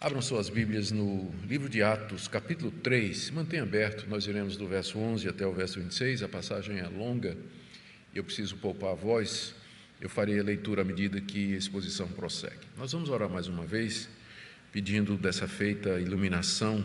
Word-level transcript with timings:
Abram 0.00 0.22
suas 0.22 0.48
Bíblias 0.48 0.92
no 0.92 1.28
livro 1.48 1.68
de 1.68 1.82
Atos, 1.82 2.28
capítulo 2.28 2.70
3. 2.70 3.32
Mantenha 3.32 3.64
aberto, 3.64 4.08
nós 4.08 4.28
iremos 4.28 4.56
do 4.56 4.64
verso 4.68 4.96
11 4.96 5.28
até 5.28 5.44
o 5.44 5.52
verso 5.52 5.80
26. 5.80 6.22
A 6.22 6.28
passagem 6.28 6.78
é 6.78 6.86
longa 6.86 7.36
eu 8.14 8.22
preciso 8.22 8.56
poupar 8.58 8.92
a 8.92 8.94
voz. 8.94 9.56
Eu 10.00 10.08
farei 10.08 10.38
a 10.38 10.42
leitura 10.44 10.82
à 10.82 10.84
medida 10.84 11.20
que 11.20 11.52
a 11.52 11.58
exposição 11.58 12.06
prossegue. 12.06 12.64
Nós 12.76 12.92
vamos 12.92 13.10
orar 13.10 13.28
mais 13.28 13.48
uma 13.48 13.66
vez, 13.66 14.08
pedindo 14.70 15.16
dessa 15.16 15.48
feita 15.48 15.98
iluminação 15.98 16.84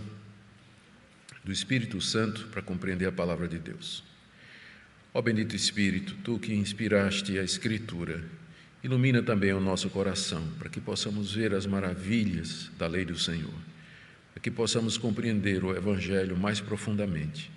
do 1.43 1.51
Espírito 1.51 2.01
Santo 2.01 2.47
para 2.47 2.63
compreender 2.63 3.05
a 3.05 3.11
palavra 3.11 3.47
de 3.47 3.59
Deus. 3.59 4.03
Ó 5.13 5.21
bendito 5.21 5.55
Espírito, 5.55 6.15
tu 6.23 6.39
que 6.39 6.55
inspiraste 6.55 7.37
a 7.37 7.43
Escritura, 7.43 8.23
Ilumina 8.83 9.23
também 9.23 9.53
o 9.53 9.61
nosso 9.61 9.89
coração, 9.89 10.45
para 10.59 10.67
que 10.67 10.81
possamos 10.81 11.33
ver 11.33 11.53
as 11.53 11.65
maravilhas 11.65 12.69
da 12.77 12.85
lei 12.85 13.05
do 13.05 13.17
Senhor, 13.17 13.53
para 14.33 14.41
que 14.41 14.51
possamos 14.51 14.97
compreender 14.97 15.63
o 15.63 15.73
Evangelho 15.73 16.35
mais 16.35 16.59
profundamente 16.59 17.49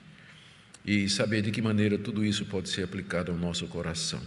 e 0.85 1.09
saber 1.09 1.43
de 1.43 1.51
que 1.51 1.61
maneira 1.61 1.99
tudo 1.99 2.25
isso 2.25 2.47
pode 2.47 2.69
ser 2.69 2.85
aplicado 2.85 3.33
ao 3.33 3.39
nosso 3.39 3.67
coração. 3.67 4.23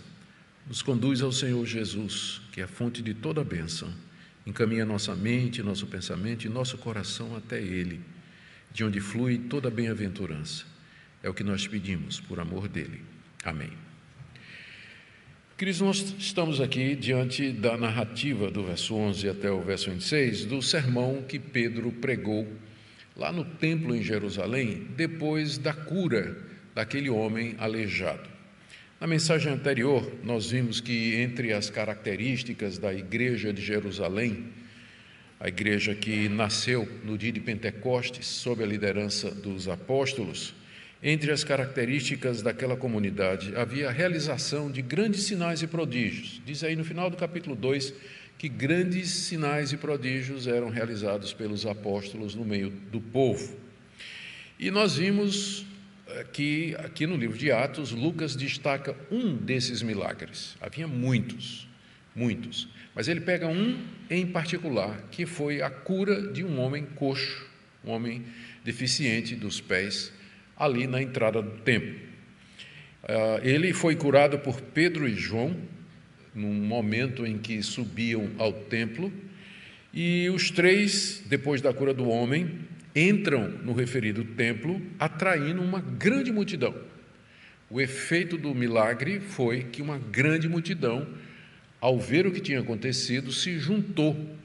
Nos 0.67 0.81
conduz 0.81 1.21
ao 1.21 1.31
Senhor 1.31 1.65
Jesus, 1.65 2.41
que 2.51 2.59
é 2.59 2.65
a 2.65 2.67
fonte 2.67 3.01
de 3.01 3.13
toda 3.13 3.39
a 3.39 3.45
bênção. 3.45 3.89
Encaminha 4.45 4.85
nossa 4.85 5.15
mente, 5.15 5.63
nosso 5.63 5.87
pensamento 5.87 6.45
e 6.45 6.49
nosso 6.49 6.77
coração 6.77 7.33
até 7.33 7.61
Ele, 7.61 8.01
de 8.73 8.83
onde 8.83 8.99
flui 8.99 9.37
toda 9.37 9.69
a 9.69 9.71
bem-aventurança. 9.71 10.65
É 11.23 11.29
o 11.29 11.33
que 11.33 11.45
nós 11.45 11.65
pedimos, 11.65 12.19
por 12.19 12.41
amor 12.41 12.67
dele. 12.67 13.01
Amém. 13.43 13.88
Queridos, 15.59 15.81
nós 15.81 16.15
estamos 16.17 16.61
aqui 16.61 16.95
diante 16.95 17.51
da 17.51 17.75
narrativa 17.75 18.49
do 18.49 18.63
verso 18.63 18.95
11 18.95 19.27
até 19.27 19.51
o 19.51 19.59
verso 19.59 19.91
26 19.91 20.45
do 20.45 20.61
sermão 20.61 21.21
que 21.27 21.37
Pedro 21.37 21.91
pregou 21.91 22.47
lá 23.13 23.29
no 23.29 23.43
templo 23.43 23.93
em 23.93 24.01
Jerusalém, 24.01 24.87
depois 24.95 25.57
da 25.57 25.73
cura 25.73 26.37
daquele 26.73 27.09
homem 27.09 27.55
aleijado. 27.57 28.29
Na 29.01 29.05
mensagem 29.05 29.51
anterior, 29.51 30.09
nós 30.23 30.49
vimos 30.49 30.79
que 30.79 31.15
entre 31.15 31.51
as 31.51 31.69
características 31.69 32.77
da 32.77 32.93
igreja 32.93 33.51
de 33.51 33.61
Jerusalém, 33.61 34.45
a 35.41 35.49
igreja 35.49 35.93
que 35.93 36.29
nasceu 36.29 36.87
no 37.03 37.17
dia 37.17 37.33
de 37.33 37.41
Pentecostes, 37.41 38.25
sob 38.27 38.63
a 38.63 38.65
liderança 38.65 39.29
dos 39.29 39.67
apóstolos, 39.67 40.55
entre 41.01 41.31
as 41.31 41.43
características 41.43 42.41
daquela 42.41 42.75
comunidade 42.75 43.55
havia 43.55 43.87
a 43.87 43.91
realização 43.91 44.69
de 44.69 44.81
grandes 44.81 45.23
sinais 45.23 45.61
e 45.61 45.67
prodígios. 45.67 46.41
Diz 46.45 46.63
aí 46.63 46.75
no 46.75 46.83
final 46.83 47.09
do 47.09 47.15
capítulo 47.15 47.55
2 47.55 47.93
que 48.37 48.49
grandes 48.49 49.09
sinais 49.09 49.71
e 49.71 49.77
prodígios 49.77 50.47
eram 50.47 50.69
realizados 50.69 51.33
pelos 51.33 51.65
apóstolos 51.65 52.35
no 52.35 52.45
meio 52.45 52.69
do 52.91 52.99
povo. 52.99 53.57
E 54.57 54.69
nós 54.71 54.97
vimos 54.97 55.65
eh, 56.07 56.25
que 56.31 56.75
aqui 56.79 57.05
no 57.05 57.17
livro 57.17 57.37
de 57.37 57.51
Atos, 57.51 57.91
Lucas 57.91 58.35
destaca 58.35 58.95
um 59.11 59.35
desses 59.35 59.81
milagres. 59.81 60.55
Havia 60.61 60.87
muitos, 60.87 61.67
muitos. 62.15 62.69
Mas 62.95 63.07
ele 63.09 63.21
pega 63.21 63.47
um 63.47 63.77
em 64.09 64.25
particular, 64.25 65.01
que 65.11 65.25
foi 65.25 65.61
a 65.61 65.69
cura 65.69 66.31
de 66.31 66.43
um 66.43 66.59
homem 66.59 66.85
coxo, 66.85 67.45
um 67.83 67.91
homem 67.91 68.25
deficiente 68.63 69.35
dos 69.35 69.59
pés 69.59 70.13
ali 70.59 70.85
na 70.85 71.01
entrada 71.01 71.41
do 71.41 71.61
templo. 71.61 72.09
Ah, 73.07 73.39
ele 73.41 73.73
foi 73.73 73.95
curado 73.95 74.37
por 74.37 74.61
Pedro 74.61 75.07
e 75.07 75.15
João, 75.15 75.55
num 76.35 76.53
momento 76.53 77.25
em 77.25 77.37
que 77.37 77.63
subiam 77.63 78.29
ao 78.37 78.53
templo, 78.53 79.11
e 79.91 80.29
os 80.29 80.51
três, 80.51 81.23
depois 81.25 81.61
da 81.61 81.73
cura 81.73 81.93
do 81.93 82.07
homem, 82.07 82.59
entram 82.95 83.49
no 83.63 83.73
referido 83.73 84.23
templo, 84.23 84.79
atraindo 84.99 85.61
uma 85.61 85.79
grande 85.81 86.31
multidão. 86.31 86.75
O 87.69 87.79
efeito 87.79 88.37
do 88.37 88.53
milagre 88.53 89.19
foi 89.19 89.63
que 89.63 89.81
uma 89.81 89.97
grande 89.97 90.47
multidão, 90.47 91.07
ao 91.81 91.99
ver 91.99 92.27
o 92.27 92.31
que 92.31 92.39
tinha 92.39 92.59
acontecido, 92.59 93.31
se 93.31 93.57
juntou 93.57 94.37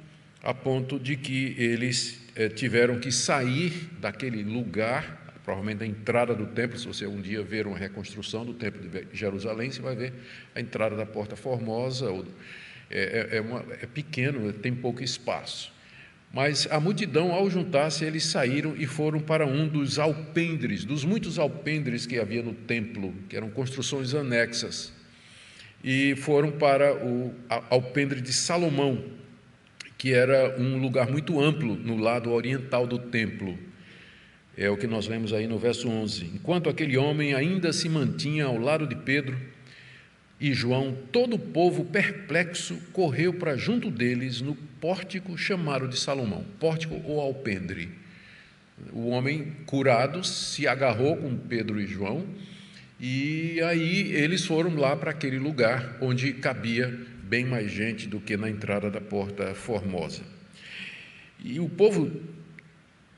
a 0.43 0.55
ponto 0.55 0.99
de 0.99 1.17
que 1.17 1.55
eles 1.59 2.21
eh, 2.37 2.49
tiveram 2.49 2.99
que 2.99 3.11
sair 3.11 3.73
daquele 4.01 4.43
lugar 4.43 5.24
provavelmente 5.45 5.85
a 5.85 5.87
entrada 5.87 6.35
do 6.35 6.47
templo, 6.47 6.79
se 6.79 6.87
você 6.87 7.07
um 7.07 7.21
dia 7.21 7.43
ver 7.43 7.67
uma 7.67 7.77
reconstrução 7.77 8.45
do 8.45 8.55
templo 8.55 8.81
de 8.89 9.07
Jerusalém, 9.13 9.71
você 9.71 9.83
vai 9.83 9.95
ver 9.95 10.13
a 10.55 10.61
entrada 10.61 10.97
da 10.97 11.05
Porta 11.05 11.37
Formosa, 11.37 12.11
é, 12.91 13.29
é, 13.31 13.37
é, 13.37 13.41
uma, 13.41 13.65
é 13.81 13.87
pequeno, 13.87 14.51
tem 14.55 14.75
pouco 14.75 15.03
espaço. 15.03 15.73
Mas 16.33 16.67
a 16.69 16.81
multidão, 16.81 17.31
ao 17.31 17.49
juntar-se, 17.49 18.05
eles 18.05 18.25
saíram 18.25 18.75
e 18.77 18.87
foram 18.87 19.21
para 19.21 19.47
um 19.47 19.69
dos 19.69 19.99
alpendres, 19.99 20.85
dos 20.85 21.05
muitos 21.05 21.39
alpendres 21.39 22.07
que 22.07 22.19
havia 22.19 22.43
no 22.43 22.55
templo, 22.55 23.15
que 23.29 23.37
eram 23.37 23.51
construções 23.51 24.15
anexas, 24.15 24.93
e 25.83 26.17
foram 26.17 26.51
para 26.51 26.97
o 26.97 27.33
alpendre 27.71 28.21
de 28.21 28.33
Salomão, 28.33 29.05
que 29.99 30.13
era 30.13 30.59
um 30.59 30.79
lugar 30.79 31.09
muito 31.09 31.39
amplo 31.41 31.77
no 31.77 31.97
lado 31.97 32.33
oriental 32.33 32.87
do 32.87 32.99
templo. 32.99 33.57
É 34.57 34.71
o 34.71 34.77
que 34.77 34.87
nós 34.87 35.07
vemos 35.07 35.33
aí 35.33 35.47
no 35.49 35.59
verso 35.59 35.89
11. 35.89 36.31
Enquanto 36.35 36.71
aquele 36.71 36.97
homem 36.97 37.35
ainda 37.35 37.73
se 37.73 37.89
mantinha 37.89 38.45
ao 38.45 38.57
lado 38.57 38.87
de 38.87 38.95
Pedro 38.95 39.37
e 40.41 40.53
João, 40.53 40.97
todo 41.11 41.35
o 41.35 41.39
povo 41.39 41.85
perplexo 41.85 42.77
correu 42.93 43.35
para 43.35 43.57
junto 43.57 43.91
deles 43.91 44.41
no 44.41 44.55
pórtico 44.81 45.37
chamado 45.37 45.89
de 45.89 45.99
Salomão, 45.99 46.45
pórtico 46.61 47.01
ou 47.05 47.21
alpendre. 47.21 47.89
O 48.93 49.09
homem 49.09 49.53
curado 49.67 50.23
se 50.23 50.69
agarrou 50.69 51.17
com 51.17 51.37
Pedro 51.37 51.81
e 51.81 51.87
João 51.87 52.25
e 53.01 53.61
aí 53.63 54.13
eles 54.13 54.47
foram 54.47 54.77
lá 54.77 54.97
para 54.97 55.11
aquele 55.11 55.39
lugar 55.39 55.97
onde 56.01 56.33
cabia 56.33 56.97
bem 57.25 57.45
mais 57.45 57.71
gente 57.71 58.07
do 58.07 58.21
que 58.21 58.37
na 58.37 58.49
entrada 58.49 58.91
da 58.91 59.01
porta 59.01 59.55
formosa. 59.55 60.23
E 61.43 61.59
o 61.59 61.69
povo 61.69 62.11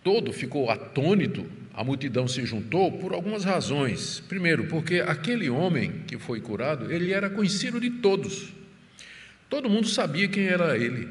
todo 0.06 0.33
ficou 0.33 0.71
atônito, 0.71 1.44
a 1.75 1.83
multidão 1.83 2.28
se 2.28 2.47
juntou 2.47 2.93
por 2.93 3.12
algumas 3.12 3.43
razões. 3.43 4.21
Primeiro, 4.28 4.67
porque 4.69 5.00
aquele 5.00 5.50
homem 5.50 6.05
que 6.06 6.17
foi 6.17 6.41
curado, 6.41 6.93
ele 6.93 7.12
era 7.12 7.28
conhecido 7.28 7.81
de 7.81 7.91
todos. 7.91 8.53
Todo 9.50 9.69
mundo 9.69 9.89
sabia 9.89 10.28
quem 10.28 10.47
era 10.47 10.78
ele. 10.78 11.09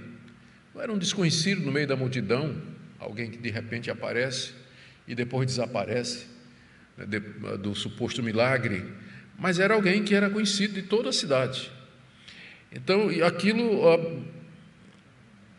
Não 0.74 0.82
era 0.82 0.94
um 0.94 0.98
desconhecido 0.98 1.62
no 1.62 1.74
meio 1.74 1.86
da 1.86 1.98
multidão, 1.98 2.56
alguém 2.98 3.30
que 3.30 3.38
de 3.38 3.50
repente 3.50 3.92
aparece 3.92 4.54
e 5.06 5.14
depois 5.14 5.46
desaparece 5.46 6.28
né, 6.98 7.06
do 7.58 7.76
suposto 7.76 8.24
milagre, 8.24 8.86
mas 9.38 9.60
era 9.60 9.74
alguém 9.74 10.06
que 10.06 10.16
era 10.16 10.30
conhecido 10.30 10.74
de 10.74 10.84
toda 10.84 11.10
a 11.10 11.14
cidade. 11.14 11.70
Então, 12.72 13.10
aquilo, 13.28 14.24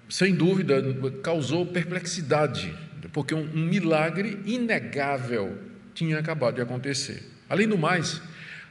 sem 0.08 0.34
dúvida, 0.34 0.82
causou 1.22 1.66
perplexidade 1.66 2.85
porque 3.12 3.34
um, 3.34 3.48
um 3.54 3.64
milagre 3.64 4.40
inegável 4.44 5.58
tinha 5.94 6.18
acabado 6.18 6.56
de 6.56 6.60
acontecer. 6.60 7.22
Além 7.48 7.68
do 7.68 7.78
mais, 7.78 8.20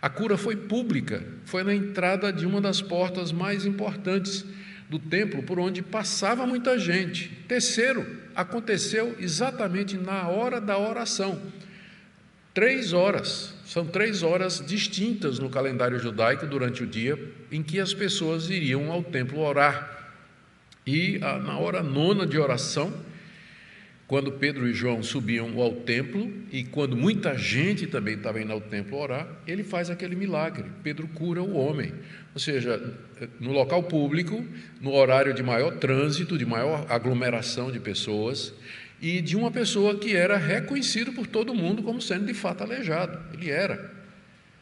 a 0.02 0.10
cura 0.10 0.38
foi 0.38 0.56
pública, 0.56 1.24
foi 1.46 1.64
na 1.64 1.74
entrada 1.74 2.32
de 2.32 2.46
uma 2.46 2.62
das 2.62 2.82
portas 2.82 3.32
mais 3.32 3.66
importantes 3.66 4.46
do 4.90 5.00
templo, 5.00 5.42
por 5.44 5.60
onde 5.60 5.82
passava 5.82 6.46
muita 6.46 6.78
gente. 6.78 7.30
Terceiro, 7.48 8.06
aconteceu 8.36 9.16
exatamente 9.20 9.98
na 9.98 10.28
hora 10.28 10.62
da 10.62 10.78
oração. 10.78 11.42
Três 12.54 12.94
horas, 12.94 13.54
são 13.66 13.86
três 13.86 14.24
horas 14.24 14.64
distintas 14.66 15.40
no 15.40 15.50
calendário 15.50 16.00
judaico 16.00 16.46
durante 16.46 16.84
o 16.84 16.88
dia 16.88 17.20
em 17.52 17.64
que 17.64 17.80
as 17.80 17.94
pessoas 17.94 18.50
iriam 18.50 18.92
ao 18.92 19.04
templo 19.04 19.40
orar. 19.40 20.14
E 20.86 21.18
na 21.18 21.58
hora 21.58 21.82
nona 21.82 22.28
de 22.28 22.38
oração, 22.38 22.94
quando 24.08 24.32
Pedro 24.34 24.68
e 24.68 24.74
João 24.74 25.02
subiam 25.02 25.60
ao 25.60 25.74
templo 25.74 26.32
e 26.52 26.64
quando 26.64 26.96
muita 26.96 27.36
gente 27.38 27.88
também 27.88 28.16
estava 28.16 28.40
indo 28.40 28.54
ao 28.54 28.62
templo 28.62 29.00
orar, 29.00 29.28
ele 29.48 29.64
faz 29.64 29.90
aquele 29.90 30.16
milagre. 30.16 30.66
Pedro 30.84 31.08
cura 31.08 31.42
o 31.42 31.56
homem. 31.56 31.92
Ou 32.34 32.40
seja, 32.40 32.94
no 33.40 33.52
local 33.52 33.82
público, 33.84 34.46
no 34.80 34.94
horário 34.94 35.34
de 35.34 35.42
maior 35.42 35.78
trânsito, 35.78 36.38
de 36.38 36.46
maior 36.46 36.86
aglomeração 36.88 37.72
de 37.72 37.80
pessoas, 37.80 38.54
e 39.02 39.22
de 39.22 39.36
uma 39.36 39.50
pessoa 39.50 39.98
que 39.98 40.16
era 40.16 40.38
reconhecido 40.38 41.12
por 41.12 41.26
todo 41.26 41.54
mundo 41.54 41.82
como 41.82 42.00
sendo 42.00 42.26
de 42.28 42.34
fato 42.34 42.64
aleijado. 42.64 43.20
Ele 43.34 43.50
era. 43.50 43.92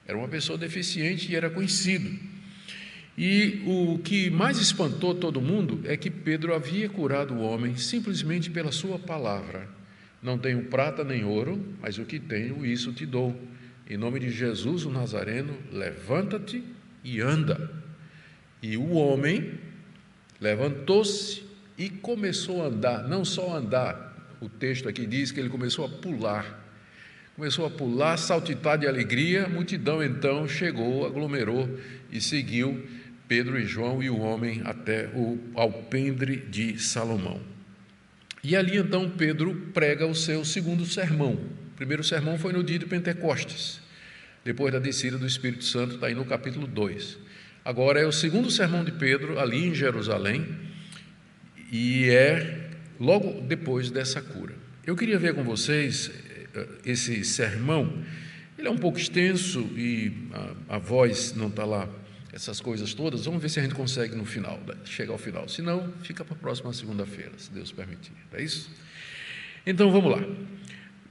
Era 0.08 0.18
uma 0.18 0.28
pessoa 0.28 0.58
deficiente 0.58 1.32
e 1.32 1.36
era 1.36 1.50
conhecido. 1.50 2.18
E 3.18 3.62
o 3.66 4.00
que 4.00 4.30
mais 4.30 4.58
espantou 4.58 5.14
todo 5.14 5.40
mundo 5.40 5.82
é 5.86 5.96
que 5.96 6.10
Pedro 6.10 6.54
havia 6.54 6.90
curado 6.90 7.36
o 7.36 7.42
homem 7.42 7.76
simplesmente 7.76 8.50
pela 8.50 8.72
sua 8.72 8.98
palavra. 8.98 9.70
Não 10.22 10.38
tenho 10.38 10.64
prata 10.66 11.04
nem 11.04 11.24
ouro, 11.24 11.64
mas 11.82 11.98
o 11.98 12.06
que 12.06 12.20
tenho, 12.20 12.66
isso 12.66 12.92
te 12.92 13.06
dou. 13.06 13.40
Em 13.90 13.98
nome 13.98 14.20
de 14.20 14.30
Jesus 14.30 14.86
o 14.86 14.90
Nazareno, 14.90 15.56
levanta-te 15.72 16.64
e 17.04 17.20
anda. 17.20 17.70
E 18.62 18.78
o 18.78 18.94
homem 18.94 19.60
levantou-se, 20.40 21.44
e 21.78 21.90
começou 21.90 22.62
a 22.64 22.68
andar, 22.68 23.08
não 23.08 23.26
só 23.26 23.56
andar, 23.56 24.36
o 24.40 24.48
texto 24.48 24.88
aqui 24.88 25.06
diz 25.06 25.32
que 25.32 25.40
ele 25.40 25.50
começou 25.50 25.86
a 25.86 25.90
pular. 25.90 26.62
Começou 27.36 27.66
a 27.66 27.70
pular, 27.70 28.18
saltitar 28.18 28.78
de 28.78 28.88
alegria, 28.88 29.46
a 29.46 29.50
multidão 29.50 30.04
então 30.04 30.48
chegou, 30.48 31.06
aglomerou 31.06 31.68
e 32.12 32.22
seguiu 32.22 32.86
Pedro 33.34 33.60
e 33.60 33.66
João 33.66 34.04
e 34.04 34.12
o 34.12 34.20
homem 34.20 34.62
até 34.64 35.08
o 35.08 35.40
alpendre 35.56 36.36
de 36.36 36.80
Salomão. 36.80 37.42
E 38.44 38.56
ali 38.56 38.78
então 38.78 39.10
Pedro 39.10 39.72
prega 39.74 40.06
o 40.06 40.14
seu 40.14 40.46
segundo 40.46 40.86
sermão. 40.86 41.34
O 41.34 41.76
primeiro 41.76 42.04
sermão 42.04 42.38
foi 42.38 42.54
no 42.54 42.64
dia 42.64 42.78
de 42.78 42.86
Pentecostes, 42.86 43.82
depois 44.46 44.72
da 44.72 44.78
descida 44.78 45.18
do 45.18 45.26
Espírito 45.26 45.64
Santo, 45.64 45.96
está 45.96 46.06
aí 46.06 46.14
no 46.14 46.26
capítulo 46.26 46.68
2. 46.68 47.18
Agora 47.66 48.00
é 48.00 48.06
o 48.06 48.12
segundo 48.12 48.52
sermão 48.52 48.84
de 48.84 48.92
Pedro, 48.92 49.40
ali 49.40 49.66
em 49.66 49.74
Jerusalém, 49.74 50.46
e 51.72 52.12
é 52.12 52.70
logo 53.00 53.42
depois 53.42 53.90
dessa 53.90 54.22
cura. 54.22 54.54
Eu 54.86 54.96
queria 54.96 55.18
ver 55.18 55.34
com 55.34 55.44
vocês 55.44 56.12
eh, 56.54 56.68
esse 56.86 57.26
sermão. 57.26 57.98
Ele 58.60 58.68
é 58.68 58.72
um 58.72 58.78
pouco 58.78 59.00
extenso 59.00 59.62
e 59.76 60.30
a, 60.70 60.76
a 60.76 60.78
voz 60.78 61.34
não 61.34 61.48
está 61.48 61.66
lá, 61.66 61.90
essas 62.34 62.60
coisas 62.60 62.94
todas. 62.94 63.26
Vamos 63.26 63.42
ver 63.42 63.50
se 63.50 63.60
a 63.60 63.64
gente 63.64 63.76
consegue 63.76 64.16
no 64.16 64.26
final, 64.26 64.60
né? 64.68 64.76
chegar 64.86 65.14
ao 65.14 65.18
final. 65.18 65.48
Se 65.48 65.62
não, 65.62 65.94
fica 66.02 66.26
para 66.26 66.34
a 66.34 66.38
próxima 66.38 66.74
segunda-feira, 66.74 67.32
se 67.38 67.52
Deus 67.52 67.72
permitir. 67.72 68.12
É 68.34 68.42
isso? 68.42 68.70
Então 69.66 69.92
vamos 69.92 70.12
lá. 70.12 70.28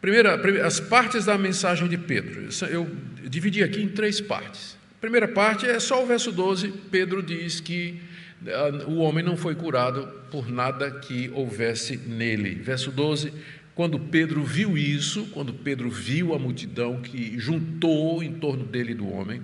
Primeira, 0.00 0.34
as 0.66 0.80
partes 0.80 1.26
da 1.26 1.38
mensagem 1.38 1.88
de 1.88 1.96
Pedro. 1.96 2.48
Eu 2.68 2.90
dividi 3.24 3.62
aqui 3.62 3.80
em 3.80 3.88
três 3.88 4.20
partes. 4.20 4.76
A 4.98 5.00
primeira 5.00 5.28
parte 5.28 5.64
é 5.64 5.78
só 5.78 6.02
o 6.02 6.06
verso 6.06 6.32
12. 6.32 6.72
Pedro 6.90 7.22
diz 7.22 7.60
que 7.60 8.00
ah, 8.46 8.84
o 8.88 8.96
homem 8.96 9.24
não 9.24 9.36
foi 9.36 9.54
curado 9.54 10.08
por 10.28 10.50
nada 10.50 10.90
que 10.90 11.30
houvesse 11.32 11.96
nele. 11.96 12.56
Verso 12.56 12.90
12: 12.90 13.32
quando 13.76 13.98
Pedro 13.98 14.42
viu 14.42 14.76
isso, 14.76 15.26
quando 15.32 15.54
Pedro 15.54 15.88
viu 15.88 16.34
a 16.34 16.38
multidão 16.38 17.00
que 17.00 17.38
juntou 17.38 18.22
em 18.22 18.32
torno 18.32 18.64
dele 18.64 18.92
do 18.92 19.08
homem, 19.08 19.40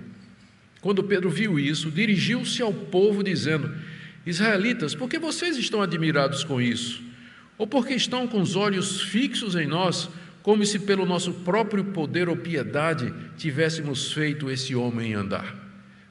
quando 0.81 1.03
Pedro 1.03 1.29
viu 1.29 1.59
isso, 1.59 1.91
dirigiu-se 1.91 2.61
ao 2.61 2.73
povo 2.73 3.23
dizendo: 3.23 3.73
Israelitas, 4.25 4.95
por 4.95 5.09
que 5.09 5.19
vocês 5.19 5.57
estão 5.57 5.81
admirados 5.81 6.43
com 6.43 6.61
isso? 6.61 7.03
Ou 7.57 7.67
porque 7.67 7.93
estão 7.93 8.27
com 8.27 8.41
os 8.41 8.55
olhos 8.55 9.01
fixos 9.01 9.55
em 9.55 9.67
nós, 9.67 10.09
como 10.41 10.65
se 10.65 10.79
pelo 10.79 11.05
nosso 11.05 11.33
próprio 11.33 11.83
poder 11.83 12.29
ou 12.29 12.37
piedade 12.37 13.13
tivéssemos 13.37 14.13
feito 14.13 14.49
esse 14.49 14.73
homem 14.73 15.13
andar? 15.13 15.55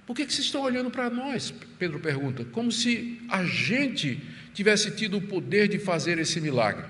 Por 0.06 0.14
que, 0.14 0.26
que 0.26 0.32
vocês 0.32 0.46
estão 0.46 0.62
olhando 0.62 0.90
para 0.90 1.10
nós? 1.10 1.52
Pedro 1.78 1.98
pergunta. 1.98 2.44
Como 2.44 2.72
se 2.72 3.20
a 3.28 3.44
gente 3.44 4.20
tivesse 4.54 4.90
tido 4.90 5.18
o 5.18 5.22
poder 5.22 5.68
de 5.68 5.78
fazer 5.78 6.18
esse 6.18 6.40
milagre. 6.40 6.84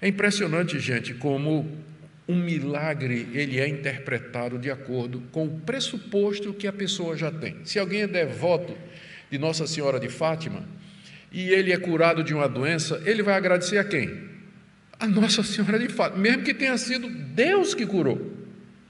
É 0.00 0.08
impressionante, 0.08 0.78
gente, 0.80 1.14
como 1.14 1.78
um 2.26 2.36
milagre 2.36 3.28
ele 3.32 3.60
é 3.60 3.68
interpretado 3.68 4.58
de 4.58 4.70
acordo 4.70 5.22
com 5.30 5.46
o 5.46 5.60
pressuposto 5.60 6.54
que 6.54 6.66
a 6.66 6.72
pessoa 6.72 7.16
já 7.16 7.30
tem. 7.30 7.56
Se 7.64 7.78
alguém 7.78 8.02
é 8.02 8.06
devoto 8.06 8.74
de 9.30 9.38
Nossa 9.38 9.66
Senhora 9.66 10.00
de 10.00 10.08
Fátima 10.08 10.64
e 11.30 11.50
ele 11.50 11.72
é 11.72 11.76
curado 11.76 12.24
de 12.24 12.32
uma 12.32 12.48
doença, 12.48 13.02
ele 13.04 13.22
vai 13.22 13.34
agradecer 13.34 13.78
a 13.78 13.84
quem? 13.84 14.32
A 14.98 15.06
Nossa 15.06 15.42
Senhora 15.42 15.78
de 15.78 15.88
Fátima, 15.88 16.22
mesmo 16.22 16.42
que 16.42 16.54
tenha 16.54 16.78
sido 16.78 17.08
Deus 17.08 17.74
que 17.74 17.84
curou, 17.84 18.32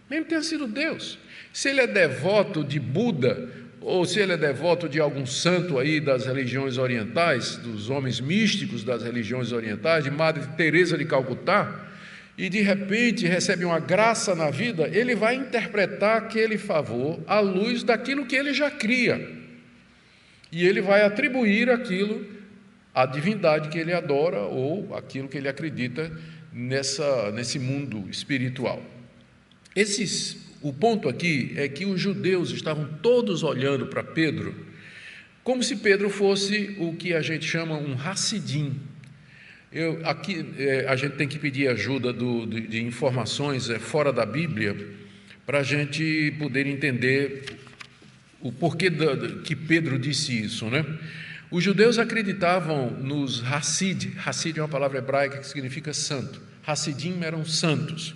mesmo 0.08 0.24
que 0.24 0.30
tenha 0.30 0.42
sido 0.42 0.66
Deus. 0.66 1.18
Se 1.52 1.70
ele 1.70 1.80
é 1.80 1.86
devoto 1.86 2.62
de 2.62 2.78
Buda, 2.78 3.48
ou 3.80 4.06
se 4.06 4.18
ele 4.18 4.32
é 4.32 4.36
devoto 4.36 4.88
de 4.88 4.98
algum 5.00 5.26
santo 5.26 5.78
aí 5.78 6.00
das 6.00 6.24
religiões 6.24 6.78
orientais, 6.78 7.56
dos 7.56 7.90
homens 7.90 8.20
místicos 8.20 8.82
das 8.82 9.02
religiões 9.02 9.52
orientais, 9.52 10.04
de 10.04 10.10
Madre 10.10 10.46
Teresa 10.56 10.96
de 10.96 11.04
Calcutá, 11.04 11.84
e 12.36 12.48
de 12.48 12.60
repente 12.60 13.26
recebe 13.26 13.64
uma 13.64 13.78
graça 13.78 14.34
na 14.34 14.50
vida, 14.50 14.88
ele 14.88 15.14
vai 15.14 15.34
interpretar 15.34 16.18
aquele 16.18 16.58
favor 16.58 17.20
à 17.26 17.40
luz 17.40 17.82
daquilo 17.82 18.26
que 18.26 18.34
ele 18.34 18.52
já 18.52 18.70
cria. 18.70 19.44
E 20.50 20.66
ele 20.66 20.80
vai 20.80 21.02
atribuir 21.02 21.70
aquilo 21.70 22.26
à 22.94 23.06
divindade 23.06 23.68
que 23.68 23.78
ele 23.78 23.92
adora 23.92 24.40
ou 24.42 24.94
aquilo 24.96 25.28
que 25.28 25.38
ele 25.38 25.48
acredita 25.48 26.10
nessa, 26.52 27.30
nesse 27.32 27.58
mundo 27.58 28.08
espiritual. 28.10 28.82
Esses 29.74 30.44
o 30.60 30.72
ponto 30.72 31.08
aqui 31.08 31.52
é 31.56 31.68
que 31.68 31.84
os 31.84 32.00
judeus 32.00 32.50
estavam 32.50 32.88
todos 33.02 33.42
olhando 33.42 33.86
para 33.86 34.02
Pedro 34.02 34.64
como 35.44 35.62
se 35.62 35.76
Pedro 35.76 36.08
fosse 36.08 36.74
o 36.78 36.94
que 36.94 37.12
a 37.12 37.20
gente 37.20 37.46
chama 37.46 37.76
um 37.76 37.94
Hassidim. 38.00 38.80
Eu, 39.74 40.00
aqui 40.04 40.46
é, 40.56 40.86
a 40.86 40.94
gente 40.94 41.16
tem 41.16 41.26
que 41.26 41.36
pedir 41.36 41.66
ajuda 41.66 42.12
do, 42.12 42.46
de, 42.46 42.60
de, 42.60 42.84
informações 42.84 43.68
é, 43.68 43.76
fora 43.76 44.12
da 44.12 44.24
Bíblia 44.24 44.76
para 45.44 45.58
a 45.58 45.62
gente 45.64 46.32
poder 46.38 46.64
entender 46.64 47.42
o 48.40 48.52
porquê 48.52 48.88
da, 48.88 49.16
que 49.42 49.56
Pedro 49.56 49.98
disse 49.98 50.40
isso, 50.40 50.66
né? 50.66 50.86
Os 51.50 51.64
judeus 51.64 51.98
acreditavam 51.98 52.88
nos 52.88 53.42
Hassid. 53.42 54.12
Hassid 54.24 54.60
é 54.60 54.62
uma 54.62 54.68
palavra 54.68 54.98
hebraica 54.98 55.38
que 55.38 55.46
significa 55.48 55.92
santo. 55.92 56.40
Hassidim 56.64 57.24
eram 57.24 57.44
santos. 57.44 58.14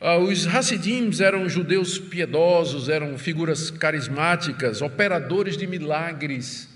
Ah, 0.00 0.18
os 0.18 0.46
Hassidims 0.46 1.20
eram 1.20 1.48
judeus 1.48 1.98
piedosos, 1.98 2.88
eram 2.88 3.18
figuras 3.18 3.72
carismáticas, 3.72 4.82
operadores 4.82 5.56
de 5.56 5.66
milagres, 5.66 6.68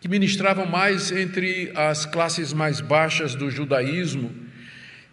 que 0.00 0.08
ministravam 0.08 0.64
mais 0.64 1.12
entre 1.12 1.70
as 1.74 2.06
classes 2.06 2.52
mais 2.52 2.80
baixas 2.80 3.34
do 3.34 3.50
judaísmo, 3.50 4.34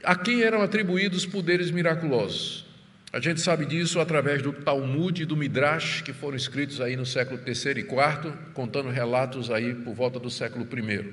a 0.03 0.15
quem 0.15 0.41
eram 0.41 0.61
atribuídos 0.61 1.25
poderes 1.25 1.69
miraculosos. 1.69 2.65
A 3.11 3.19
gente 3.19 3.41
sabe 3.41 3.65
disso 3.65 3.99
através 3.99 4.41
do 4.41 4.53
Talmud 4.53 5.21
e 5.21 5.25
do 5.25 5.35
Midrash, 5.35 6.01
que 6.01 6.13
foram 6.13 6.37
escritos 6.37 6.79
aí 6.79 6.95
no 6.95 7.05
século 7.05 7.39
III 7.45 7.53
e 7.53 7.79
IV, 7.79 8.33
contando 8.53 8.89
relatos 8.89 9.49
aí 9.49 9.73
por 9.73 9.93
volta 9.93 10.19
do 10.19 10.29
século 10.29 10.65
I. 10.65 11.05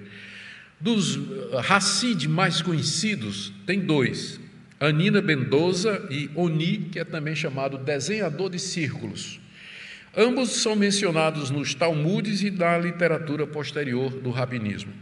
Dos 0.80 1.18
Hassid 1.68 2.28
mais 2.28 2.60
conhecidos, 2.60 3.52
tem 3.66 3.80
dois. 3.80 4.40
Anina 4.78 5.22
Mendoza 5.22 6.06
e 6.10 6.28
Oni, 6.34 6.88
que 6.92 6.98
é 6.98 7.04
também 7.04 7.34
chamado 7.34 7.78
desenhador 7.78 8.50
de 8.50 8.58
círculos. 8.58 9.40
Ambos 10.16 10.50
são 10.50 10.76
mencionados 10.76 11.50
nos 11.50 11.74
Talmudes 11.74 12.42
e 12.42 12.50
na 12.50 12.78
literatura 12.78 13.46
posterior 13.46 14.10
do 14.10 14.30
rabinismo. 14.30 14.92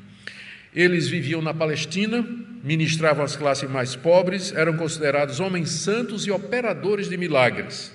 Eles 0.74 1.06
viviam 1.06 1.42
na 1.42 1.52
Palestina, 1.52 2.26
ministravam 2.64 3.22
as 3.22 3.36
classes 3.36 3.68
mais 3.68 3.94
pobres, 3.94 4.52
eram 4.52 4.74
considerados 4.74 5.38
homens 5.38 5.70
santos 5.70 6.26
e 6.26 6.30
operadores 6.30 7.10
de 7.10 7.18
milagres. 7.18 7.92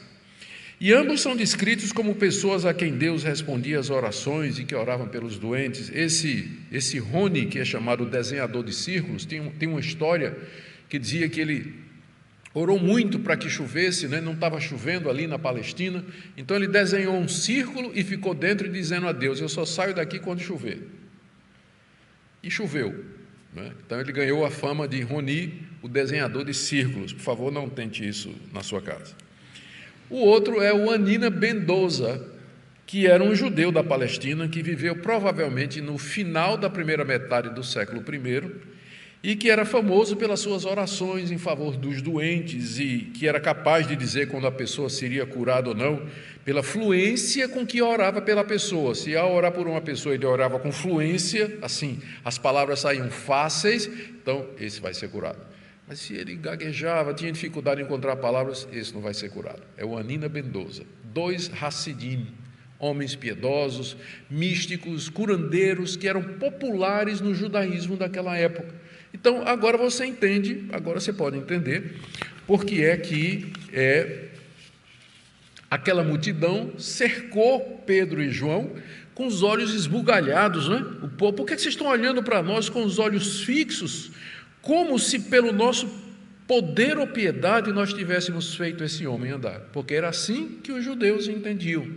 E 0.79 0.93
ambos 0.93 1.21
são 1.21 1.35
descritos 1.35 1.91
como 1.91 2.13
pessoas 2.13 2.63
a 2.63 2.71
quem 2.71 2.95
Deus 2.95 3.23
respondia 3.23 3.79
as 3.79 3.89
orações 3.89 4.59
e 4.59 4.63
que 4.63 4.75
oravam 4.75 5.07
pelos 5.07 5.39
doentes. 5.39 5.91
Esse, 5.91 6.51
esse 6.71 6.99
Rony, 6.99 7.47
que 7.47 7.57
é 7.57 7.65
chamado 7.65 8.05
desenhador 8.05 8.63
de 8.63 8.73
círculos, 8.73 9.25
tem, 9.25 9.49
tem 9.57 9.67
uma 9.67 9.79
história 9.79 10.37
que 10.87 10.99
dizia 10.99 11.27
que 11.27 11.41
ele 11.41 11.86
orou 12.53 12.79
muito 12.79 13.19
para 13.19 13.37
que 13.37 13.49
chovesse, 13.49 14.07
né? 14.07 14.19
não 14.21 14.33
estava 14.33 14.59
chovendo 14.59 15.09
ali 15.09 15.27
na 15.27 15.37
Palestina, 15.37 16.03
então 16.35 16.55
ele 16.55 16.67
desenhou 16.67 17.15
um 17.15 17.27
círculo 17.27 17.91
e 17.93 18.03
ficou 18.03 18.33
dentro 18.33 18.69
dizendo 18.69 19.07
a 19.07 19.11
Deus: 19.11 19.39
Eu 19.39 19.49
só 19.49 19.65
saio 19.65 19.93
daqui 19.93 20.19
quando 20.19 20.39
chover. 20.39 20.87
E 22.41 22.49
choveu. 22.49 23.05
Né? 23.53 23.71
Então 23.85 23.99
ele 23.99 24.11
ganhou 24.11 24.45
a 24.45 24.51
fama 24.51 24.87
de 24.87 25.01
Roni, 25.01 25.67
o 25.81 25.87
desenhador 25.87 26.45
de 26.45 26.53
círculos. 26.53 27.13
Por 27.13 27.21
favor, 27.21 27.51
não 27.51 27.69
tente 27.69 28.07
isso 28.07 28.33
na 28.53 28.61
sua 28.61 28.81
casa. 28.81 29.15
O 30.09 30.17
outro 30.17 30.61
é 30.61 30.73
o 30.73 30.89
Anina 30.89 31.29
Bendoza, 31.29 32.25
que 32.85 33.05
era 33.05 33.21
um 33.21 33.35
judeu 33.35 33.71
da 33.71 33.83
Palestina 33.83 34.47
que 34.47 34.63
viveu 34.63 34.95
provavelmente 34.95 35.81
no 35.81 35.97
final 35.97 36.55
da 36.55 36.69
primeira 36.69 37.03
metade 37.03 37.49
do 37.49 37.63
século 37.63 38.01
I 38.01 38.76
e 39.23 39.35
que 39.35 39.49
era 39.49 39.65
famoso 39.65 40.15
pelas 40.15 40.39
suas 40.39 40.63
orações 40.63 41.31
em 41.31 41.37
favor 41.37 41.75
dos 41.75 42.01
doentes 42.01 42.79
e 42.79 43.11
que 43.13 43.27
era 43.27 43.39
capaz 43.39 43.87
de 43.87 43.95
dizer 43.95 44.29
quando 44.29 44.47
a 44.47 44.51
pessoa 44.51 44.89
seria 44.89 45.25
curada 45.25 45.69
ou 45.69 45.75
não, 45.75 46.07
pela 46.45 46.61
fluência 46.61 47.47
com 47.49 47.65
que 47.65 47.81
orava 47.81 48.21
pela 48.21 48.43
pessoa. 48.43 48.93
Se 48.93 49.15
ao 49.15 49.33
orar 49.33 49.51
por 49.51 49.67
uma 49.67 49.81
pessoa 49.81 50.15
ele 50.15 50.25
orava 50.25 50.59
com 50.59 50.71
fluência, 50.71 51.57
assim, 51.61 51.99
as 52.23 52.37
palavras 52.37 52.79
saíam 52.79 53.09
fáceis, 53.09 53.87
então 53.87 54.47
esse 54.59 54.79
vai 54.79 54.93
ser 54.93 55.09
curado. 55.09 55.39
Mas 55.87 55.99
se 55.99 56.13
ele 56.13 56.35
gaguejava, 56.35 57.13
tinha 57.13 57.31
dificuldade 57.31 57.81
em 57.81 57.85
encontrar 57.85 58.17
palavras, 58.17 58.67
esse 58.71 58.93
não 58.93 59.01
vai 59.01 59.13
ser 59.13 59.29
curado. 59.29 59.61
É 59.77 59.85
o 59.85 59.97
Anina 59.97 60.27
Bendoza. 60.27 60.83
Dois 61.03 61.49
Hassidim, 61.61 62.27
homens 62.77 63.15
piedosos, 63.15 63.95
místicos, 64.29 65.09
curandeiros, 65.09 65.95
que 65.95 66.07
eram 66.07 66.21
populares 66.21 67.21
no 67.21 67.33
judaísmo 67.33 67.95
daquela 67.95 68.37
época 68.37 68.87
então, 69.19 69.41
agora 69.47 69.77
você 69.77 70.05
entende, 70.05 70.65
agora 70.71 70.99
você 70.99 71.11
pode 71.11 71.37
entender, 71.37 71.95
porque 72.45 72.83
é 72.83 72.95
que 72.95 73.51
é, 73.73 74.27
aquela 75.71 76.03
multidão 76.03 76.77
cercou 76.77 77.81
Pedro 77.83 78.21
e 78.21 78.29
João 78.29 78.75
com 79.15 79.25
os 79.25 79.41
olhos 79.41 79.73
esbugalhados, 79.73 80.69
né? 80.69 80.85
O 81.01 81.09
povo, 81.09 81.33
por 81.33 81.47
que 81.47 81.57
vocês 81.57 81.73
estão 81.73 81.87
olhando 81.87 82.21
para 82.21 82.43
nós 82.43 82.69
com 82.69 82.83
os 82.83 82.99
olhos 82.99 83.41
fixos, 83.41 84.11
como 84.61 84.99
se 84.99 85.17
pelo 85.21 85.51
nosso 85.51 85.89
poder 86.45 86.99
ou 86.99 87.07
piedade 87.07 87.73
nós 87.73 87.91
tivéssemos 87.91 88.53
feito 88.53 88.83
esse 88.83 89.07
homem 89.07 89.31
andar? 89.31 89.61
Porque 89.73 89.95
era 89.95 90.09
assim 90.09 90.59
que 90.61 90.71
os 90.71 90.85
judeus 90.85 91.27
entendiam 91.27 91.87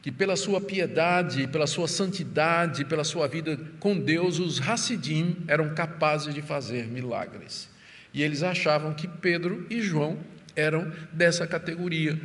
que 0.00 0.12
pela 0.12 0.36
sua 0.36 0.60
piedade, 0.60 1.46
pela 1.48 1.66
sua 1.66 1.88
santidade, 1.88 2.84
pela 2.84 3.04
sua 3.04 3.26
vida 3.26 3.58
com 3.80 3.98
Deus, 3.98 4.38
os 4.38 4.60
Hassidim 4.60 5.36
eram 5.48 5.74
capazes 5.74 6.34
de 6.34 6.40
fazer 6.40 6.86
milagres. 6.86 7.68
E 8.14 8.22
eles 8.22 8.42
achavam 8.42 8.94
que 8.94 9.08
Pedro 9.08 9.66
e 9.68 9.80
João 9.80 10.18
eram 10.54 10.90
dessa 11.12 11.46
categoria. 11.46 12.18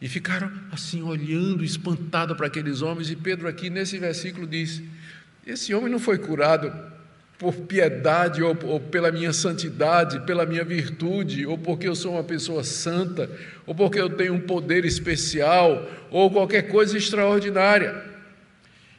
E 0.00 0.08
ficaram 0.08 0.50
assim, 0.72 1.02
olhando, 1.02 1.64
espantados 1.64 2.36
para 2.36 2.46
aqueles 2.46 2.82
homens. 2.82 3.10
E 3.10 3.16
Pedro, 3.16 3.46
aqui 3.46 3.68
nesse 3.68 3.98
versículo, 3.98 4.46
diz: 4.46 4.82
Esse 5.46 5.74
homem 5.74 5.90
não 5.90 5.98
foi 5.98 6.18
curado 6.18 6.72
por 7.40 7.54
piedade 7.54 8.42
ou, 8.42 8.54
ou, 8.64 8.78
pela 8.78 9.10
minha 9.10 9.32
santidade, 9.32 10.20
pela 10.26 10.44
minha 10.44 10.62
virtude, 10.62 11.46
ou 11.46 11.56
porque 11.56 11.88
eu 11.88 11.96
sou 11.96 12.12
uma 12.12 12.22
pessoa 12.22 12.62
santa, 12.62 13.30
ou 13.66 13.74
porque 13.74 13.98
eu 13.98 14.10
tenho 14.10 14.34
um 14.34 14.40
poder 14.40 14.84
especial, 14.84 15.90
ou 16.10 16.30
qualquer 16.30 16.68
coisa 16.68 16.98
extraordinária. 16.98 18.04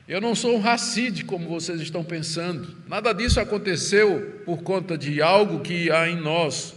Eu 0.08 0.20
não 0.20 0.34
sou 0.34 0.56
um 0.56 0.60
racide, 0.60 1.24
como 1.24 1.48
vocês 1.48 1.80
estão 1.82 2.04
pensando. 2.04 2.76
Nada 2.88 3.14
disso 3.14 3.40
aconteceu 3.40 4.42
por 4.44 4.64
conta 4.64 4.98
de 4.98 5.22
algo 5.22 5.60
que 5.60 5.92
há 5.92 6.10
em 6.10 6.20
nós. 6.20 6.74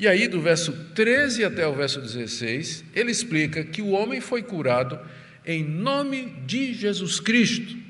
E 0.00 0.08
aí, 0.08 0.26
do 0.26 0.40
verso 0.40 0.72
13 0.96 1.44
até 1.44 1.64
o 1.64 1.74
verso 1.74 2.00
16, 2.00 2.84
ele 2.92 3.12
explica 3.12 3.62
que 3.62 3.80
o 3.80 3.90
homem 3.90 4.20
foi 4.20 4.42
curado 4.42 4.98
em 5.46 5.62
nome 5.62 6.34
de 6.44 6.74
Jesus 6.74 7.20
Cristo 7.20 7.87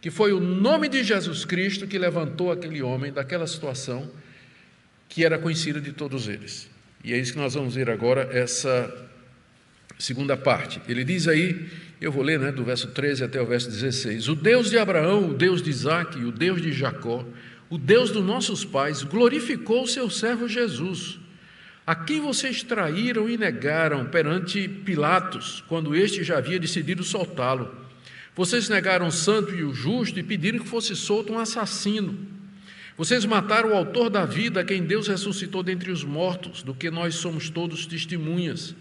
que 0.00 0.10
foi 0.10 0.32
o 0.32 0.40
nome 0.40 0.88
de 0.88 1.02
Jesus 1.02 1.44
Cristo 1.44 1.86
que 1.86 1.98
levantou 1.98 2.52
aquele 2.52 2.82
homem 2.82 3.12
daquela 3.12 3.46
situação 3.46 4.10
que 5.08 5.24
era 5.24 5.38
conhecida 5.38 5.80
de 5.80 5.92
todos 5.92 6.28
eles. 6.28 6.70
E 7.02 7.12
é 7.12 7.18
isso 7.18 7.32
que 7.32 7.38
nós 7.38 7.54
vamos 7.54 7.74
ver 7.74 7.90
agora, 7.90 8.28
essa 8.32 9.08
segunda 9.98 10.36
parte. 10.36 10.80
Ele 10.88 11.04
diz 11.04 11.26
aí, 11.26 11.68
eu 12.00 12.12
vou 12.12 12.22
ler 12.22 12.38
né, 12.38 12.52
do 12.52 12.64
verso 12.64 12.88
13 12.88 13.24
até 13.24 13.40
o 13.40 13.46
verso 13.46 13.68
16: 13.68 14.28
O 14.28 14.34
Deus 14.34 14.70
de 14.70 14.78
Abraão, 14.78 15.30
o 15.30 15.34
Deus 15.34 15.62
de 15.62 15.70
Isaac, 15.70 16.16
o 16.22 16.30
Deus 16.30 16.62
de 16.62 16.72
Jacó, 16.72 17.24
o 17.68 17.76
Deus 17.76 18.10
dos 18.10 18.24
nossos 18.24 18.64
pais, 18.64 19.02
glorificou 19.02 19.82
o 19.82 19.88
seu 19.88 20.08
servo 20.08 20.48
Jesus, 20.48 21.18
a 21.86 21.94
quem 21.94 22.20
vocês 22.20 22.62
traíram 22.62 23.28
e 23.28 23.36
negaram 23.36 24.06
perante 24.06 24.68
Pilatos, 24.68 25.64
quando 25.68 25.94
este 25.94 26.22
já 26.22 26.38
havia 26.38 26.60
decidido 26.60 27.02
soltá-lo. 27.02 27.87
Vocês 28.38 28.68
negaram 28.68 29.08
o 29.08 29.10
santo 29.10 29.52
e 29.52 29.64
o 29.64 29.74
justo 29.74 30.16
e 30.20 30.22
pediram 30.22 30.60
que 30.60 30.68
fosse 30.68 30.94
solto 30.94 31.32
um 31.32 31.40
assassino. 31.40 32.16
Vocês 32.96 33.24
mataram 33.24 33.72
o 33.72 33.74
autor 33.74 34.08
da 34.08 34.24
vida, 34.24 34.64
quem 34.64 34.84
Deus 34.84 35.08
ressuscitou 35.08 35.60
dentre 35.60 35.90
os 35.90 36.04
mortos, 36.04 36.62
do 36.62 36.72
que 36.72 36.88
nós 36.88 37.16
somos 37.16 37.50
todos 37.50 37.84
testemunhas. 37.84 38.76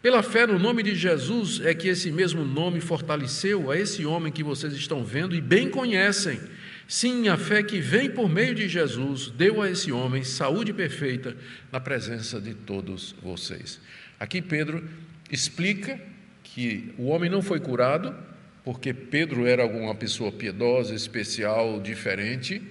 Pela 0.00 0.22
fé 0.22 0.46
no 0.46 0.60
nome 0.60 0.84
de 0.84 0.94
Jesus 0.94 1.60
é 1.60 1.74
que 1.74 1.88
esse 1.88 2.12
mesmo 2.12 2.44
nome 2.44 2.80
fortaleceu 2.80 3.72
a 3.72 3.76
esse 3.76 4.06
homem 4.06 4.32
que 4.32 4.44
vocês 4.44 4.74
estão 4.74 5.02
vendo 5.04 5.34
e 5.34 5.40
bem 5.40 5.68
conhecem. 5.68 6.38
Sim, 6.86 7.28
a 7.28 7.36
fé 7.36 7.64
que 7.64 7.80
vem 7.80 8.08
por 8.08 8.28
meio 8.28 8.54
de 8.54 8.68
Jesus 8.68 9.28
deu 9.28 9.60
a 9.60 9.68
esse 9.68 9.90
homem 9.90 10.22
saúde 10.22 10.72
perfeita 10.72 11.36
na 11.72 11.80
presença 11.80 12.40
de 12.40 12.54
todos 12.54 13.16
vocês. 13.20 13.80
Aqui 14.20 14.40
Pedro 14.40 14.88
explica 15.32 16.00
que 16.44 16.94
o 16.96 17.06
homem 17.06 17.28
não 17.28 17.42
foi 17.42 17.58
curado 17.58 18.29
porque 18.64 18.92
Pedro 18.92 19.46
era 19.46 19.62
alguma 19.62 19.94
pessoa 19.94 20.30
piedosa, 20.30 20.94
especial, 20.94 21.80
diferente, 21.80 22.62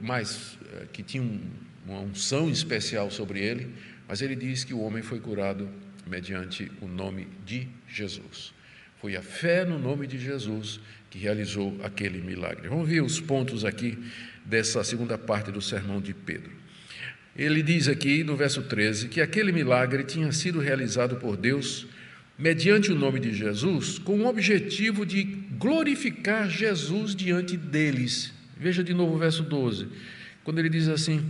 mas 0.00 0.58
eh, 0.72 0.86
que 0.92 1.02
tinha 1.02 1.22
uma 1.86 2.00
unção 2.00 2.50
especial 2.50 3.10
sobre 3.10 3.40
ele, 3.40 3.70
mas 4.08 4.20
ele 4.22 4.34
diz 4.34 4.64
que 4.64 4.74
o 4.74 4.80
homem 4.80 5.02
foi 5.02 5.20
curado 5.20 5.68
mediante 6.06 6.70
o 6.80 6.86
nome 6.86 7.28
de 7.44 7.68
Jesus. 7.88 8.52
Foi 9.00 9.16
a 9.16 9.22
fé 9.22 9.64
no 9.64 9.78
nome 9.78 10.06
de 10.06 10.18
Jesus 10.18 10.80
que 11.10 11.18
realizou 11.18 11.78
aquele 11.82 12.20
milagre. 12.20 12.68
Vamos 12.68 12.88
ver 12.88 13.02
os 13.02 13.20
pontos 13.20 13.64
aqui 13.64 13.98
dessa 14.44 14.82
segunda 14.82 15.16
parte 15.16 15.50
do 15.50 15.60
sermão 15.60 16.00
de 16.00 16.12
Pedro. 16.12 16.50
Ele 17.36 17.62
diz 17.62 17.88
aqui 17.88 18.22
no 18.22 18.36
verso 18.36 18.62
13 18.62 19.08
que 19.08 19.20
aquele 19.20 19.52
milagre 19.52 20.04
tinha 20.04 20.30
sido 20.32 20.60
realizado 20.60 21.16
por 21.16 21.36
Deus 21.36 21.86
mediante 22.38 22.90
o 22.90 22.94
nome 22.94 23.20
de 23.20 23.32
Jesus, 23.32 23.98
com 23.98 24.20
o 24.20 24.26
objetivo 24.26 25.06
de 25.06 25.22
glorificar 25.58 26.48
Jesus 26.48 27.14
diante 27.14 27.56
deles. 27.56 28.32
Veja 28.56 28.82
de 28.82 28.92
novo 28.92 29.14
o 29.14 29.18
verso 29.18 29.42
12, 29.42 29.88
quando 30.42 30.58
ele 30.58 30.68
diz 30.68 30.88
assim, 30.88 31.24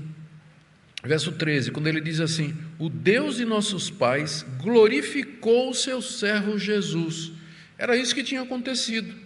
verso 1.03 1.33
13, 1.33 1.71
quando 1.71 1.87
ele 1.87 2.01
diz 2.01 2.21
assim: 2.21 2.55
O 2.79 2.89
Deus 2.89 3.37
de 3.37 3.45
nossos 3.45 3.91
pais 3.91 4.45
glorificou 4.63 5.71
o 5.71 5.75
seu 5.75 6.01
servo 6.01 6.59
Jesus. 6.59 7.33
Era 7.79 7.97
isso 7.97 8.15
que 8.15 8.23
tinha 8.23 8.43
acontecido. 8.43 9.24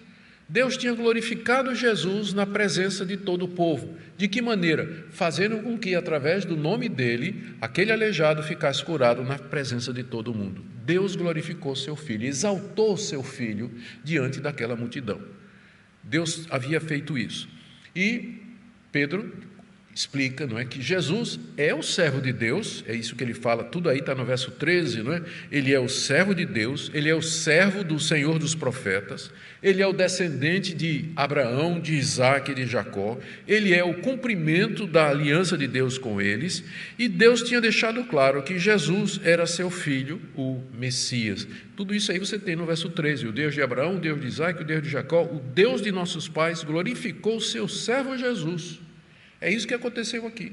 Deus 0.49 0.79
tinha 0.79 0.95
glorificado 0.95 1.75
Jesus 1.75 2.33
na 2.33 2.47
presença 2.47 3.05
de 3.05 3.19
todo 3.19 3.45
o 3.45 3.49
povo. 3.49 3.99
De 4.17 4.27
que 4.27 4.41
maneira? 4.41 5.07
Fazendo 5.11 5.59
com 5.59 5.77
que, 5.77 5.95
através 5.95 6.47
do 6.47 6.57
nome 6.57 6.89
dele, 6.89 7.55
aquele 7.61 7.93
aleijado 7.93 8.43
ficasse 8.43 8.83
curado 8.83 9.23
na 9.23 9.39
presença 9.39 9.93
de 9.93 10.03
todo 10.03 10.33
mundo. 10.33 10.65
Deus 10.87 11.15
glorificou 11.15 11.77
seu 11.77 11.95
filho, 11.95 12.27
exaltou 12.27 12.97
seu 12.97 13.23
filho 13.23 13.71
diante 14.03 14.41
daquela 14.41 14.75
multidão. 14.75 15.21
Deus 16.03 16.47
havia 16.49 16.81
feito 16.81 17.19
isso. 17.19 17.47
E 17.95 18.41
Pedro 18.91 19.31
explica, 19.99 20.47
não 20.47 20.57
é, 20.57 20.65
que 20.65 20.81
Jesus 20.81 21.41
é 21.57 21.75
o 21.75 21.83
servo 21.83 22.21
de 22.21 22.33
Deus, 22.33 22.85
é 22.87 22.95
isso 22.95 23.17
que 23.17 23.25
ele 23.25 23.35
fala, 23.35 23.65
tudo 23.65 23.89
aí 23.89 23.99
está 23.99 24.15
no 24.15 24.25
verso 24.25 24.53
13, 24.53 25.03
não 25.03 25.13
é? 25.13 25.21
Ele 25.51 25.75
é 25.75 25.81
o 25.81 25.89
servo 25.89 26.33
de 26.37 26.47
Deus, 26.47 26.89
ele 26.95 27.09
é 27.09 27.15
o 27.17 27.21
servo 27.21 27.83
do 27.83 27.99
Senhor 27.99 28.39
dos 28.39 28.55
profetas, 28.55 29.29
ele 29.61 29.83
é 29.83 29.87
o 29.89 29.93
descendente 29.93 30.73
de 30.73 31.07
Abraão, 31.17 31.81
de 31.81 31.95
Isaac 31.95 32.53
e 32.53 32.55
de 32.55 32.65
Jacó, 32.65 33.19
ele 33.45 33.75
é 33.75 33.83
o 33.83 33.95
cumprimento 33.95 34.87
da 34.87 35.09
aliança 35.09 35.59
de 35.59 35.67
Deus 35.67 35.99
com 35.99 36.23
eles, 36.23 36.63
e 36.97 37.09
Deus 37.09 37.43
tinha 37.43 37.61
deixado 37.61 38.05
claro 38.05 38.45
que 38.45 38.57
Jesus 38.57 39.21
era 39.25 39.47
seu 39.47 39.69
filho, 39.69 40.23
o 40.37 40.63
Messias. 40.73 41.45
Tudo 41.75 41.93
isso 41.93 42.13
aí 42.13 42.21
você 42.21 42.39
tem 42.39 42.55
no 42.55 42.67
verso 42.67 42.89
13, 42.89 43.27
o 43.27 43.33
Deus 43.33 43.53
de 43.53 43.63
Abraão, 43.63 43.97
o 43.97 44.01
Deus 44.01 44.21
de 44.21 44.29
Isaac, 44.29 44.63
o 44.63 44.65
Deus 44.65 44.81
de 44.81 44.91
Jacó, 44.91 45.25
o 45.25 45.41
Deus 45.41 45.83
de 45.83 45.91
nossos 45.91 46.29
pais 46.29 46.63
glorificou 46.63 47.39
o 47.39 47.41
seu 47.41 47.67
servo 47.67 48.17
Jesus 48.17 48.87
é 49.41 49.51
isso 49.53 49.67
que 49.67 49.75
aconteceu 49.75 50.27
aqui. 50.27 50.53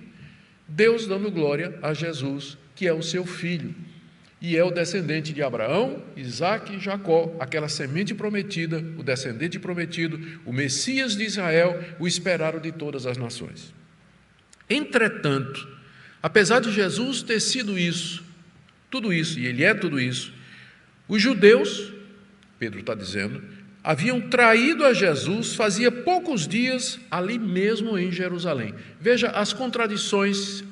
Deus 0.68 1.06
dando 1.08 1.32
glória 1.32 1.78
a 1.82 1.94
Jesus, 1.94 2.58
que 2.76 2.88
é 2.88 2.94
o 2.94 3.02
seu 3.02 3.26
filho, 3.26 3.74
e 4.42 4.56
é 4.58 4.64
o 4.64 4.72
descendente 4.72 5.34
de 5.34 5.42
Abraão, 5.42 6.04
Isaac 6.16 6.76
e 6.76 6.80
Jacó, 6.80 7.36
aquela 7.40 7.70
semente 7.70 8.14
prometida, 8.14 8.78
o 8.98 9.04
descendente 9.04 9.58
prometido, 9.58 10.20
o 10.46 10.52
Messias 10.52 11.16
de 11.16 11.24
Israel, 11.24 11.84
o 12.00 12.08
esperado 12.08 12.60
de 12.60 12.72
todas 12.72 13.06
as 13.06 13.18
nações. 13.18 13.74
Entretanto, 14.70 15.68
apesar 16.22 16.60
de 16.60 16.72
Jesus 16.72 17.24
ter 17.24 17.40
sido 17.40 17.78
isso, 17.78 18.24
tudo 18.90 19.14
isso, 19.14 19.40
e 19.40 19.46
ele 19.46 19.64
é 19.64 19.74
tudo 19.74 20.00
isso, 20.00 20.34
os 21.08 21.22
judeus, 21.22 21.94
Pedro 22.60 22.80
está 22.80 22.94
dizendo, 22.94 23.44
haviam 23.86 24.20
traído 24.20 24.84
a 24.84 24.96
Jesus 24.96 25.54
fazia 25.54 25.92
poucos 25.92 26.48
dias 26.48 27.00
ali 27.12 27.38
mesmo 27.38 27.96
em 28.00 28.12
Jerusalém. 28.12 28.74
Veja 29.00 29.30
as 29.30 29.54
contradições 29.54 30.64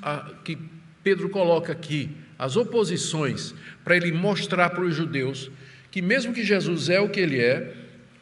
que 0.43 0.58
Pedro 1.03 1.29
coloca 1.29 1.72
aqui, 1.72 2.10
as 2.39 2.58
oposições, 2.58 3.53
para 3.84 3.96
ele 3.96 4.12
mostrar 4.12 4.72
para 4.72 4.84
os 4.84 4.96
judeus 4.96 5.51
que, 5.91 6.01
mesmo 6.01 6.34
que 6.34 6.43
Jesus 6.43 6.89
é 6.89 7.00
o 7.00 7.08
que 7.08 7.20
ele 7.20 7.39
é, 7.39 7.75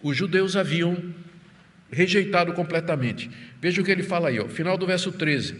os 0.03 0.17
judeus 0.17 0.57
haviam 0.57 1.01
rejeitado 1.89 2.51
completamente. 2.51 3.31
Veja 3.61 3.81
o 3.81 3.85
que 3.85 3.91
ele 3.91 4.03
fala 4.03 4.27
aí, 4.27 4.41
ó, 4.41 4.49
final 4.49 4.77
do 4.77 4.85
verso 4.85 5.09
13. 5.09 5.55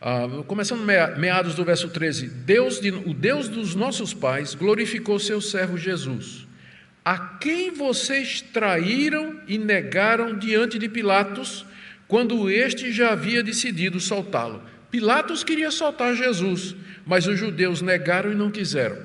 Ah, 0.00 0.26
começando 0.48 0.84
meados 1.16 1.54
do 1.54 1.64
verso 1.64 1.88
13: 1.88 2.26
Deus 2.26 2.80
de, 2.80 2.90
o 2.90 3.14
Deus 3.14 3.48
dos 3.48 3.76
nossos 3.76 4.12
pais 4.12 4.56
glorificou 4.56 5.20
seu 5.20 5.40
servo 5.40 5.78
Jesus 5.78 6.49
a 7.10 7.18
quem 7.18 7.72
vocês 7.72 8.40
traíram 8.40 9.40
e 9.48 9.58
negaram 9.58 10.38
diante 10.38 10.78
de 10.78 10.88
Pilatos, 10.88 11.66
quando 12.06 12.48
este 12.48 12.92
já 12.92 13.10
havia 13.10 13.42
decidido 13.42 13.98
soltá-lo. 13.98 14.62
Pilatos 14.92 15.42
queria 15.42 15.72
soltar 15.72 16.14
Jesus, 16.14 16.76
mas 17.04 17.26
os 17.26 17.36
judeus 17.36 17.82
negaram 17.82 18.30
e 18.30 18.36
não 18.36 18.48
quiseram. 18.48 18.96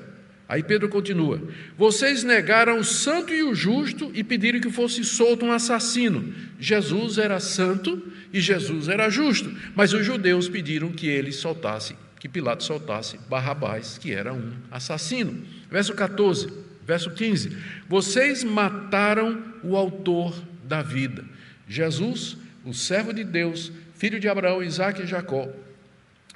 Aí 0.48 0.62
Pedro 0.62 0.88
continua: 0.88 1.42
Vocês 1.76 2.22
negaram 2.22 2.78
o 2.78 2.84
santo 2.84 3.34
e 3.34 3.42
o 3.42 3.56
justo 3.56 4.08
e 4.14 4.22
pediram 4.22 4.60
que 4.60 4.70
fosse 4.70 5.02
solto 5.02 5.44
um 5.44 5.50
assassino. 5.50 6.32
Jesus 6.60 7.18
era 7.18 7.40
santo 7.40 8.00
e 8.32 8.40
Jesus 8.40 8.86
era 8.86 9.10
justo, 9.10 9.52
mas 9.74 9.92
os 9.92 10.06
judeus 10.06 10.48
pediram 10.48 10.92
que 10.92 11.08
ele 11.08 11.32
soltasse, 11.32 11.96
que 12.20 12.28
Pilatos 12.28 12.66
soltasse 12.66 13.18
Barrabás, 13.28 13.98
que 13.98 14.12
era 14.12 14.32
um 14.32 14.52
assassino. 14.70 15.42
Verso 15.68 15.92
14. 15.92 16.65
Verso 16.86 17.10
15: 17.10 17.56
Vocês 17.88 18.44
mataram 18.44 19.42
o 19.62 19.76
autor 19.76 20.40
da 20.64 20.82
vida. 20.82 21.24
Jesus, 21.68 22.36
o 22.64 22.72
servo 22.72 23.12
de 23.12 23.24
Deus, 23.24 23.72
filho 23.94 24.20
de 24.20 24.28
Abraão, 24.28 24.62
Isaac 24.62 25.02
e 25.02 25.06
Jacó, 25.06 25.48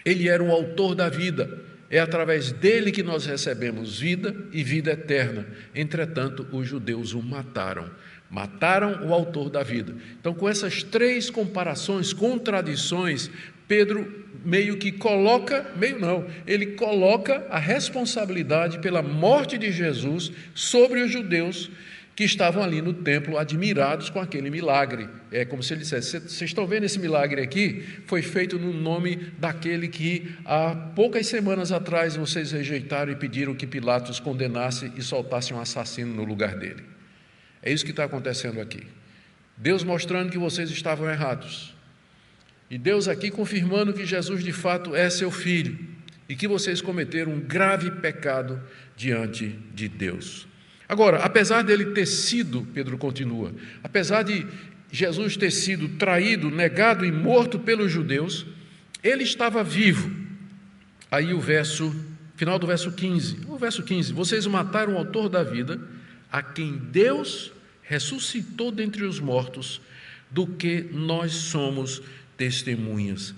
ele 0.05 0.29
era 0.29 0.43
o 0.43 0.51
autor 0.51 0.95
da 0.95 1.09
vida. 1.09 1.71
É 1.89 1.99
através 1.99 2.53
dele 2.53 2.93
que 2.93 3.03
nós 3.03 3.27
recebemos 3.27 3.99
vida 3.99 4.35
e 4.53 4.63
vida 4.63 4.93
eterna. 4.93 5.47
Entretanto, 5.75 6.47
os 6.53 6.67
judeus 6.67 7.15
o 7.15 7.23
mataram. 7.23 7.91
Mataram 8.31 9.09
o 9.09 9.13
autor 9.13 9.51
da 9.51 9.65
vida. 9.65 9.95
Então, 10.21 10.33
com 10.33 10.49
essas 10.49 10.85
três 10.85 11.31
comparações, 11.31 12.13
contradições, 12.13 13.29
Pedro 13.71 14.27
meio 14.45 14.79
que 14.79 14.91
coloca, 14.91 15.65
meio 15.77 15.97
não, 15.97 16.27
ele 16.45 16.75
coloca 16.75 17.47
a 17.49 17.59
responsabilidade 17.61 18.81
pela 18.81 19.01
morte 19.01 19.57
de 19.57 19.71
Jesus 19.71 20.33
sobre 20.53 21.01
os 21.01 21.13
judeus 21.13 21.71
que 22.17 22.25
estavam 22.25 22.65
ali 22.65 22.83
no 22.83 22.93
templo 22.93 23.39
admirados 23.39 24.11
com 24.11 24.19
aquele 24.19 24.51
milagre. 24.51 25.09
É 25.31 25.45
como 25.45 25.63
se 25.63 25.73
ele 25.73 25.83
dissesse: 25.83 26.19
Vocês 26.19 26.51
estão 26.51 26.67
vendo 26.67 26.83
esse 26.83 26.99
milagre 26.99 27.43
aqui? 27.43 27.87
Foi 28.09 28.23
feito 28.23 28.59
no 28.59 28.73
nome 28.73 29.15
daquele 29.39 29.87
que 29.87 30.35
há 30.45 30.75
poucas 30.75 31.29
semanas 31.29 31.71
atrás 31.71 32.17
vocês 32.17 32.51
rejeitaram 32.51 33.13
e 33.13 33.15
pediram 33.15 33.55
que 33.55 33.69
Pilatos 33.69 34.19
condenasse 34.19 34.91
e 34.97 35.03
soltasse 35.03 35.55
um 35.55 35.61
assassino 35.61 36.13
no 36.13 36.25
lugar 36.25 36.57
dele. 36.57 36.83
É 37.63 37.73
isso 37.73 37.85
que 37.85 37.93
está 37.93 38.03
acontecendo 38.03 38.61
aqui. 38.61 38.83
Deus 39.57 39.85
mostrando 39.85 40.33
que 40.33 40.39
vocês 40.39 40.69
estavam 40.73 41.09
errados. 41.09 41.79
E 42.71 42.79
Deus 42.79 43.09
aqui 43.09 43.31
confirmando 43.31 43.93
que 43.93 44.07
Jesus 44.07 44.45
de 44.45 44.53
fato 44.53 44.95
é 44.95 45.11
seu 45.11 45.31
filho 45.31 45.77
e 46.29 46.37
que 46.37 46.47
vocês 46.47 46.81
cometeram 46.81 47.33
um 47.33 47.41
grave 47.41 47.91
pecado 47.91 48.63
diante 48.97 49.59
de 49.75 49.89
Deus. 49.89 50.47
Agora, 50.89 51.19
apesar 51.19 51.63
dele 51.63 51.87
ter 51.87 52.07
sido, 52.07 52.67
Pedro 52.73 52.97
continua, 52.97 53.53
apesar 53.83 54.23
de 54.23 54.47
Jesus 54.93 55.37
ter 55.37 55.51
sido 55.51 55.89
traído, 55.91 56.51
negado 56.51 57.05
e 57.05 57.11
morto 57.11 57.59
pelos 57.59 57.91
judeus, 57.91 58.47
ele 59.03 59.25
estava 59.25 59.65
vivo. 59.65 60.11
Aí 61.11 61.35
o 61.35 61.41
verso, 61.41 61.95
final 62.37 62.59
do 62.59 62.67
verso 62.67 62.93
15. 62.93 63.41
O 63.49 63.57
verso 63.57 63.83
15: 63.83 64.13
Vocês 64.13 64.47
mataram 64.47 64.95
o 64.95 64.99
autor 64.99 65.29
da 65.29 65.43
vida, 65.43 65.81
a 66.31 66.43
quem 66.43 66.77
Deus 66.77 67.53
ressuscitou 67.83 68.71
dentre 68.71 69.05
os 69.05 69.19
mortos, 69.19 69.81
do 70.31 70.47
que 70.47 70.89
nós 70.93 71.33
somos 71.33 72.01
testemunhas. 72.41 73.35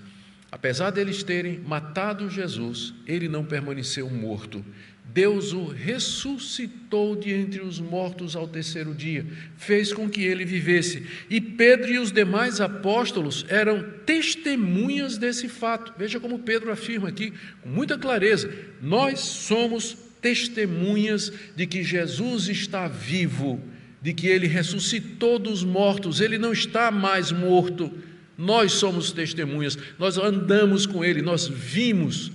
Apesar 0.49 0.91
deles 0.91 1.23
terem 1.23 1.59
matado 1.59 2.29
Jesus, 2.29 2.93
ele 3.05 3.27
não 3.27 3.43
permaneceu 3.43 4.09
morto. 4.09 4.63
Deus 5.03 5.51
o 5.51 5.65
ressuscitou 5.65 7.13
de 7.13 7.33
entre 7.33 7.61
os 7.61 7.81
mortos 7.81 8.33
ao 8.33 8.47
terceiro 8.47 8.95
dia, 8.95 9.25
fez 9.57 9.91
com 9.91 10.09
que 10.09 10.21
ele 10.23 10.45
vivesse. 10.45 11.05
E 11.29 11.41
Pedro 11.41 11.91
e 11.91 11.99
os 11.99 12.13
demais 12.13 12.61
apóstolos 12.61 13.45
eram 13.49 13.83
testemunhas 14.05 15.17
desse 15.17 15.49
fato. 15.49 15.93
Veja 15.97 16.17
como 16.17 16.39
Pedro 16.39 16.71
afirma 16.71 17.09
aqui 17.09 17.33
com 17.61 17.67
muita 17.67 17.97
clareza: 17.97 18.49
nós 18.81 19.19
somos 19.19 19.97
testemunhas 20.21 21.29
de 21.57 21.67
que 21.67 21.83
Jesus 21.83 22.47
está 22.47 22.87
vivo, 22.87 23.61
de 24.01 24.13
que 24.13 24.27
ele 24.27 24.47
ressuscitou 24.47 25.37
dos 25.37 25.61
mortos, 25.61 26.21
ele 26.21 26.37
não 26.37 26.53
está 26.53 26.89
mais 26.89 27.33
morto. 27.33 27.91
Nós 28.37 28.73
somos 28.73 29.11
testemunhas, 29.11 29.77
nós 29.99 30.17
andamos 30.17 30.85
com 30.85 31.03
ele, 31.03 31.21
nós 31.21 31.47
vimos 31.47 32.31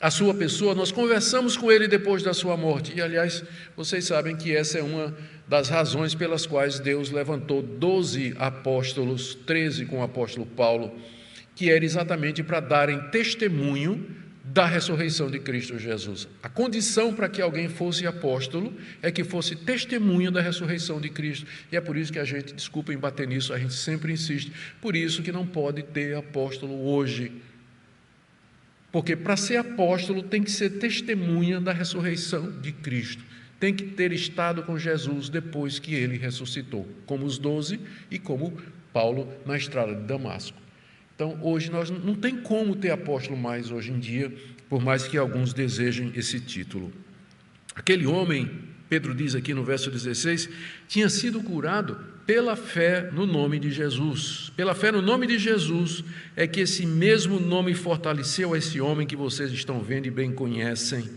a 0.00 0.10
sua 0.10 0.32
pessoa, 0.32 0.74
nós 0.74 0.92
conversamos 0.92 1.56
com 1.56 1.70
ele 1.72 1.88
depois 1.88 2.22
da 2.22 2.32
sua 2.32 2.56
morte. 2.56 2.92
E, 2.96 3.00
aliás, 3.00 3.42
vocês 3.76 4.04
sabem 4.04 4.36
que 4.36 4.54
essa 4.54 4.78
é 4.78 4.82
uma 4.82 5.14
das 5.46 5.68
razões 5.68 6.14
pelas 6.14 6.46
quais 6.46 6.78
Deus 6.78 7.10
levantou 7.10 7.62
doze 7.62 8.34
apóstolos, 8.38 9.34
treze 9.46 9.86
com 9.86 10.00
o 10.00 10.02
apóstolo 10.02 10.46
Paulo, 10.46 10.92
que 11.54 11.70
era 11.70 11.84
exatamente 11.84 12.42
para 12.42 12.60
darem 12.60 13.00
testemunho 13.10 14.06
da 14.52 14.66
ressurreição 14.66 15.30
de 15.30 15.38
Cristo 15.38 15.78
Jesus. 15.78 16.28
A 16.42 16.48
condição 16.48 17.14
para 17.14 17.28
que 17.28 17.40
alguém 17.40 17.68
fosse 17.68 18.06
apóstolo 18.06 18.72
é 19.02 19.10
que 19.10 19.24
fosse 19.24 19.54
testemunha 19.54 20.30
da 20.30 20.40
ressurreição 20.40 21.00
de 21.00 21.08
Cristo. 21.10 21.46
E 21.70 21.76
é 21.76 21.80
por 21.80 21.96
isso 21.96 22.12
que 22.12 22.18
a 22.18 22.24
gente, 22.24 22.54
desculpem 22.54 22.96
bater 22.96 23.26
nisso, 23.26 23.52
a 23.52 23.58
gente 23.58 23.74
sempre 23.74 24.12
insiste, 24.12 24.52
por 24.80 24.96
isso 24.96 25.22
que 25.22 25.32
não 25.32 25.46
pode 25.46 25.82
ter 25.82 26.16
apóstolo 26.16 26.88
hoje 26.88 27.32
porque 28.90 29.14
para 29.14 29.36
ser 29.36 29.58
apóstolo 29.58 30.22
tem 30.22 30.42
que 30.42 30.50
ser 30.50 30.70
testemunha 30.78 31.60
da 31.60 31.72
ressurreição 31.72 32.50
de 32.60 32.72
Cristo. 32.72 33.22
Tem 33.60 33.74
que 33.74 33.84
ter 33.84 34.12
estado 34.12 34.62
com 34.62 34.78
Jesus 34.78 35.28
depois 35.28 35.78
que 35.78 35.94
ele 35.94 36.16
ressuscitou, 36.16 36.86
como 37.04 37.26
os 37.26 37.38
doze 37.38 37.80
e 38.10 38.18
como 38.18 38.56
Paulo 38.92 39.28
na 39.44 39.56
estrada 39.56 39.94
de 39.94 40.02
Damasco. 40.02 40.56
Então, 41.18 41.36
hoje 41.42 41.68
nós 41.68 41.90
não 41.90 42.14
tem 42.14 42.36
como 42.36 42.76
ter 42.76 42.92
apóstolo 42.92 43.36
mais 43.36 43.72
hoje 43.72 43.90
em 43.90 43.98
dia, 43.98 44.32
por 44.68 44.80
mais 44.80 45.08
que 45.08 45.18
alguns 45.18 45.52
desejem 45.52 46.12
esse 46.14 46.38
título. 46.38 46.92
Aquele 47.74 48.06
homem, 48.06 48.48
Pedro 48.88 49.12
diz 49.12 49.34
aqui 49.34 49.52
no 49.52 49.64
verso 49.64 49.90
16, 49.90 50.48
tinha 50.86 51.08
sido 51.08 51.42
curado 51.42 51.98
pela 52.24 52.54
fé 52.54 53.10
no 53.12 53.26
nome 53.26 53.58
de 53.58 53.68
Jesus. 53.68 54.52
Pela 54.56 54.76
fé 54.76 54.92
no 54.92 55.02
nome 55.02 55.26
de 55.26 55.40
Jesus 55.40 56.04
é 56.36 56.46
que 56.46 56.60
esse 56.60 56.86
mesmo 56.86 57.40
nome 57.40 57.74
fortaleceu 57.74 58.54
esse 58.54 58.80
homem 58.80 59.04
que 59.04 59.16
vocês 59.16 59.50
estão 59.50 59.80
vendo 59.80 60.06
e 60.06 60.12
bem 60.12 60.30
conhecem. 60.30 61.10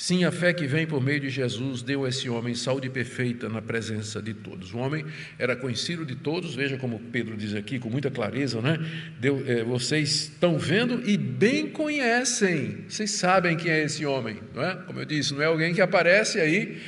Sim, 0.00 0.24
a 0.24 0.32
fé 0.32 0.54
que 0.54 0.66
vem 0.66 0.86
por 0.86 1.04
meio 1.04 1.20
de 1.20 1.28
Jesus 1.28 1.82
deu 1.82 2.06
a 2.06 2.08
esse 2.08 2.26
homem 2.26 2.54
saúde 2.54 2.88
perfeita 2.88 3.50
na 3.50 3.60
presença 3.60 4.22
de 4.22 4.32
todos. 4.32 4.72
O 4.72 4.78
homem 4.78 5.04
era 5.38 5.54
conhecido 5.54 6.06
de 6.06 6.16
todos, 6.16 6.54
veja 6.54 6.78
como 6.78 6.98
Pedro 6.98 7.36
diz 7.36 7.54
aqui 7.54 7.78
com 7.78 7.90
muita 7.90 8.10
clareza, 8.10 8.62
né? 8.62 8.78
Deu, 9.20 9.44
é, 9.46 9.62
vocês 9.62 10.30
estão 10.32 10.58
vendo 10.58 11.02
e 11.06 11.18
bem 11.18 11.68
conhecem, 11.68 12.86
vocês 12.88 13.10
sabem 13.10 13.58
quem 13.58 13.70
é 13.70 13.84
esse 13.84 14.06
homem, 14.06 14.38
não 14.54 14.64
é? 14.64 14.74
Como 14.86 14.98
eu 14.98 15.04
disse, 15.04 15.34
não 15.34 15.42
é 15.42 15.44
alguém 15.44 15.74
que 15.74 15.82
aparece 15.82 16.40
aí 16.40 16.80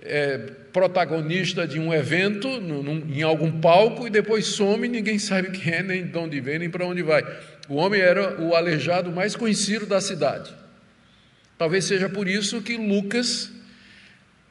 é, 0.00 0.38
protagonista 0.72 1.68
de 1.68 1.78
um 1.78 1.92
evento 1.92 2.48
num, 2.62 3.04
em 3.14 3.20
algum 3.20 3.60
palco 3.60 4.06
e 4.06 4.10
depois 4.10 4.46
some, 4.46 4.88
ninguém 4.88 5.18
sabe 5.18 5.50
quem 5.50 5.70
é, 5.70 5.82
nem 5.82 6.06
de 6.06 6.16
onde 6.16 6.40
vem, 6.40 6.60
nem 6.60 6.70
para 6.70 6.86
onde 6.86 7.02
vai. 7.02 7.22
O 7.68 7.74
homem 7.74 8.00
era 8.00 8.40
o 8.40 8.54
aleijado 8.54 9.12
mais 9.12 9.36
conhecido 9.36 9.84
da 9.84 10.00
cidade. 10.00 10.63
Talvez 11.64 11.86
seja 11.86 12.10
por 12.10 12.28
isso 12.28 12.60
que 12.60 12.76
Lucas 12.76 13.50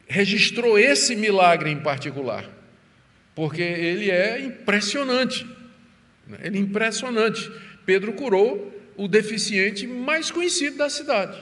registrou 0.08 0.80
esse 0.80 1.16
milagre 1.16 1.70
em 1.70 1.80
particular, 1.80 2.44
porque 3.36 3.62
ele 3.62 4.10
é 4.10 4.44
impressionante. 4.44 5.46
Né? 6.28 6.40
Ele 6.42 6.58
é 6.58 6.62
impressionante. 6.62 7.52
Pedro 7.86 8.14
curou 8.14 8.76
o 8.98 9.08
deficiente 9.08 9.86
mais 9.86 10.32
conhecido 10.32 10.78
da 10.78 10.90
cidade 10.90 11.38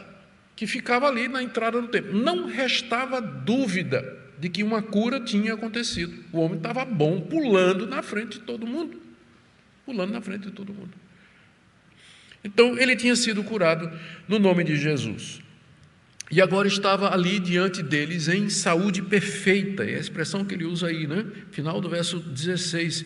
que 0.57 0.67
ficava 0.67 1.07
ali 1.07 1.29
na 1.29 1.41
entrada 1.41 1.81
do 1.81 1.87
templo. 1.87 2.19
Não 2.21 2.47
restava 2.47 3.21
dúvida 3.21 4.19
de 4.37 4.49
que 4.49 4.63
uma 4.63 4.81
cura 4.81 5.21
tinha 5.21 5.53
acontecido. 5.53 6.21
O 6.33 6.39
homem 6.41 6.57
estava 6.57 6.83
bom, 6.83 7.21
pulando 7.21 7.87
na 7.87 8.01
frente 8.01 8.39
de 8.39 8.45
todo 8.45 8.67
mundo. 8.67 9.01
Pulando 9.85 10.11
na 10.11 10.19
frente 10.19 10.47
de 10.47 10.51
todo 10.51 10.73
mundo. 10.73 10.91
Então, 12.43 12.77
ele 12.77 12.93
tinha 12.97 13.15
sido 13.15 13.41
curado 13.41 13.89
no 14.27 14.37
nome 14.37 14.65
de 14.65 14.75
Jesus. 14.75 15.40
E 16.31 16.41
agora 16.41 16.67
estava 16.67 17.13
ali 17.13 17.39
diante 17.39 17.83
deles 17.83 18.29
em 18.29 18.49
saúde 18.49 19.01
perfeita. 19.01 19.83
É 19.83 19.97
a 19.97 19.99
expressão 19.99 20.45
que 20.45 20.55
ele 20.55 20.63
usa 20.63 20.87
aí, 20.87 21.05
né? 21.05 21.25
Final 21.51 21.81
do 21.81 21.89
verso 21.89 22.19
16. 22.19 23.05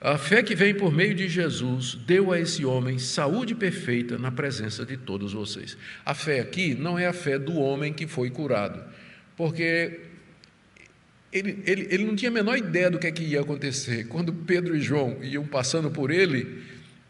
A 0.00 0.16
fé 0.16 0.42
que 0.42 0.54
vem 0.54 0.72
por 0.72 0.92
meio 0.92 1.14
de 1.14 1.28
Jesus 1.28 1.94
deu 2.06 2.32
a 2.32 2.38
esse 2.38 2.64
homem 2.64 2.98
saúde 2.98 3.56
perfeita 3.56 4.16
na 4.16 4.30
presença 4.30 4.86
de 4.86 4.96
todos 4.96 5.32
vocês. 5.32 5.76
A 6.06 6.14
fé 6.14 6.40
aqui 6.40 6.74
não 6.74 6.96
é 6.96 7.06
a 7.06 7.12
fé 7.12 7.38
do 7.38 7.56
homem 7.56 7.92
que 7.92 8.06
foi 8.06 8.30
curado, 8.30 8.82
porque 9.36 10.00
ele, 11.32 11.62
ele, 11.66 11.88
ele 11.90 12.04
não 12.04 12.16
tinha 12.16 12.30
a 12.30 12.34
menor 12.34 12.56
ideia 12.56 12.88
do 12.88 12.98
que, 12.98 13.06
é 13.08 13.12
que 13.12 13.24
ia 13.24 13.40
acontecer. 13.40 14.06
Quando 14.06 14.32
Pedro 14.32 14.76
e 14.76 14.80
João 14.80 15.18
iam 15.22 15.44
passando 15.44 15.90
por 15.90 16.10
ele, 16.10 16.62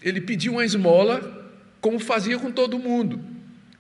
ele 0.03 0.21
pediu 0.21 0.55
uma 0.55 0.65
esmola, 0.65 1.53
como 1.81 2.01
fazia 2.01 2.39
com 2.39 2.51
todo 2.51 2.79
mundo. 2.79 3.21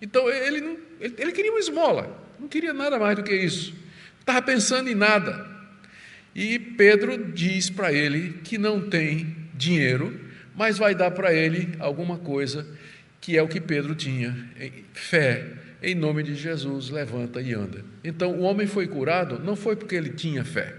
Então 0.00 0.30
ele, 0.30 0.60
não, 0.60 0.76
ele, 1.00 1.14
ele 1.18 1.32
queria 1.32 1.50
uma 1.50 1.58
esmola, 1.58 2.16
não 2.38 2.46
queria 2.46 2.72
nada 2.72 2.98
mais 2.98 3.16
do 3.16 3.22
que 3.22 3.34
isso. 3.34 3.74
Estava 4.20 4.42
pensando 4.42 4.88
em 4.88 4.94
nada. 4.94 5.48
E 6.34 6.58
Pedro 6.58 7.32
diz 7.32 7.70
para 7.70 7.92
ele 7.92 8.40
que 8.44 8.56
não 8.58 8.80
tem 8.80 9.34
dinheiro, 9.54 10.20
mas 10.54 10.78
vai 10.78 10.94
dar 10.94 11.10
para 11.10 11.34
ele 11.34 11.74
alguma 11.78 12.18
coisa 12.18 12.66
que 13.20 13.36
é 13.36 13.42
o 13.42 13.48
que 13.48 13.60
Pedro 13.60 13.94
tinha: 13.94 14.36
fé. 14.92 15.46
Em 15.82 15.94
nome 15.94 16.22
de 16.22 16.34
Jesus, 16.34 16.90
levanta 16.90 17.40
e 17.40 17.54
anda. 17.54 17.82
Então, 18.04 18.34
o 18.34 18.42
homem 18.42 18.66
foi 18.66 18.86
curado 18.86 19.38
não 19.42 19.56
foi 19.56 19.74
porque 19.74 19.94
ele 19.94 20.10
tinha 20.10 20.44
fé. 20.44 20.74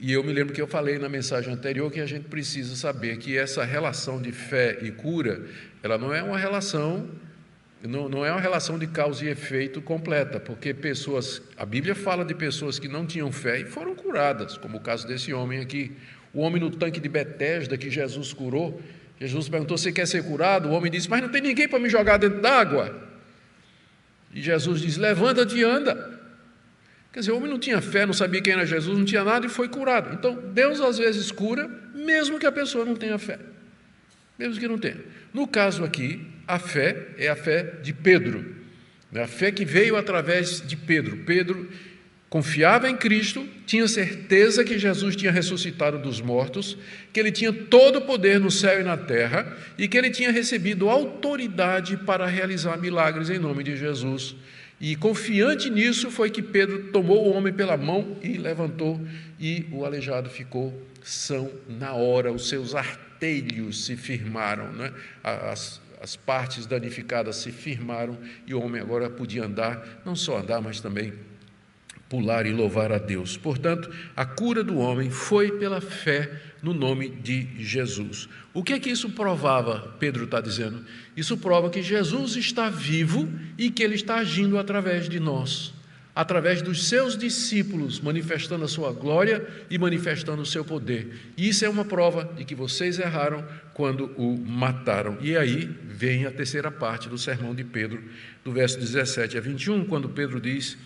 E 0.00 0.12
eu 0.12 0.22
me 0.22 0.32
lembro 0.32 0.54
que 0.54 0.62
eu 0.62 0.68
falei 0.68 0.98
na 0.98 1.08
mensagem 1.08 1.52
anterior 1.52 1.90
que 1.90 2.00
a 2.00 2.06
gente 2.06 2.28
precisa 2.28 2.76
saber 2.76 3.16
que 3.18 3.36
essa 3.36 3.64
relação 3.64 4.22
de 4.22 4.30
fé 4.30 4.78
e 4.82 4.92
cura, 4.92 5.44
ela 5.82 5.98
não 5.98 6.14
é 6.14 6.22
uma 6.22 6.38
relação 6.38 7.08
não, 7.88 8.08
não 8.08 8.24
é 8.24 8.30
uma 8.30 8.40
relação 8.40 8.78
de 8.78 8.86
causa 8.86 9.24
e 9.24 9.28
efeito 9.28 9.80
completa, 9.82 10.40
porque 10.40 10.72
pessoas, 10.72 11.42
a 11.56 11.66
Bíblia 11.66 11.94
fala 11.94 12.24
de 12.24 12.34
pessoas 12.34 12.78
que 12.78 12.88
não 12.88 13.06
tinham 13.06 13.30
fé 13.30 13.60
e 13.60 13.64
foram 13.64 13.94
curadas, 13.94 14.56
como 14.56 14.78
o 14.78 14.80
caso 14.80 15.06
desse 15.06 15.32
homem 15.32 15.60
aqui, 15.60 15.92
o 16.32 16.40
homem 16.40 16.60
no 16.60 16.70
tanque 16.70 16.98
de 16.98 17.08
Betesda 17.08 17.76
que 17.76 17.90
Jesus 17.90 18.32
curou. 18.32 18.80
Jesus 19.20 19.48
perguntou: 19.48 19.78
Você 19.78 19.92
quer 19.92 20.06
ser 20.06 20.24
curado? 20.24 20.68
O 20.68 20.72
homem 20.72 20.90
disse: 20.90 21.08
Mas 21.08 21.22
não 21.22 21.28
tem 21.28 21.40
ninguém 21.40 21.68
para 21.68 21.78
me 21.78 21.88
jogar 21.88 22.16
dentro 22.16 22.40
d'água. 22.40 23.08
E 24.32 24.42
Jesus 24.42 24.80
diz: 24.80 24.96
Levanta-te 24.96 25.56
e 25.56 25.62
anda. 25.62 26.14
Quer 27.12 27.20
dizer, 27.20 27.30
o 27.30 27.36
homem 27.36 27.48
não 27.48 27.60
tinha 27.60 27.80
fé, 27.80 28.04
não 28.04 28.12
sabia 28.12 28.42
quem 28.42 28.54
era 28.54 28.66
Jesus, 28.66 28.98
não 28.98 29.04
tinha 29.04 29.22
nada 29.22 29.46
e 29.46 29.48
foi 29.48 29.68
curado. 29.68 30.12
Então, 30.12 30.34
Deus 30.52 30.80
às 30.80 30.98
vezes 30.98 31.30
cura, 31.30 31.70
mesmo 31.94 32.40
que 32.40 32.46
a 32.46 32.50
pessoa 32.50 32.84
não 32.84 32.96
tenha 32.96 33.16
fé. 33.18 33.38
Mesmo 34.36 34.58
que 34.58 34.66
não 34.66 34.76
tenha. 34.76 34.98
No 35.32 35.46
caso 35.46 35.84
aqui, 35.84 36.26
a 36.46 36.58
fé 36.58 37.08
é 37.18 37.28
a 37.28 37.36
fé 37.36 37.74
de 37.82 37.92
Pedro. 37.92 38.54
Né? 39.10 39.22
A 39.22 39.26
fé 39.26 39.50
que 39.50 39.64
veio 39.64 39.96
através 39.96 40.60
de 40.66 40.76
Pedro. 40.76 41.18
Pedro 41.18 41.68
confiava 42.28 42.90
em 42.90 42.96
Cristo, 42.96 43.46
tinha 43.64 43.86
certeza 43.86 44.64
que 44.64 44.78
Jesus 44.78 45.14
tinha 45.14 45.30
ressuscitado 45.30 45.98
dos 46.00 46.20
mortos, 46.20 46.76
que 47.12 47.20
ele 47.20 47.30
tinha 47.30 47.52
todo 47.52 48.00
o 48.00 48.02
poder 48.02 48.40
no 48.40 48.50
céu 48.50 48.80
e 48.80 48.84
na 48.84 48.96
terra 48.96 49.56
e 49.78 49.86
que 49.86 49.96
ele 49.96 50.10
tinha 50.10 50.32
recebido 50.32 50.90
autoridade 50.90 51.96
para 51.98 52.26
realizar 52.26 52.76
milagres 52.76 53.30
em 53.30 53.38
nome 53.38 53.62
de 53.62 53.76
Jesus. 53.76 54.34
E 54.80 54.96
confiante 54.96 55.70
nisso 55.70 56.10
foi 56.10 56.28
que 56.28 56.42
Pedro 56.42 56.90
tomou 56.90 57.24
o 57.24 57.32
homem 57.32 57.52
pela 57.52 57.76
mão 57.76 58.16
e 58.20 58.36
levantou, 58.36 59.00
e 59.38 59.64
o 59.70 59.84
aleijado 59.84 60.28
ficou 60.28 60.74
são 61.04 61.50
na 61.68 61.92
hora, 61.92 62.32
os 62.32 62.48
seus 62.48 62.74
artelhos 62.74 63.84
se 63.84 63.96
firmaram, 63.96 64.72
né? 64.72 64.92
as, 65.22 65.80
as 66.04 66.16
partes 66.16 66.66
danificadas 66.66 67.36
se 67.36 67.50
firmaram, 67.50 68.18
e 68.46 68.52
o 68.52 68.60
homem 68.60 68.78
agora 68.78 69.08
podia 69.08 69.42
andar, 69.42 70.02
não 70.04 70.14
só 70.14 70.38
andar, 70.38 70.60
mas 70.60 70.78
também 70.78 71.14
pular 72.10 72.44
e 72.44 72.52
louvar 72.52 72.92
a 72.92 72.98
Deus. 72.98 73.38
Portanto, 73.38 73.90
a 74.14 74.26
cura 74.26 74.62
do 74.62 74.76
homem 74.76 75.10
foi 75.10 75.52
pela 75.52 75.80
fé 75.80 76.30
no 76.62 76.74
nome 76.74 77.08
de 77.08 77.48
Jesus. 77.56 78.28
O 78.52 78.62
que 78.62 78.74
é 78.74 78.78
que 78.78 78.90
isso 78.90 79.08
provava? 79.10 79.96
Pedro 79.98 80.24
está 80.24 80.42
dizendo. 80.42 80.84
Isso 81.16 81.38
prova 81.38 81.70
que 81.70 81.82
Jesus 81.82 82.36
está 82.36 82.68
vivo 82.68 83.26
e 83.56 83.70
que 83.70 83.82
ele 83.82 83.94
está 83.94 84.16
agindo 84.16 84.58
através 84.58 85.08
de 85.08 85.18
nós, 85.18 85.72
através 86.14 86.62
dos 86.62 86.86
seus 86.86 87.18
discípulos, 87.18 88.00
manifestando 88.00 88.64
a 88.64 88.68
sua 88.68 88.92
glória 88.92 89.44
e 89.68 89.76
manifestando 89.76 90.42
o 90.42 90.46
seu 90.46 90.64
poder. 90.64 91.32
E 91.36 91.48
isso 91.48 91.64
é 91.64 91.68
uma 91.68 91.84
prova 91.84 92.32
de 92.36 92.44
que 92.44 92.54
vocês 92.54 92.98
erraram 93.00 93.44
quando 93.72 94.06
o 94.16 94.38
mataram. 94.38 95.18
E 95.20 95.36
aí 95.36 95.68
vem 95.82 96.24
a 96.24 96.30
terceira 96.30 96.70
parte 96.70 97.08
do 97.08 97.18
sermão 97.18 97.52
de 97.54 97.64
Pedro, 97.64 98.02
do 98.44 98.52
verso 98.52 98.78
17 98.78 99.36
a 99.36 99.40
21, 99.40 99.86
quando 99.86 100.08
Pedro 100.08 100.40
diz 100.40 100.78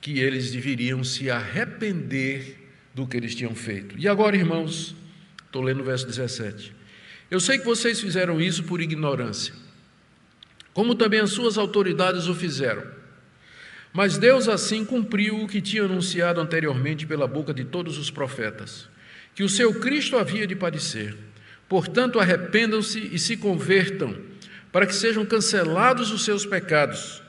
que 0.00 0.18
eles 0.18 0.50
deveriam 0.50 1.04
se 1.04 1.30
arrepender 1.30 2.58
do 2.94 3.06
que 3.06 3.16
eles 3.16 3.34
tinham 3.34 3.54
feito. 3.54 3.94
E 3.98 4.08
agora, 4.08 4.36
irmãos, 4.36 4.96
estou 5.44 5.62
lendo 5.62 5.80
o 5.80 5.84
verso 5.84 6.06
17. 6.06 6.74
Eu 7.30 7.40
sei 7.40 7.58
que 7.58 7.64
vocês 7.64 8.00
fizeram 8.00 8.40
isso 8.40 8.64
por 8.64 8.80
ignorância, 8.80 9.54
como 10.72 10.94
também 10.94 11.20
as 11.20 11.30
suas 11.30 11.58
autoridades 11.58 12.26
o 12.26 12.34
fizeram. 12.34 13.01
Mas 13.92 14.16
Deus 14.16 14.48
assim 14.48 14.84
cumpriu 14.84 15.42
o 15.42 15.48
que 15.48 15.60
tinha 15.60 15.84
anunciado 15.84 16.40
anteriormente 16.40 17.06
pela 17.06 17.26
boca 17.26 17.52
de 17.52 17.64
todos 17.64 17.98
os 17.98 18.10
profetas, 18.10 18.88
que 19.34 19.42
o 19.42 19.48
seu 19.48 19.74
Cristo 19.80 20.16
havia 20.16 20.46
de 20.46 20.56
padecer. 20.56 21.14
Portanto, 21.68 22.18
arrependam-se 22.18 23.10
e 23.12 23.18
se 23.18 23.36
convertam, 23.36 24.16
para 24.70 24.86
que 24.86 24.94
sejam 24.94 25.24
cancelados 25.26 26.10
os 26.10 26.24
seus 26.24 26.46
pecados 26.46 27.22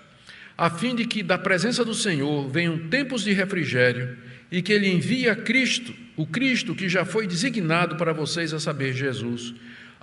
a 0.57 0.69
fim 0.69 0.95
de 0.95 1.05
que 1.05 1.23
da 1.23 1.37
presença 1.37 1.83
do 1.83 1.93
Senhor 1.93 2.47
venham 2.49 2.77
tempos 2.77 3.23
de 3.23 3.33
refrigério 3.33 4.17
e 4.51 4.61
que 4.61 4.71
Ele 4.71 4.87
envie 4.87 5.27
a 5.27 5.35
Cristo, 5.35 5.93
o 6.15 6.27
Cristo 6.27 6.75
que 6.75 6.87
já 6.87 7.03
foi 7.03 7.25
designado 7.25 7.95
para 7.95 8.13
vocês, 8.13 8.53
a 8.53 8.59
saber, 8.59 8.93
Jesus, 8.93 9.53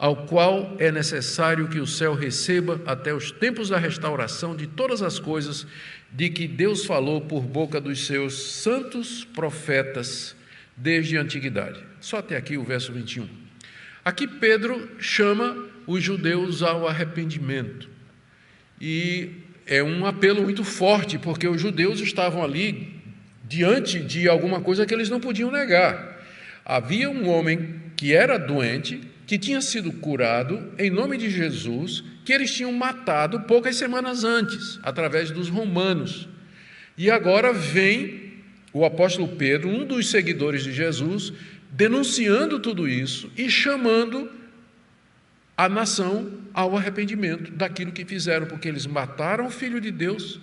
ao 0.00 0.16
qual 0.16 0.74
é 0.78 0.90
necessário 0.90 1.68
que 1.68 1.78
o 1.78 1.86
céu 1.86 2.14
receba 2.14 2.80
até 2.86 3.12
os 3.12 3.30
tempos 3.30 3.68
da 3.68 3.76
restauração 3.76 4.56
de 4.56 4.66
todas 4.66 5.02
as 5.02 5.18
coisas 5.18 5.66
de 6.10 6.30
que 6.30 6.48
Deus 6.48 6.86
falou 6.86 7.20
por 7.20 7.42
boca 7.42 7.78
dos 7.78 8.06
seus 8.06 8.32
santos 8.62 9.26
profetas 9.26 10.34
desde 10.74 11.18
a 11.18 11.20
antiguidade. 11.20 11.84
Só 12.00 12.16
até 12.16 12.34
aqui 12.34 12.56
o 12.56 12.64
verso 12.64 12.94
21. 12.94 13.28
Aqui 14.02 14.26
Pedro 14.26 14.88
chama 14.98 15.68
os 15.86 16.02
judeus 16.02 16.62
ao 16.62 16.88
arrependimento. 16.88 17.86
E 18.80 19.32
é 19.66 19.82
um 19.82 20.06
apelo 20.06 20.42
muito 20.42 20.64
forte, 20.64 21.18
porque 21.18 21.46
os 21.46 21.60
judeus 21.60 22.00
estavam 22.00 22.42
ali 22.42 23.02
diante 23.44 24.00
de 24.00 24.26
alguma 24.26 24.62
coisa 24.62 24.86
que 24.86 24.94
eles 24.94 25.10
não 25.10 25.20
podiam 25.20 25.50
negar. 25.50 26.24
Havia 26.64 27.10
um 27.10 27.28
homem 27.28 27.82
que 27.96 28.14
era 28.14 28.38
doente, 28.38 29.09
que 29.30 29.38
tinha 29.38 29.60
sido 29.60 29.92
curado 29.92 30.72
em 30.76 30.90
nome 30.90 31.16
de 31.16 31.30
Jesus, 31.30 32.02
que 32.24 32.32
eles 32.32 32.52
tinham 32.52 32.72
matado 32.72 33.38
poucas 33.42 33.76
semanas 33.76 34.24
antes, 34.24 34.80
através 34.82 35.30
dos 35.30 35.48
romanos. 35.48 36.28
E 36.98 37.08
agora 37.08 37.52
vem 37.52 38.32
o 38.72 38.84
apóstolo 38.84 39.28
Pedro, 39.28 39.68
um 39.68 39.86
dos 39.86 40.10
seguidores 40.10 40.64
de 40.64 40.72
Jesus, 40.72 41.32
denunciando 41.70 42.58
tudo 42.58 42.88
isso 42.88 43.30
e 43.38 43.48
chamando 43.48 44.28
a 45.56 45.68
nação 45.68 46.28
ao 46.52 46.76
arrependimento 46.76 47.52
daquilo 47.52 47.92
que 47.92 48.04
fizeram, 48.04 48.48
porque 48.48 48.66
eles 48.66 48.84
mataram 48.84 49.46
o 49.46 49.50
filho 49.50 49.80
de 49.80 49.92
Deus, 49.92 50.40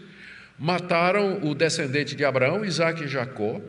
mataram 0.58 1.44
o 1.44 1.54
descendente 1.54 2.16
de 2.16 2.24
Abraão, 2.24 2.64
Isaac 2.64 3.04
e 3.04 3.08
Jacó, 3.10 3.60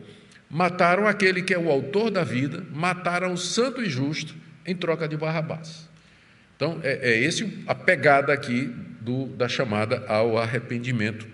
mataram 0.49 1.05
aquele 1.05 1.41
que 1.41 1.53
é 1.53 1.59
o 1.59 1.69
autor 1.69 2.09
da 2.09 2.23
vida, 2.23 2.65
mataram 2.73 3.33
o 3.33 3.37
santo 3.37 3.81
e 3.83 3.89
justo 3.89 4.33
em 4.69 4.75
troca 4.75 5.07
de 5.07 5.17
Barrabás. 5.17 5.89
Então, 6.55 6.79
é, 6.83 7.11
é 7.11 7.19
esse 7.19 7.63
a 7.65 7.73
pegada 7.73 8.33
aqui 8.33 8.65
do, 8.99 9.27
da 9.27 9.47
chamada 9.47 10.05
ao 10.07 10.37
arrependimento. 10.37 11.25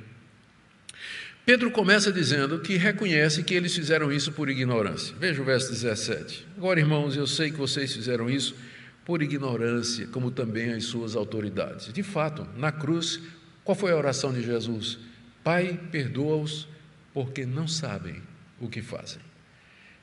Pedro 1.45 1.69
começa 1.69 2.12
dizendo 2.12 2.60
que 2.60 2.76
reconhece 2.76 3.43
que 3.43 3.54
eles 3.54 3.76
fizeram 3.76 4.12
isso 4.12 4.32
por 4.32 4.50
ignorância. 4.50 5.15
Veja 5.19 5.41
o 5.41 5.45
verso 5.45 5.71
17. 5.71 6.48
Agora, 6.58 6.80
irmãos, 6.80 7.15
eu 7.15 7.28
sei 7.28 7.52
que 7.52 7.58
vocês 7.58 7.93
fizeram 7.93 8.30
isso 8.30 8.56
por 9.04 9.21
ignorância, 9.21 10.08
como 10.08 10.32
também 10.32 10.74
as 10.74 10.86
suas 10.86 11.15
autoridades. 11.15 11.93
De 11.93 12.02
fato, 12.02 12.48
na 12.58 12.71
cruz, 12.71 13.19
qual 13.63 13.76
foi 13.76 13.91
a 13.91 13.95
oração 13.95 14.34
de 14.34 14.41
Jesus? 14.41 14.98
Pai, 15.43 15.80
perdoa-os, 15.91 16.67
porque 17.13 17.45
não 17.45 17.67
sabem 17.67 18.21
o 18.60 18.67
que 18.67 18.82
fazem. 18.82 19.21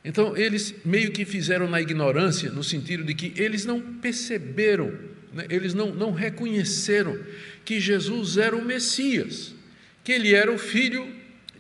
Então, 0.05 0.37
eles 0.37 0.75
meio 0.85 1.13
que 1.13 1.25
fizeram 1.25 1.69
na 1.69 1.81
ignorância, 1.81 2.51
no 2.51 2.65
sentido 2.65 3.05
de 3.05 3.15
que 3.15 3.33
eles 3.41 3.65
não 3.65 3.81
perceberam, 3.81 4.93
né? 5.33 5.47
eles 5.49 5.75
não, 5.75 5.95
não 5.95 6.13
reconheceram 6.13 7.19
que 7.65 7.81
Jesus 7.81 8.37
era 8.37 8.57
o 8.57 8.65
Messias, 8.65 9.55
que 10.03 10.13
ele 10.13 10.35
era 10.35 10.51
o 10.51 10.59
Filho 10.59 11.07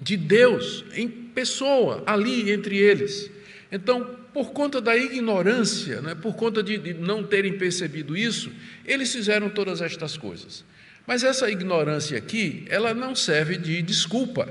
de 0.01 0.17
Deus, 0.17 0.85
em 0.95 1.09
pessoa, 1.09 2.03
ali 2.05 2.51
entre 2.51 2.77
eles. 2.77 3.31
Então, 3.71 4.19
por 4.35 4.53
conta 4.53 4.81
da 4.81 4.97
ignorância, 4.97 6.01
né, 6.01 6.15
por 6.15 6.35
conta 6.35 6.63
de, 6.63 6.79
de 6.79 6.95
não 6.95 7.23
terem 7.23 7.57
percebido 7.57 8.17
isso, 8.17 8.51
eles 8.85 9.13
fizeram 9.13 9.49
todas 9.49 9.81
estas 9.81 10.17
coisas. 10.17 10.65
Mas 11.07 11.23
essa 11.23 11.51
ignorância 11.51 12.19
aqui, 12.19 12.65
ela 12.69 12.95
não 12.95 13.15
serve 13.15 13.57
de 13.57 13.83
desculpa, 13.83 14.49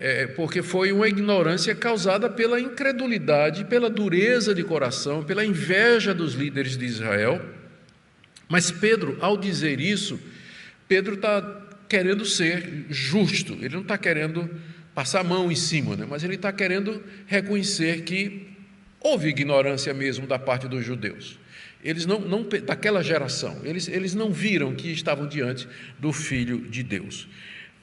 é, 0.00 0.26
porque 0.28 0.62
foi 0.62 0.92
uma 0.92 1.08
ignorância 1.08 1.74
causada 1.74 2.30
pela 2.30 2.60
incredulidade, 2.60 3.64
pela 3.64 3.90
dureza 3.90 4.54
de 4.54 4.62
coração, 4.62 5.24
pela 5.24 5.44
inveja 5.44 6.14
dos 6.14 6.34
líderes 6.34 6.76
de 6.76 6.84
Israel. 6.84 7.44
Mas 8.48 8.70
Pedro, 8.70 9.18
ao 9.20 9.36
dizer 9.36 9.80
isso, 9.80 10.20
Pedro 10.86 11.14
está 11.14 11.62
querendo 11.88 12.24
ser 12.24 12.86
justo, 12.88 13.54
ele 13.54 13.74
não 13.74 13.82
está 13.82 13.98
querendo 13.98 14.48
passar 14.94 15.20
a 15.20 15.24
mão 15.24 15.50
em 15.50 15.56
cima, 15.56 15.96
né? 15.96 16.06
mas 16.08 16.22
ele 16.22 16.36
está 16.36 16.52
querendo 16.52 17.02
reconhecer 17.26 18.02
que 18.02 18.48
houve 19.00 19.28
ignorância 19.28 19.92
mesmo 19.92 20.26
da 20.26 20.38
parte 20.38 20.68
dos 20.68 20.84
judeus. 20.84 21.38
Eles 21.82 22.06
não, 22.06 22.20
não 22.20 22.48
daquela 22.64 23.02
geração, 23.02 23.60
eles, 23.64 23.88
eles 23.88 24.14
não 24.14 24.32
viram 24.32 24.74
que 24.74 24.90
estavam 24.90 25.26
diante 25.26 25.68
do 25.98 26.12
Filho 26.12 26.58
de 26.60 26.82
Deus. 26.82 27.28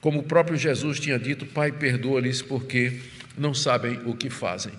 Como 0.02 0.20
o 0.20 0.22
próprio 0.22 0.58
Jesus 0.58 1.00
tinha 1.00 1.18
dito, 1.18 1.46
Pai, 1.46 1.72
perdoa-lhes 1.72 2.42
porque 2.42 3.00
não 3.38 3.54
sabem 3.54 3.98
o 4.04 4.14
que 4.14 4.28
fazem. 4.28 4.72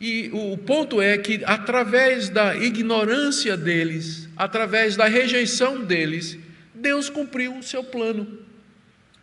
E 0.00 0.28
o 0.32 0.58
ponto 0.58 1.00
é 1.00 1.16
que, 1.16 1.40
através 1.44 2.28
da 2.28 2.56
ignorância 2.56 3.56
deles, 3.56 4.28
através 4.36 4.96
da 4.96 5.06
rejeição 5.06 5.84
deles, 5.84 6.36
Deus 6.74 7.08
cumpriu 7.08 7.56
o 7.56 7.62
seu 7.62 7.84
plano 7.84 8.40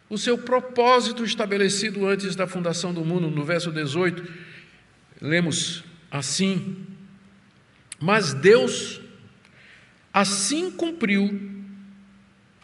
o 0.10 0.18
seu 0.18 0.38
propósito 0.38 1.24
estabelecido 1.24 2.06
antes 2.08 2.36
da 2.36 2.48
fundação 2.48 2.94
do 2.94 3.04
mundo, 3.04 3.30
no 3.30 3.44
verso 3.44 3.72
18, 3.72 4.26
lemos 5.22 5.84
assim: 6.10 6.86
Mas 8.00 8.34
Deus 8.34 9.02
assim 10.14 10.72
cumpriu 10.72 11.57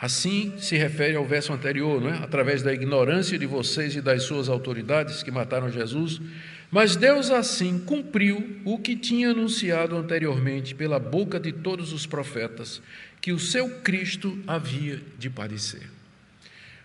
Assim 0.03 0.55
se 0.57 0.75
refere 0.75 1.15
ao 1.15 1.23
verso 1.23 1.53
anterior, 1.53 2.01
não 2.01 2.09
é? 2.09 2.17
Através 2.17 2.61
da 2.61 2.73
ignorância 2.73 3.39
de 3.39 3.45
vocês 3.45 3.95
e 3.95 4.01
das 4.01 4.23
suas 4.23 4.49
autoridades 4.49 5.23
que 5.23 5.31
mataram 5.31 5.71
Jesus, 5.71 6.19
mas 6.69 6.97
Deus 6.97 7.31
assim 7.31 7.79
cumpriu 7.79 8.59
o 8.65 8.77
que 8.77 8.97
tinha 8.97 9.29
anunciado 9.29 9.95
anteriormente 9.95 10.75
pela 10.75 10.99
boca 10.99 11.39
de 11.39 11.53
todos 11.53 11.93
os 11.93 12.05
profetas, 12.05 12.81
que 13.21 13.31
o 13.31 13.39
seu 13.39 13.79
Cristo 13.79 14.37
havia 14.45 15.01
de 15.17 15.29
padecer. 15.29 15.92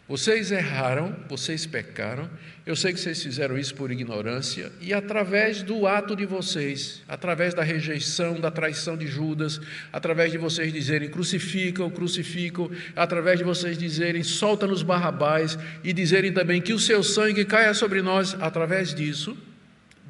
Vocês 0.08 0.50
erraram, 0.50 1.14
vocês 1.28 1.66
pecaram. 1.66 2.30
Eu 2.64 2.74
sei 2.74 2.94
que 2.94 2.98
vocês 2.98 3.22
fizeram 3.22 3.58
isso 3.58 3.74
por 3.74 3.90
ignorância. 3.90 4.72
E 4.80 4.94
através 4.94 5.62
do 5.62 5.86
ato 5.86 6.16
de 6.16 6.24
vocês, 6.24 7.02
através 7.06 7.52
da 7.52 7.62
rejeição, 7.62 8.40
da 8.40 8.50
traição 8.50 8.96
de 8.96 9.06
Judas, 9.06 9.60
através 9.92 10.32
de 10.32 10.38
vocês 10.38 10.72
dizerem 10.72 11.10
crucificam, 11.10 11.90
crucificam, 11.90 12.70
através 12.96 13.38
de 13.38 13.44
vocês 13.44 13.76
dizerem 13.76 14.22
solta-nos 14.22 14.82
Barrabás. 14.82 15.58
E 15.84 15.92
dizerem 15.92 16.32
também 16.32 16.62
que 16.62 16.72
o 16.72 16.78
seu 16.78 17.02
sangue 17.02 17.44
caia 17.44 17.74
sobre 17.74 18.00
nós, 18.00 18.34
através 18.40 18.94
disso, 18.94 19.36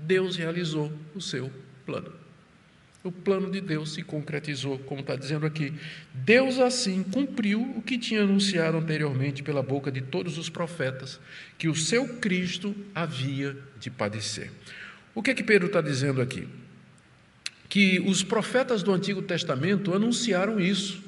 Deus 0.06 0.36
realizou 0.36 0.92
o 1.12 1.20
seu 1.20 1.50
plano 1.84 2.17
o 3.08 3.12
plano 3.12 3.50
de 3.50 3.60
Deus 3.60 3.94
se 3.94 4.02
concretizou, 4.02 4.78
como 4.80 5.00
está 5.00 5.16
dizendo 5.16 5.46
aqui. 5.46 5.72
Deus 6.12 6.58
assim 6.58 7.02
cumpriu 7.02 7.60
o 7.76 7.82
que 7.82 7.98
tinha 7.98 8.22
anunciado 8.22 8.76
anteriormente 8.76 9.42
pela 9.42 9.62
boca 9.62 9.90
de 9.90 10.00
todos 10.00 10.38
os 10.38 10.48
profetas, 10.48 11.18
que 11.56 11.68
o 11.68 11.74
seu 11.74 12.06
Cristo 12.18 12.74
havia 12.94 13.56
de 13.80 13.90
padecer. 13.90 14.50
O 15.14 15.22
que 15.22 15.30
é 15.30 15.34
que 15.34 15.42
Pedro 15.42 15.66
está 15.66 15.80
dizendo 15.80 16.20
aqui? 16.20 16.46
Que 17.68 17.98
os 18.00 18.22
profetas 18.22 18.82
do 18.82 18.92
Antigo 18.92 19.22
Testamento 19.22 19.94
anunciaram 19.94 20.60
isso, 20.60 21.02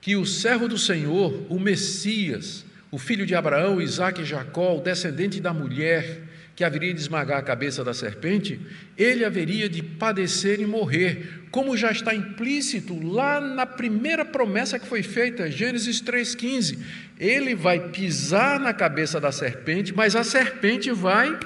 que 0.00 0.16
o 0.16 0.24
servo 0.26 0.68
do 0.68 0.78
Senhor, 0.78 1.46
o 1.48 1.58
Messias, 1.58 2.64
o 2.90 2.98
filho 2.98 3.26
de 3.26 3.34
Abraão, 3.34 3.80
Isaac 3.80 4.20
e 4.20 4.24
Jacó, 4.24 4.76
o 4.76 4.80
descendente 4.80 5.40
da 5.40 5.52
mulher, 5.52 6.23
que 6.54 6.62
haveria 6.62 6.94
de 6.94 7.00
esmagar 7.00 7.38
a 7.38 7.42
cabeça 7.42 7.82
da 7.82 7.92
serpente, 7.92 8.60
ele 8.96 9.24
haveria 9.24 9.68
de 9.68 9.82
padecer 9.82 10.60
e 10.60 10.66
morrer, 10.66 11.42
como 11.50 11.76
já 11.76 11.90
está 11.90 12.14
implícito 12.14 12.98
lá 13.04 13.40
na 13.40 13.66
primeira 13.66 14.24
promessa 14.24 14.78
que 14.78 14.86
foi 14.86 15.02
feita, 15.02 15.50
Gênesis 15.50 16.00
3,15. 16.00 16.78
Ele 17.18 17.54
vai 17.54 17.88
pisar 17.88 18.60
na 18.60 18.72
cabeça 18.72 19.20
da 19.20 19.32
serpente, 19.32 19.92
mas 19.92 20.14
a 20.14 20.22
serpente 20.22 20.92
vai 20.92 21.36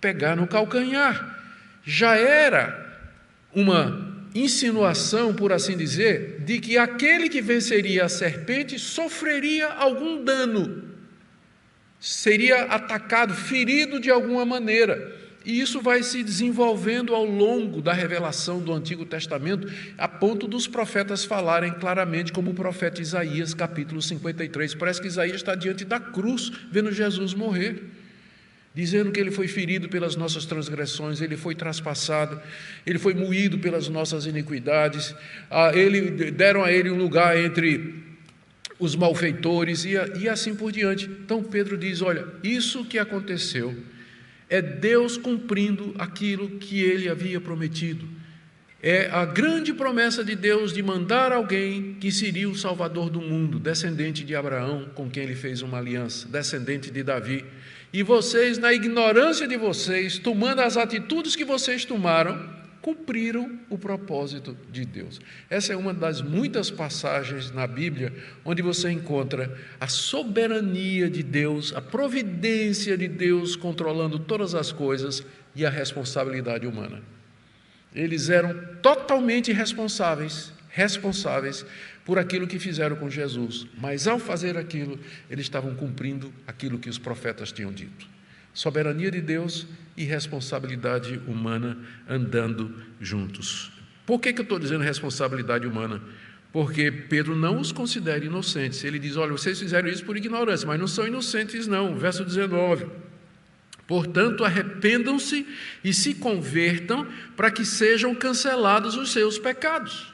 pegar 0.00 0.36
no 0.36 0.46
calcanhar. 0.46 1.40
Já 1.84 2.14
era 2.14 2.80
uma 3.52 4.12
insinuação, 4.34 5.34
por 5.34 5.52
assim 5.52 5.76
dizer, 5.76 6.42
de 6.44 6.60
que 6.60 6.78
aquele 6.78 7.28
que 7.28 7.42
venceria 7.42 8.04
a 8.04 8.08
serpente 8.08 8.78
sofreria 8.78 9.66
algum 9.66 10.24
dano 10.24 10.91
seria 12.02 12.64
atacado, 12.64 13.32
ferido 13.32 14.00
de 14.00 14.10
alguma 14.10 14.44
maneira. 14.44 15.20
E 15.44 15.60
isso 15.60 15.80
vai 15.80 16.02
se 16.02 16.22
desenvolvendo 16.22 17.14
ao 17.14 17.24
longo 17.24 17.80
da 17.80 17.92
revelação 17.92 18.60
do 18.60 18.72
Antigo 18.72 19.06
Testamento, 19.06 19.72
a 19.96 20.08
ponto 20.08 20.48
dos 20.48 20.66
profetas 20.66 21.24
falarem 21.24 21.72
claramente, 21.72 22.32
como 22.32 22.50
o 22.50 22.54
profeta 22.54 23.00
Isaías, 23.00 23.54
capítulo 23.54 24.02
53. 24.02 24.74
Parece 24.74 25.00
que 25.00 25.06
Isaías 25.06 25.36
está 25.36 25.54
diante 25.54 25.84
da 25.84 26.00
cruz, 26.00 26.50
vendo 26.70 26.92
Jesus 26.92 27.34
morrer, 27.34 27.82
dizendo 28.74 29.12
que 29.12 29.20
ele 29.20 29.30
foi 29.30 29.46
ferido 29.46 29.88
pelas 29.88 30.16
nossas 30.16 30.44
transgressões, 30.44 31.20
ele 31.20 31.36
foi 31.36 31.54
traspassado, 31.54 32.40
ele 32.84 32.98
foi 32.98 33.14
moído 33.14 33.58
pelas 33.58 33.88
nossas 33.88 34.26
iniquidades, 34.26 35.14
ah, 35.50 35.70
ele, 35.74 36.30
deram 36.32 36.64
a 36.64 36.72
ele 36.72 36.90
um 36.90 36.96
lugar 36.96 37.36
entre 37.36 38.11
os 38.82 38.96
malfeitores 38.96 39.84
e, 39.84 39.92
e 40.20 40.28
assim 40.28 40.54
por 40.54 40.72
diante. 40.72 41.06
Então 41.06 41.42
Pedro 41.42 41.78
diz: 41.78 42.02
olha, 42.02 42.26
isso 42.42 42.84
que 42.84 42.98
aconteceu 42.98 43.74
é 44.50 44.60
Deus 44.60 45.16
cumprindo 45.16 45.94
aquilo 45.98 46.58
que 46.58 46.80
ele 46.80 47.08
havia 47.08 47.40
prometido. 47.40 48.06
É 48.82 49.08
a 49.12 49.24
grande 49.24 49.72
promessa 49.72 50.24
de 50.24 50.34
Deus 50.34 50.72
de 50.72 50.82
mandar 50.82 51.30
alguém 51.30 51.96
que 52.00 52.10
seria 52.10 52.48
o 52.48 52.56
Salvador 52.56 53.08
do 53.08 53.20
mundo, 53.20 53.60
descendente 53.60 54.24
de 54.24 54.34
Abraão, 54.34 54.90
com 54.92 55.08
quem 55.08 55.22
ele 55.22 55.36
fez 55.36 55.62
uma 55.62 55.78
aliança, 55.78 56.26
descendente 56.28 56.90
de 56.90 57.04
Davi. 57.04 57.44
E 57.92 58.02
vocês, 58.02 58.58
na 58.58 58.72
ignorância 58.72 59.46
de 59.46 59.56
vocês, 59.56 60.18
tomando 60.18 60.60
as 60.60 60.76
atitudes 60.76 61.36
que 61.36 61.44
vocês 61.44 61.84
tomaram, 61.84 62.61
cumpriram 62.82 63.60
o 63.70 63.78
propósito 63.78 64.56
de 64.70 64.84
Deus. 64.84 65.20
Essa 65.48 65.72
é 65.72 65.76
uma 65.76 65.94
das 65.94 66.20
muitas 66.20 66.68
passagens 66.68 67.52
na 67.52 67.66
Bíblia 67.66 68.12
onde 68.44 68.60
você 68.60 68.90
encontra 68.90 69.56
a 69.80 69.86
soberania 69.86 71.08
de 71.08 71.22
Deus, 71.22 71.72
a 71.74 71.80
providência 71.80 72.98
de 72.98 73.06
Deus 73.06 73.54
controlando 73.54 74.18
todas 74.18 74.54
as 74.54 74.72
coisas 74.72 75.24
e 75.54 75.64
a 75.64 75.70
responsabilidade 75.70 76.66
humana. 76.66 77.00
Eles 77.94 78.28
eram 78.28 78.58
totalmente 78.82 79.52
responsáveis, 79.52 80.52
responsáveis 80.68 81.64
por 82.04 82.18
aquilo 82.18 82.48
que 82.48 82.58
fizeram 82.58 82.96
com 82.96 83.08
Jesus, 83.08 83.66
mas 83.78 84.08
ao 84.08 84.18
fazer 84.18 84.58
aquilo, 84.58 84.98
eles 85.30 85.46
estavam 85.46 85.74
cumprindo 85.76 86.32
aquilo 86.46 86.78
que 86.78 86.90
os 86.90 86.98
profetas 86.98 87.52
tinham 87.52 87.72
dito. 87.72 88.11
Soberania 88.54 89.10
de 89.10 89.20
Deus 89.20 89.66
e 89.96 90.04
responsabilidade 90.04 91.20
humana 91.26 91.78
andando 92.08 92.74
juntos. 93.00 93.72
Por 94.04 94.20
que, 94.20 94.32
que 94.32 94.40
eu 94.40 94.44
estou 94.44 94.58
dizendo 94.58 94.82
responsabilidade 94.82 95.66
humana? 95.66 96.02
Porque 96.52 96.90
Pedro 96.90 97.34
não 97.34 97.58
os 97.58 97.72
considera 97.72 98.24
inocentes. 98.24 98.84
Ele 98.84 98.98
diz: 98.98 99.16
olha, 99.16 99.32
vocês 99.32 99.58
fizeram 99.58 99.88
isso 99.88 100.04
por 100.04 100.16
ignorância, 100.16 100.66
mas 100.66 100.78
não 100.78 100.86
são 100.86 101.06
inocentes, 101.06 101.66
não. 101.66 101.96
Verso 101.96 102.24
19. 102.24 102.86
Portanto, 103.86 104.44
arrependam-se 104.44 105.46
e 105.82 105.92
se 105.92 106.14
convertam 106.14 107.06
para 107.36 107.50
que 107.50 107.64
sejam 107.64 108.14
cancelados 108.14 108.96
os 108.96 109.12
seus 109.12 109.38
pecados. 109.38 110.11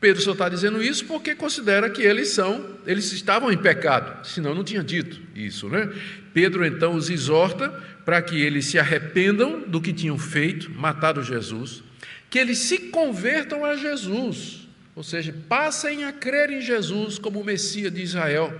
Pedro 0.00 0.22
só 0.22 0.30
está 0.32 0.48
dizendo 0.48 0.82
isso 0.82 1.04
porque 1.06 1.34
considera 1.34 1.90
que 1.90 2.02
eles 2.02 2.28
são, 2.28 2.78
eles 2.86 3.10
estavam 3.12 3.50
em 3.50 3.58
pecado, 3.58 4.24
senão 4.24 4.54
não 4.54 4.62
tinha 4.62 4.82
dito 4.82 5.20
isso, 5.34 5.68
né? 5.68 5.92
Pedro 6.32 6.64
então 6.64 6.94
os 6.94 7.10
exorta 7.10 7.68
para 8.04 8.22
que 8.22 8.40
eles 8.40 8.66
se 8.66 8.78
arrependam 8.78 9.60
do 9.66 9.80
que 9.80 9.92
tinham 9.92 10.16
feito, 10.16 10.70
matado 10.70 11.20
Jesus, 11.22 11.82
que 12.30 12.38
eles 12.38 12.58
se 12.58 12.78
convertam 12.90 13.64
a 13.64 13.76
Jesus, 13.76 14.68
ou 14.94 15.02
seja, 15.02 15.34
passem 15.48 16.04
a 16.04 16.12
crer 16.12 16.50
em 16.50 16.60
Jesus 16.60 17.18
como 17.18 17.40
o 17.40 17.44
Messias 17.44 17.92
de 17.92 18.00
Israel, 18.00 18.54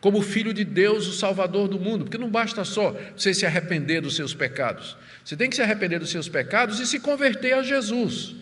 como 0.00 0.18
o 0.18 0.22
Filho 0.22 0.54
de 0.54 0.64
Deus, 0.64 1.08
o 1.08 1.12
Salvador 1.12 1.66
do 1.66 1.80
mundo, 1.80 2.04
porque 2.04 2.18
não 2.18 2.30
basta 2.30 2.64
só 2.64 2.96
você 3.16 3.34
se 3.34 3.44
arrepender 3.44 4.02
dos 4.02 4.14
seus 4.14 4.34
pecados, 4.34 4.96
você 5.24 5.36
tem 5.36 5.50
que 5.50 5.56
se 5.56 5.62
arrepender 5.62 5.98
dos 5.98 6.10
seus 6.10 6.28
pecados 6.28 6.78
e 6.78 6.86
se 6.86 7.00
converter 7.00 7.54
a 7.54 7.62
Jesus 7.64 8.36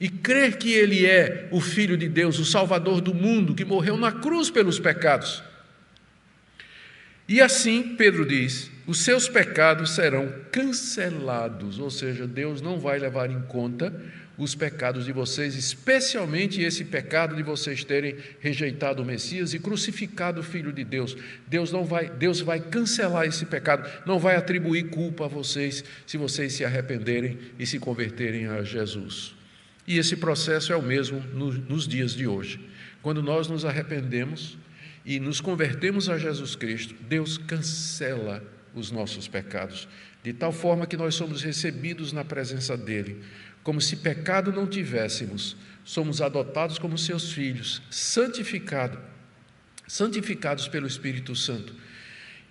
e 0.00 0.08
crer 0.08 0.56
que 0.56 0.72
Ele 0.72 1.04
é 1.04 1.46
o 1.50 1.60
Filho 1.60 1.96
de 1.96 2.08
Deus, 2.08 2.38
o 2.38 2.44
Salvador 2.44 3.02
do 3.02 3.12
mundo, 3.12 3.54
que 3.54 3.64
morreu 3.64 3.98
na 3.98 4.10
cruz 4.10 4.50
pelos 4.50 4.80
pecados. 4.80 5.42
E 7.28 7.40
assim, 7.40 7.94
Pedro 7.96 8.26
diz: 8.26 8.70
os 8.86 8.98
seus 9.04 9.28
pecados 9.28 9.90
serão 9.90 10.32
cancelados, 10.50 11.78
ou 11.78 11.90
seja, 11.90 12.26
Deus 12.26 12.60
não 12.60 12.80
vai 12.80 12.98
levar 12.98 13.30
em 13.30 13.40
conta 13.42 13.94
os 14.38 14.54
pecados 14.54 15.04
de 15.04 15.12
vocês, 15.12 15.54
especialmente 15.54 16.62
esse 16.62 16.82
pecado 16.82 17.36
de 17.36 17.42
vocês 17.42 17.84
terem 17.84 18.16
rejeitado 18.40 19.02
o 19.02 19.04
Messias 19.04 19.52
e 19.52 19.58
crucificado 19.58 20.40
o 20.40 20.42
Filho 20.42 20.72
de 20.72 20.82
Deus. 20.82 21.14
Deus 21.46 21.70
não 21.70 21.84
vai, 21.84 22.08
Deus 22.08 22.40
vai 22.40 22.58
cancelar 22.58 23.26
esse 23.26 23.44
pecado, 23.44 23.88
não 24.06 24.18
vai 24.18 24.34
atribuir 24.34 24.88
culpa 24.88 25.26
a 25.26 25.28
vocês 25.28 25.84
se 26.06 26.16
vocês 26.16 26.54
se 26.54 26.64
arrependerem 26.64 27.38
e 27.58 27.66
se 27.66 27.78
converterem 27.78 28.46
a 28.46 28.62
Jesus. 28.62 29.38
E 29.90 29.98
esse 29.98 30.14
processo 30.14 30.72
é 30.72 30.76
o 30.76 30.82
mesmo 30.82 31.18
nos 31.68 31.88
dias 31.88 32.14
de 32.14 32.24
hoje. 32.24 32.60
Quando 33.02 33.20
nós 33.20 33.48
nos 33.48 33.64
arrependemos 33.64 34.56
e 35.04 35.18
nos 35.18 35.40
convertemos 35.40 36.08
a 36.08 36.16
Jesus 36.16 36.54
Cristo, 36.54 36.94
Deus 37.08 37.36
cancela 37.36 38.40
os 38.72 38.92
nossos 38.92 39.26
pecados, 39.26 39.88
de 40.22 40.32
tal 40.32 40.52
forma 40.52 40.86
que 40.86 40.96
nós 40.96 41.16
somos 41.16 41.42
recebidos 41.42 42.12
na 42.12 42.24
presença 42.24 42.76
dEle, 42.76 43.20
como 43.64 43.80
se 43.80 43.96
pecado 43.96 44.52
não 44.52 44.64
tivéssemos, 44.64 45.56
somos 45.84 46.22
adotados 46.22 46.78
como 46.78 46.96
seus 46.96 47.32
filhos, 47.32 47.82
santificado, 47.90 48.96
santificados 49.88 50.68
pelo 50.68 50.86
Espírito 50.86 51.34
Santo. 51.34 51.74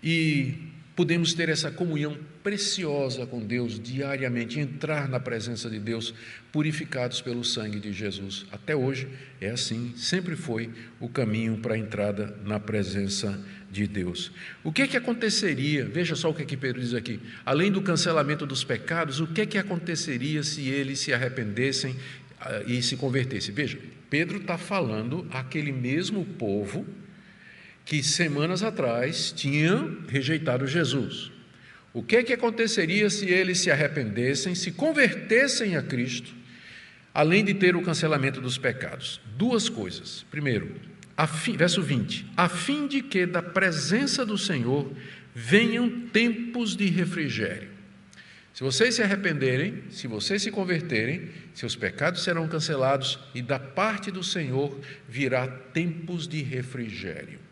E 0.03 0.73
podemos 0.99 1.33
ter 1.33 1.47
essa 1.47 1.71
comunhão 1.71 2.17
preciosa 2.43 3.25
com 3.25 3.39
Deus 3.39 3.79
diariamente, 3.79 4.59
entrar 4.59 5.07
na 5.07 5.17
presença 5.17 5.69
de 5.69 5.79
Deus, 5.79 6.13
purificados 6.51 7.21
pelo 7.21 7.41
sangue 7.41 7.79
de 7.79 7.93
Jesus. 7.93 8.45
Até 8.51 8.75
hoje 8.75 9.07
é 9.39 9.49
assim, 9.49 9.93
sempre 9.95 10.35
foi 10.35 10.69
o 10.99 11.07
caminho 11.07 11.55
para 11.59 11.75
a 11.75 11.77
entrada 11.77 12.37
na 12.43 12.59
presença 12.59 13.39
de 13.71 13.87
Deus. 13.87 14.29
O 14.61 14.73
que 14.73 14.81
é 14.81 14.87
que 14.87 14.97
aconteceria? 14.97 15.85
Veja 15.85 16.17
só 16.17 16.31
o 16.31 16.33
que, 16.33 16.41
é 16.41 16.45
que 16.45 16.57
Pedro 16.57 16.81
diz 16.81 16.93
aqui. 16.93 17.17
Além 17.45 17.71
do 17.71 17.81
cancelamento 17.81 18.45
dos 18.45 18.65
pecados, 18.65 19.21
o 19.21 19.27
que 19.27 19.39
é 19.39 19.45
que 19.45 19.57
aconteceria 19.57 20.43
se 20.43 20.67
eles 20.67 20.99
se 20.99 21.13
arrependessem 21.13 21.95
ah, 22.41 22.61
e 22.67 22.81
se 22.81 22.97
convertessem? 22.97 23.55
Veja, 23.55 23.79
Pedro 24.09 24.39
está 24.39 24.57
falando 24.57 25.25
aquele 25.31 25.71
mesmo 25.71 26.25
povo 26.25 26.85
que 27.89 28.03
semanas 28.03 28.61
atrás 28.61 29.31
tinham 29.31 29.97
rejeitado 30.07 30.67
Jesus. 30.67 31.31
O 31.91 32.03
que, 32.03 32.17
é 32.17 32.23
que 32.23 32.33
aconteceria 32.33 33.09
se 33.09 33.25
eles 33.25 33.61
se 33.61 33.71
arrependessem, 33.71 34.53
se 34.53 34.71
convertessem 34.71 35.75
a 35.75 35.81
Cristo, 35.81 36.31
além 37.11 37.43
de 37.43 37.55
ter 37.55 37.75
o 37.75 37.81
cancelamento 37.81 38.39
dos 38.39 38.59
pecados? 38.59 39.19
Duas 39.35 39.69
coisas. 39.69 40.23
Primeiro, 40.29 40.71
fim, 41.27 41.57
verso 41.57 41.81
20: 41.81 42.27
a 42.37 42.47
fim 42.47 42.85
de 42.85 43.01
que 43.01 43.25
da 43.25 43.41
presença 43.41 44.23
do 44.23 44.37
Senhor 44.37 44.93
venham 45.33 45.89
tempos 45.89 46.75
de 46.75 46.85
refrigério. 46.85 47.69
Se 48.53 48.61
vocês 48.63 48.93
se 48.93 49.01
arrependerem, 49.01 49.85
se 49.89 50.05
vocês 50.05 50.43
se 50.43 50.51
converterem, 50.51 51.29
seus 51.55 51.75
pecados 51.75 52.23
serão 52.23 52.47
cancelados 52.47 53.17
e 53.33 53.41
da 53.41 53.57
parte 53.57 54.11
do 54.11 54.23
Senhor 54.23 54.79
virá 55.07 55.47
tempos 55.47 56.27
de 56.27 56.43
refrigério. 56.43 57.48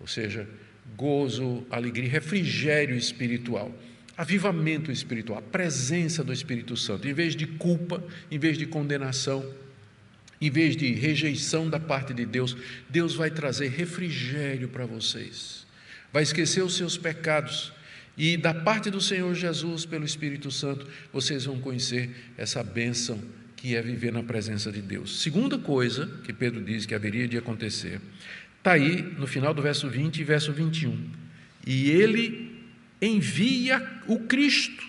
Ou 0.00 0.06
seja, 0.06 0.48
gozo, 0.96 1.66
alegria, 1.70 2.08
refrigério 2.08 2.96
espiritual, 2.96 3.74
avivamento 4.16 4.90
espiritual, 4.90 5.38
a 5.38 5.42
presença 5.42 6.24
do 6.24 6.32
Espírito 6.32 6.76
Santo, 6.76 7.08
em 7.08 7.12
vez 7.12 7.34
de 7.34 7.46
culpa, 7.46 8.02
em 8.30 8.38
vez 8.38 8.56
de 8.56 8.66
condenação, 8.66 9.44
em 10.40 10.50
vez 10.50 10.76
de 10.76 10.92
rejeição 10.92 11.68
da 11.68 11.80
parte 11.80 12.12
de 12.12 12.26
Deus, 12.26 12.56
Deus 12.88 13.14
vai 13.14 13.30
trazer 13.30 13.68
refrigério 13.68 14.68
para 14.68 14.86
vocês, 14.86 15.66
vai 16.12 16.22
esquecer 16.22 16.62
os 16.62 16.76
seus 16.76 16.96
pecados. 16.96 17.72
E 18.18 18.36
da 18.36 18.54
parte 18.54 18.90
do 18.90 19.00
Senhor 19.00 19.34
Jesus, 19.34 19.84
pelo 19.84 20.04
Espírito 20.04 20.50
Santo, 20.50 20.86
vocês 21.12 21.44
vão 21.44 21.60
conhecer 21.60 22.10
essa 22.38 22.62
bênção 22.62 23.22
que 23.54 23.74
é 23.76 23.82
viver 23.82 24.12
na 24.12 24.22
presença 24.22 24.70
de 24.70 24.80
Deus. 24.80 25.20
Segunda 25.20 25.58
coisa 25.58 26.06
que 26.24 26.32
Pedro 26.32 26.62
diz 26.62 26.86
que 26.86 26.94
haveria 26.94 27.26
de 27.28 27.36
acontecer, 27.36 28.00
está 28.66 28.72
aí 28.72 29.00
no 29.16 29.28
final 29.28 29.54
do 29.54 29.62
verso 29.62 29.88
20 29.88 30.18
e 30.18 30.24
verso 30.24 30.52
21. 30.52 31.08
E 31.64 31.88
ele 31.88 32.52
envia 33.00 33.80
o 34.08 34.18
Cristo, 34.18 34.84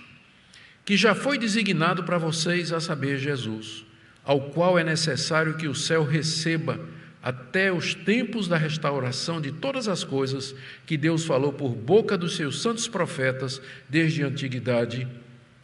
que 0.84 0.98
já 0.98 1.14
foi 1.14 1.38
designado 1.38 2.04
para 2.04 2.18
vocês, 2.18 2.72
a 2.72 2.80
saber, 2.80 3.20
Jesus, 3.20 3.86
ao 4.26 4.50
qual 4.50 4.80
é 4.80 4.84
necessário 4.84 5.58
que 5.58 5.68
o 5.68 5.76
céu 5.76 6.04
receba 6.04 6.80
até 7.22 7.72
os 7.72 7.94
tempos 7.94 8.48
da 8.48 8.58
restauração 8.58 9.40
de 9.40 9.52
todas 9.52 9.88
as 9.88 10.04
coisas 10.04 10.56
que 10.88 10.98
Deus 10.98 11.24
falou 11.24 11.54
por 11.54 11.76
boca 11.76 12.18
dos 12.18 12.36
seus 12.36 12.62
santos 12.64 12.88
profetas 12.88 13.62
desde 13.88 14.24
a 14.24 14.28
antiguidade, 14.28 15.08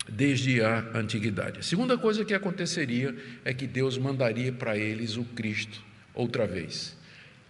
desde 0.07 0.61
a 0.61 0.85
antiguidade. 0.93 1.59
A 1.59 1.63
segunda 1.63 1.97
coisa 1.97 2.23
que 2.23 2.33
aconteceria 2.35 3.15
é 3.43 3.53
que 3.55 3.65
Deus 3.65 3.97
mandaria 3.97 4.51
para 4.51 4.77
eles 4.77 5.17
o 5.17 5.23
Cristo 5.23 5.81
outra 6.13 6.45
vez. 6.45 7.01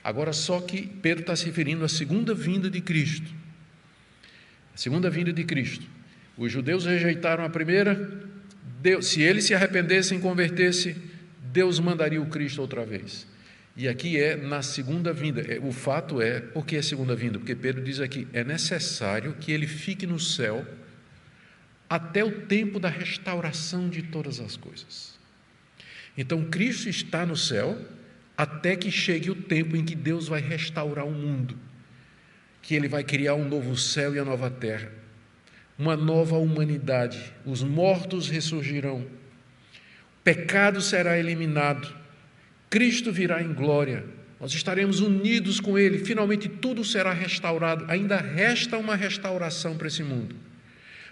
Agora 0.04 0.34
só 0.34 0.60
que 0.60 0.82
Pedro 1.02 1.22
está 1.22 1.36
se 1.36 1.46
referindo 1.46 1.86
à 1.86 1.88
segunda 1.88 2.34
vinda 2.34 2.70
de 2.70 2.82
Cristo. 2.82 3.32
A 4.74 4.78
segunda 4.78 5.10
vinda 5.10 5.32
de 5.32 5.44
Cristo. 5.44 5.86
Os 6.38 6.52
judeus 6.52 6.86
rejeitaram 6.86 7.46
a 7.46 7.50
primeira, 7.50 8.22
Deus, 8.82 9.08
se 9.08 9.22
eles 9.22 9.46
se 9.46 9.54
arrependessem 9.54 10.18
e 10.18 10.22
convertessem, 10.22 10.96
Deus 11.54 11.80
mandaria 11.80 12.22
o 12.22 12.26
Cristo 12.26 12.62
outra 12.62 12.86
vez. 12.86 13.26
E 13.78 13.88
aqui 13.88 14.20
é 14.20 14.36
na 14.36 14.62
segunda 14.62 15.14
vinda. 15.14 15.42
É, 15.42 15.60
o 15.60 15.72
fato 15.72 16.22
é, 16.22 16.40
por 16.40 16.66
que 16.66 16.76
é 16.76 16.82
segunda 16.82 17.16
vinda? 17.16 17.40
Porque 17.40 17.56
Pedro 17.56 17.84
diz 17.84 18.00
aqui: 18.00 18.28
é 18.34 18.44
necessário 18.44 19.34
que 19.40 19.52
ele 19.52 19.68
fique 19.68 20.06
no 20.06 20.20
céu 20.20 20.66
até 21.90 22.24
o 22.24 22.42
tempo 22.42 22.80
da 22.80 22.90
restauração 22.90 23.90
de 23.90 24.02
todas 24.04 24.40
as 24.40 24.58
coisas. 24.58 25.18
Então, 26.18 26.46
Cristo 26.46 26.90
está 26.90 27.26
no 27.26 27.36
céu 27.36 27.80
até 28.38 28.76
que 28.76 28.92
chegue 28.92 29.30
o 29.30 29.36
tempo 29.36 29.76
em 29.76 29.84
que 29.84 29.96
Deus 29.96 30.28
vai 30.28 30.42
restaurar 30.42 31.06
o 31.06 31.12
mundo, 31.12 31.58
que 32.62 32.76
ele 32.76 32.88
vai 32.88 33.04
criar 33.04 33.36
um 33.36 33.48
novo 33.48 33.76
céu 33.78 34.16
e 34.16 34.20
a 34.20 34.26
nova 34.26 34.50
terra, 34.50 34.92
uma 35.78 35.96
nova 35.96 36.38
humanidade. 36.38 37.34
Os 37.46 37.62
mortos 37.62 38.30
ressurgirão, 38.30 39.00
o 39.00 40.24
pecado 40.24 40.82
será 40.82 41.18
eliminado 41.18 42.04
Cristo 42.74 43.12
virá 43.12 43.40
em 43.40 43.54
glória, 43.54 44.04
nós 44.40 44.52
estaremos 44.52 45.00
unidos 45.00 45.60
com 45.60 45.78
Ele, 45.78 46.00
finalmente 46.00 46.50
tudo 46.50 46.84
será 46.84 47.14
restaurado. 47.14 47.86
Ainda 47.88 48.18
resta 48.18 48.80
uma 48.80 48.96
restauração 48.96 49.78
para 49.78 49.86
esse 49.86 50.02
mundo, 50.02 50.36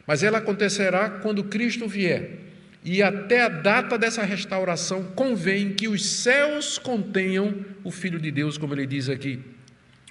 mas 0.07 0.23
ela 0.23 0.39
acontecerá 0.39 1.07
quando 1.07 1.43
Cristo 1.43 1.87
vier. 1.87 2.39
E 2.83 3.03
até 3.03 3.43
a 3.43 3.49
data 3.49 3.97
dessa 3.97 4.23
restauração 4.23 5.03
convém 5.15 5.73
que 5.73 5.87
os 5.87 6.03
céus 6.03 6.77
contenham 6.77 7.63
o 7.83 7.91
Filho 7.91 8.19
de 8.19 8.31
Deus, 8.31 8.57
como 8.57 8.73
ele 8.73 8.87
diz 8.87 9.07
aqui, 9.07 9.39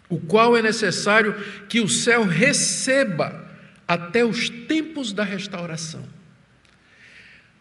o 0.08 0.18
qual 0.18 0.56
é 0.56 0.62
necessário 0.62 1.34
que 1.68 1.80
o 1.80 1.88
céu 1.88 2.24
receba 2.24 3.48
até 3.86 4.24
os 4.24 4.48
tempos 4.48 5.12
da 5.12 5.24
restauração. 5.24 6.04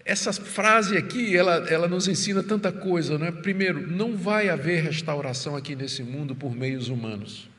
Essa 0.06 0.32
frase 0.34 0.98
aqui, 0.98 1.36
ela, 1.36 1.68
ela 1.70 1.88
nos 1.88 2.08
ensina 2.08 2.42
tanta 2.42 2.72
coisa, 2.72 3.18
não 3.18 3.28
é? 3.28 3.32
Primeiro, 3.32 3.86
não 3.86 4.16
vai 4.16 4.50
haver 4.50 4.84
restauração 4.84 5.56
aqui 5.56 5.76
nesse 5.76 6.02
mundo 6.04 6.36
por 6.36 6.56
meios 6.56 6.88
humanos. 6.88 7.50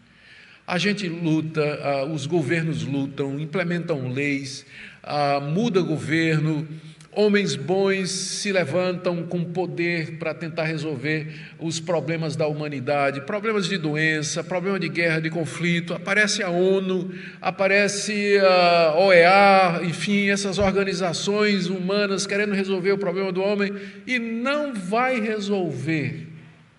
A 0.67 0.79
gente 0.79 1.09
luta, 1.09 2.05
os 2.13 2.27
governos 2.27 2.85
lutam, 2.85 3.39
implementam 3.41 4.09
leis, 4.09 4.65
muda 5.53 5.81
governo, 5.81 6.67
Homens 7.13 7.57
bons 7.57 8.09
se 8.09 8.53
levantam 8.53 9.25
com 9.25 9.43
poder 9.43 10.17
para 10.19 10.33
tentar 10.33 10.63
resolver 10.63 11.27
os 11.59 11.81
problemas 11.81 12.37
da 12.37 12.47
humanidade, 12.47 13.23
problemas 13.23 13.69
de 13.69 13.77
doença, 13.77 14.45
problema 14.45 14.79
de 14.79 14.89
guerra, 14.89 15.21
de 15.21 15.29
conflito. 15.29 15.93
Aparece 15.93 16.41
a 16.41 16.51
ONU, 16.51 17.13
aparece 17.41 18.39
a 18.39 18.95
OEA, 18.97 19.81
enfim, 19.83 20.31
essas 20.31 20.59
organizações 20.59 21.67
humanas 21.67 22.29
querendo 22.29 22.55
resolver 22.55 22.93
o 22.93 22.99
problema 22.99 23.33
do 23.33 23.43
homem 23.43 23.75
e 24.07 24.21
não 24.21 24.73
vai 24.73 25.21
resolver 25.21 26.30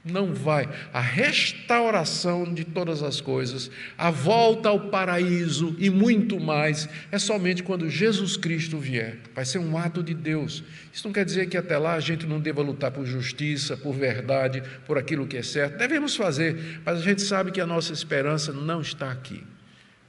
não 0.04 0.34
vai. 0.34 0.68
A 0.92 1.00
restauração 1.00 2.52
de 2.52 2.66
todas 2.66 3.04
as 3.04 3.22
coisas, 3.22 3.70
a 3.98 4.10
volta 4.10 4.70
ao 4.70 4.90
paraíso 4.90 5.76
e 5.78 5.90
muito 5.90 6.40
mais, 6.40 6.90
é 7.12 7.20
somente 7.20 7.62
quando 7.62 7.90
Jesus 7.90 8.36
Cristo 8.36 8.80
vier. 8.80 9.20
Vai 9.36 9.46
ser 9.46 9.60
um 9.60 9.78
ato 9.78 10.02
de 10.02 10.14
Deus. 10.14 10.64
Isso 10.92 11.08
não 11.08 11.14
quer 11.14 11.24
dizer 11.24 11.48
que 11.50 11.58
até 11.58 11.78
lá 11.78 11.94
a 11.94 12.00
gente 12.00 12.26
não 12.26 12.40
deva 12.40 12.62
lutar 12.62 12.92
por 12.92 13.06
justiça, 13.06 13.78
por 13.78 13.94
verdade, 13.94 14.64
por 14.88 14.98
aquilo 14.98 15.28
que 15.28 15.38
é 15.38 15.44
certo. 15.44 15.78
Devemos 15.78 16.16
fazer, 16.16 16.82
mas 16.84 17.00
a 17.00 17.02
gente 17.04 17.22
sabe 17.22 17.52
que 17.52 17.62
a 17.62 17.68
nossa 17.68 17.94
esperança 17.94 18.52
não 18.52 18.82
está 18.82 19.12
aqui. 19.12 19.44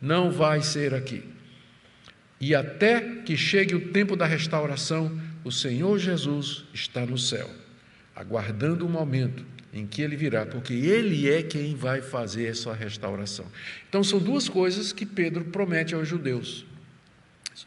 Não 0.00 0.30
vai 0.30 0.62
ser 0.62 0.94
aqui. 0.94 1.22
E 2.40 2.54
até 2.54 3.00
que 3.24 3.36
chegue 3.36 3.74
o 3.74 3.92
tempo 3.92 4.16
da 4.16 4.26
restauração, 4.26 5.20
o 5.44 5.52
Senhor 5.52 5.98
Jesus 5.98 6.64
está 6.72 7.04
no 7.04 7.18
céu, 7.18 7.48
aguardando 8.16 8.86
o 8.86 8.88
momento 8.88 9.51
em 9.72 9.86
que 9.86 10.02
ele 10.02 10.16
virá, 10.16 10.44
porque 10.44 10.74
ele 10.74 11.30
é 11.30 11.42
quem 11.42 11.74
vai 11.74 12.02
fazer 12.02 12.46
essa 12.46 12.72
restauração. 12.74 13.46
Então 13.88 14.04
são 14.04 14.18
duas 14.18 14.48
coisas 14.48 14.92
que 14.92 15.06
Pedro 15.06 15.44
promete 15.46 15.94
aos 15.94 16.06
judeus. 16.06 16.66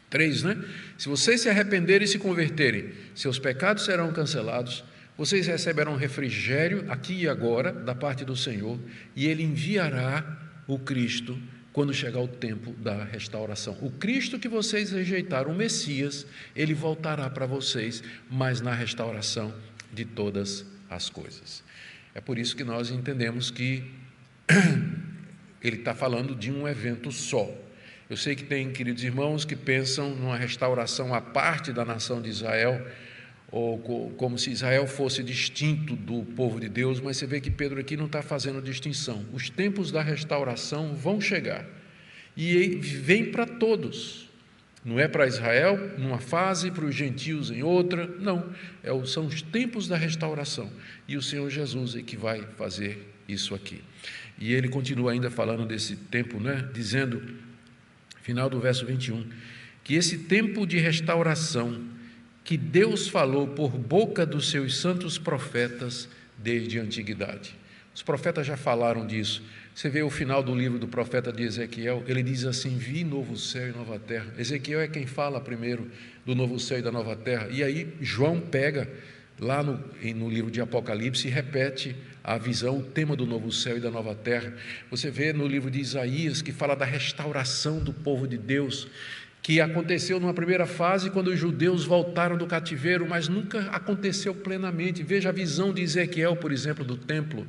Três, 0.08 0.42
né? 0.42 0.56
Se 0.96 1.08
vocês 1.08 1.40
se 1.40 1.48
arrependerem 1.48 2.04
e 2.04 2.08
se 2.08 2.18
converterem, 2.18 2.92
seus 3.14 3.38
pecados 3.38 3.84
serão 3.84 4.12
cancelados, 4.12 4.84
vocês 5.16 5.46
receberão 5.46 5.96
refrigério 5.96 6.84
aqui 6.88 7.22
e 7.22 7.28
agora 7.28 7.72
da 7.72 7.94
parte 7.94 8.24
do 8.24 8.36
Senhor, 8.36 8.78
e 9.14 9.26
ele 9.26 9.42
enviará 9.42 10.38
o 10.66 10.78
Cristo 10.78 11.38
quando 11.72 11.92
chegar 11.92 12.20
o 12.20 12.28
tempo 12.28 12.72
da 12.72 13.04
restauração. 13.04 13.76
O 13.80 13.90
Cristo 13.90 14.38
que 14.38 14.48
vocês 14.48 14.92
rejeitaram, 14.92 15.52
o 15.52 15.54
Messias, 15.54 16.26
ele 16.54 16.74
voltará 16.74 17.28
para 17.28 17.46
vocês, 17.46 18.02
mas 18.30 18.60
na 18.60 18.74
restauração 18.74 19.54
de 19.92 20.04
todas 20.04 20.64
as 20.88 21.10
coisas. 21.10 21.62
É 22.16 22.20
por 22.22 22.38
isso 22.38 22.56
que 22.56 22.64
nós 22.64 22.90
entendemos 22.90 23.50
que 23.50 23.84
ele 25.62 25.76
está 25.76 25.94
falando 25.94 26.34
de 26.34 26.50
um 26.50 26.66
evento 26.66 27.12
só. 27.12 27.46
Eu 28.08 28.16
sei 28.16 28.34
que 28.34 28.42
tem 28.42 28.72
queridos 28.72 29.04
irmãos 29.04 29.44
que 29.44 29.54
pensam 29.54 30.14
numa 30.14 30.34
restauração 30.34 31.12
à 31.12 31.20
parte 31.20 31.74
da 31.74 31.84
nação 31.84 32.22
de 32.22 32.30
Israel, 32.30 32.86
ou 33.52 33.78
como 34.16 34.38
se 34.38 34.50
Israel 34.50 34.86
fosse 34.86 35.22
distinto 35.22 35.94
do 35.94 36.22
povo 36.34 36.58
de 36.58 36.70
Deus, 36.70 37.02
mas 37.02 37.18
você 37.18 37.26
vê 37.26 37.38
que 37.38 37.50
Pedro 37.50 37.78
aqui 37.78 37.98
não 37.98 38.06
está 38.06 38.22
fazendo 38.22 38.62
distinção. 38.62 39.22
Os 39.30 39.50
tempos 39.50 39.92
da 39.92 40.00
restauração 40.00 40.94
vão 40.94 41.20
chegar 41.20 41.66
e 42.34 42.76
vem 42.76 43.30
para 43.30 43.44
todos. 43.44 44.25
Não 44.86 45.00
é 45.00 45.08
para 45.08 45.26
Israel 45.26 45.98
numa 45.98 46.20
fase, 46.20 46.70
para 46.70 46.84
os 46.84 46.94
gentios 46.94 47.50
em 47.50 47.60
outra, 47.60 48.06
não. 48.20 48.48
É, 48.84 49.04
são 49.04 49.26
os 49.26 49.42
tempos 49.42 49.88
da 49.88 49.96
restauração. 49.96 50.70
E 51.08 51.16
o 51.16 51.22
Senhor 51.22 51.50
Jesus 51.50 51.96
é 51.96 52.02
que 52.02 52.16
vai 52.16 52.42
fazer 52.56 53.12
isso 53.28 53.52
aqui. 53.52 53.82
E 54.38 54.52
ele 54.52 54.68
continua 54.68 55.10
ainda 55.10 55.28
falando 55.28 55.66
desse 55.66 55.96
tempo, 55.96 56.38
né? 56.38 56.68
dizendo, 56.72 57.20
final 58.22 58.48
do 58.48 58.60
verso 58.60 58.86
21, 58.86 59.26
que 59.82 59.94
esse 59.94 60.18
tempo 60.18 60.64
de 60.64 60.78
restauração 60.78 61.84
que 62.44 62.56
Deus 62.56 63.08
falou 63.08 63.48
por 63.48 63.76
boca 63.76 64.24
dos 64.24 64.50
seus 64.50 64.76
santos 64.76 65.18
profetas 65.18 66.08
desde 66.38 66.78
a 66.78 66.82
antiguidade. 66.82 67.56
Os 67.96 68.02
profetas 68.02 68.46
já 68.46 68.58
falaram 68.58 69.06
disso. 69.06 69.42
Você 69.74 69.88
vê 69.88 70.02
o 70.02 70.10
final 70.10 70.42
do 70.42 70.54
livro 70.54 70.78
do 70.78 70.86
profeta 70.86 71.32
de 71.32 71.42
Ezequiel, 71.44 72.04
ele 72.06 72.22
diz 72.22 72.44
assim: 72.44 72.76
Vi 72.76 73.02
novo 73.02 73.38
céu 73.38 73.70
e 73.70 73.72
nova 73.72 73.98
terra. 73.98 74.34
Ezequiel 74.36 74.82
é 74.82 74.86
quem 74.86 75.06
fala 75.06 75.40
primeiro 75.40 75.90
do 76.22 76.34
novo 76.34 76.60
céu 76.60 76.78
e 76.78 76.82
da 76.82 76.92
nova 76.92 77.16
terra. 77.16 77.48
E 77.50 77.64
aí 77.64 77.96
João 77.98 78.38
pega 78.38 78.86
lá 79.40 79.62
no, 79.62 79.82
no 80.14 80.28
livro 80.28 80.50
de 80.50 80.60
Apocalipse 80.60 81.26
e 81.26 81.30
repete 81.30 81.96
a 82.22 82.36
visão, 82.36 82.80
o 82.80 82.82
tema 82.82 83.16
do 83.16 83.24
novo 83.24 83.50
céu 83.50 83.78
e 83.78 83.80
da 83.80 83.90
nova 83.90 84.14
terra. 84.14 84.52
Você 84.90 85.10
vê 85.10 85.32
no 85.32 85.46
livro 85.46 85.70
de 85.70 85.80
Isaías 85.80 86.42
que 86.42 86.52
fala 86.52 86.76
da 86.76 86.84
restauração 86.84 87.78
do 87.78 87.94
povo 87.94 88.28
de 88.28 88.36
Deus 88.36 88.88
que 89.46 89.60
aconteceu 89.60 90.18
numa 90.18 90.34
primeira 90.34 90.66
fase 90.66 91.08
quando 91.08 91.28
os 91.28 91.38
judeus 91.38 91.84
voltaram 91.84 92.36
do 92.36 92.48
cativeiro, 92.48 93.08
mas 93.08 93.28
nunca 93.28 93.60
aconteceu 93.70 94.34
plenamente. 94.34 95.04
Veja 95.04 95.28
a 95.28 95.32
visão 95.32 95.72
de 95.72 95.82
Ezequiel, 95.82 96.34
por 96.34 96.50
exemplo, 96.50 96.84
do 96.84 96.96
templo, 96.96 97.46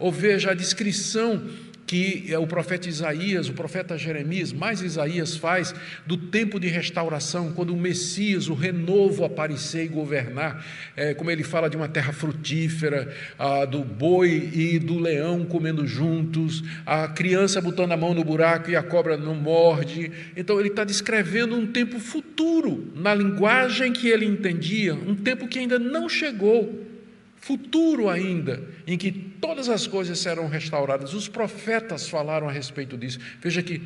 ou 0.00 0.10
veja 0.10 0.50
a 0.50 0.54
descrição 0.54 1.46
que 1.90 2.32
é 2.32 2.38
o 2.38 2.46
profeta 2.46 2.88
Isaías, 2.88 3.48
o 3.48 3.52
profeta 3.52 3.98
Jeremias, 3.98 4.52
mais 4.52 4.80
Isaías 4.80 5.36
faz 5.36 5.74
do 6.06 6.16
tempo 6.16 6.60
de 6.60 6.68
restauração, 6.68 7.50
quando 7.52 7.74
o 7.74 7.76
Messias, 7.76 8.48
o 8.48 8.54
renovo 8.54 9.24
aparecer 9.24 9.86
e 9.86 9.88
governar, 9.88 10.64
é, 10.96 11.14
como 11.14 11.32
ele 11.32 11.42
fala 11.42 11.68
de 11.68 11.76
uma 11.76 11.88
terra 11.88 12.12
frutífera, 12.12 13.12
a, 13.36 13.64
do 13.64 13.82
boi 13.82 14.50
e 14.54 14.78
do 14.78 15.00
leão 15.00 15.44
comendo 15.44 15.84
juntos, 15.84 16.62
a 16.86 17.08
criança 17.08 17.60
botando 17.60 17.90
a 17.90 17.96
mão 17.96 18.14
no 18.14 18.22
buraco 18.22 18.70
e 18.70 18.76
a 18.76 18.84
cobra 18.84 19.16
não 19.16 19.34
morde. 19.34 20.12
Então 20.36 20.60
ele 20.60 20.68
está 20.68 20.84
descrevendo 20.84 21.56
um 21.56 21.66
tempo 21.66 21.98
futuro, 21.98 22.92
na 22.94 23.12
linguagem 23.12 23.92
que 23.92 24.06
ele 24.06 24.26
entendia, 24.26 24.94
um 24.94 25.16
tempo 25.16 25.48
que 25.48 25.58
ainda 25.58 25.76
não 25.76 26.08
chegou 26.08 26.88
futuro 27.40 28.08
ainda, 28.08 28.62
em 28.86 28.96
que 28.98 29.10
todas 29.10 29.68
as 29.68 29.86
coisas 29.86 30.18
serão 30.18 30.48
restauradas. 30.48 31.14
Os 31.14 31.26
profetas 31.26 32.08
falaram 32.08 32.48
a 32.48 32.52
respeito 32.52 32.96
disso. 32.96 33.18
Veja 33.40 33.62
que 33.62 33.82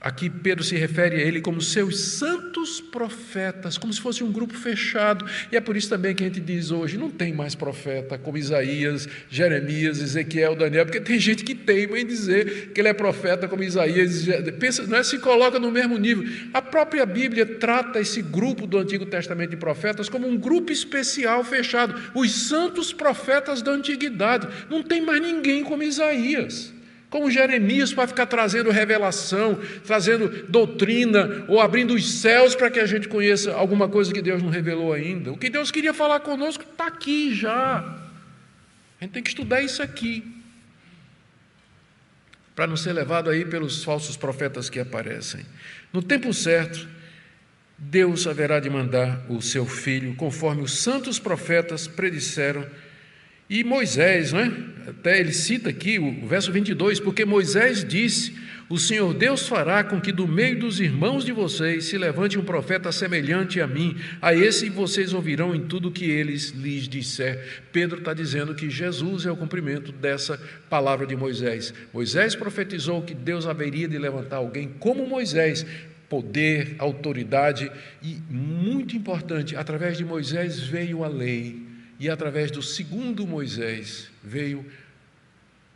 Aqui 0.00 0.30
Pedro 0.30 0.64
se 0.64 0.74
refere 0.76 1.16
a 1.16 1.18
ele 1.18 1.42
como 1.42 1.60
seus 1.60 2.00
santos 2.00 2.80
profetas, 2.80 3.76
como 3.76 3.92
se 3.92 4.00
fosse 4.00 4.24
um 4.24 4.32
grupo 4.32 4.54
fechado. 4.54 5.26
E 5.52 5.56
é 5.58 5.60
por 5.60 5.76
isso 5.76 5.90
também 5.90 6.14
que 6.14 6.24
a 6.24 6.26
gente 6.26 6.40
diz 6.40 6.70
hoje: 6.70 6.96
não 6.96 7.10
tem 7.10 7.34
mais 7.34 7.54
profeta 7.54 8.16
como 8.16 8.38
Isaías, 8.38 9.06
Jeremias, 9.28 10.00
Ezequiel, 10.00 10.56
Daniel, 10.56 10.86
porque 10.86 11.02
tem 11.02 11.18
gente 11.18 11.44
que 11.44 11.54
teima 11.54 11.98
em 11.98 12.06
dizer 12.06 12.70
que 12.72 12.80
ele 12.80 12.88
é 12.88 12.94
profeta 12.94 13.46
como 13.46 13.62
Isaías. 13.62 14.24
Pensa, 14.58 14.86
não 14.86 14.96
é, 14.96 15.02
se 15.02 15.18
coloca 15.18 15.58
no 15.58 15.70
mesmo 15.70 15.98
nível. 15.98 16.24
A 16.54 16.62
própria 16.62 17.04
Bíblia 17.04 17.44
trata 17.44 18.00
esse 18.00 18.22
grupo 18.22 18.66
do 18.66 18.78
Antigo 18.78 19.04
Testamento 19.04 19.50
de 19.50 19.58
profetas 19.58 20.08
como 20.08 20.26
um 20.26 20.38
grupo 20.38 20.72
especial 20.72 21.44
fechado, 21.44 21.94
os 22.14 22.48
santos 22.48 22.90
profetas 22.90 23.60
da 23.60 23.72
antiguidade. 23.72 24.48
Não 24.70 24.82
tem 24.82 25.02
mais 25.02 25.20
ninguém 25.20 25.62
como 25.62 25.82
Isaías 25.82 26.79
como 27.10 27.28
Jeremias, 27.28 27.92
para 27.92 28.06
ficar 28.06 28.26
trazendo 28.26 28.70
revelação, 28.70 29.58
trazendo 29.84 30.46
doutrina, 30.48 31.44
ou 31.48 31.60
abrindo 31.60 31.92
os 31.92 32.20
céus 32.20 32.54
para 32.54 32.70
que 32.70 32.78
a 32.78 32.86
gente 32.86 33.08
conheça 33.08 33.52
alguma 33.52 33.88
coisa 33.88 34.12
que 34.12 34.22
Deus 34.22 34.40
não 34.40 34.48
revelou 34.48 34.92
ainda. 34.92 35.32
O 35.32 35.36
que 35.36 35.50
Deus 35.50 35.72
queria 35.72 35.92
falar 35.92 36.20
conosco 36.20 36.62
está 36.62 36.86
aqui 36.86 37.34
já. 37.34 37.78
A 39.00 39.04
gente 39.04 39.12
tem 39.12 39.22
que 39.22 39.30
estudar 39.30 39.60
isso 39.60 39.82
aqui, 39.82 40.24
para 42.54 42.66
não 42.66 42.76
ser 42.76 42.92
levado 42.92 43.28
aí 43.28 43.44
pelos 43.44 43.82
falsos 43.82 44.16
profetas 44.16 44.70
que 44.70 44.78
aparecem. 44.78 45.44
No 45.92 46.02
tempo 46.02 46.32
certo, 46.32 46.86
Deus 47.76 48.26
haverá 48.26 48.60
de 48.60 48.70
mandar 48.70 49.24
o 49.28 49.42
seu 49.42 49.66
filho, 49.66 50.14
conforme 50.14 50.62
os 50.62 50.78
santos 50.78 51.18
profetas 51.18 51.88
predisseram 51.88 52.64
e 53.50 53.64
Moisés, 53.64 54.32
não 54.32 54.40
é? 54.40 54.70
até 54.90 55.20
ele 55.20 55.32
cita 55.32 55.70
aqui 55.70 55.98
o 55.98 56.26
verso 56.26 56.52
22, 56.52 57.00
porque 57.00 57.24
Moisés 57.24 57.84
disse: 57.84 58.34
O 58.68 58.78
Senhor 58.78 59.14
Deus 59.14 59.46
fará 59.46 59.82
com 59.82 60.00
que 60.00 60.12
do 60.12 60.26
meio 60.26 60.58
dos 60.58 60.80
irmãos 60.80 61.24
de 61.24 61.32
vocês 61.32 61.84
se 61.84 61.96
levante 61.98 62.38
um 62.38 62.44
profeta 62.44 62.92
semelhante 62.92 63.60
a 63.60 63.66
mim, 63.66 63.96
a 64.20 64.34
esse 64.34 64.68
vocês 64.68 65.12
ouvirão 65.12 65.54
em 65.54 65.62
tudo 65.62 65.90
que 65.90 66.10
eles 66.10 66.50
lhes 66.50 66.88
disser. 66.88 67.62
Pedro 67.72 67.98
está 67.98 68.12
dizendo 68.12 68.54
que 68.54 68.68
Jesus 68.70 69.26
é 69.26 69.30
o 69.30 69.36
cumprimento 69.36 69.92
dessa 69.92 70.40
palavra 70.68 71.06
de 71.06 71.16
Moisés. 71.16 71.72
Moisés 71.92 72.34
profetizou 72.34 73.02
que 73.02 73.14
Deus 73.14 73.46
haveria 73.46 73.88
de 73.88 73.98
levantar 73.98 74.36
alguém 74.36 74.70
como 74.78 75.06
Moisés, 75.06 75.64
poder, 76.08 76.74
autoridade 76.78 77.70
e, 78.02 78.18
muito 78.28 78.96
importante, 78.96 79.54
através 79.56 79.96
de 79.96 80.04
Moisés 80.04 80.58
veio 80.58 81.04
a 81.04 81.08
lei 81.08 81.69
e 82.00 82.08
através 82.08 82.50
do 82.50 82.62
segundo 82.62 83.26
Moisés 83.26 84.10
veio 84.24 84.64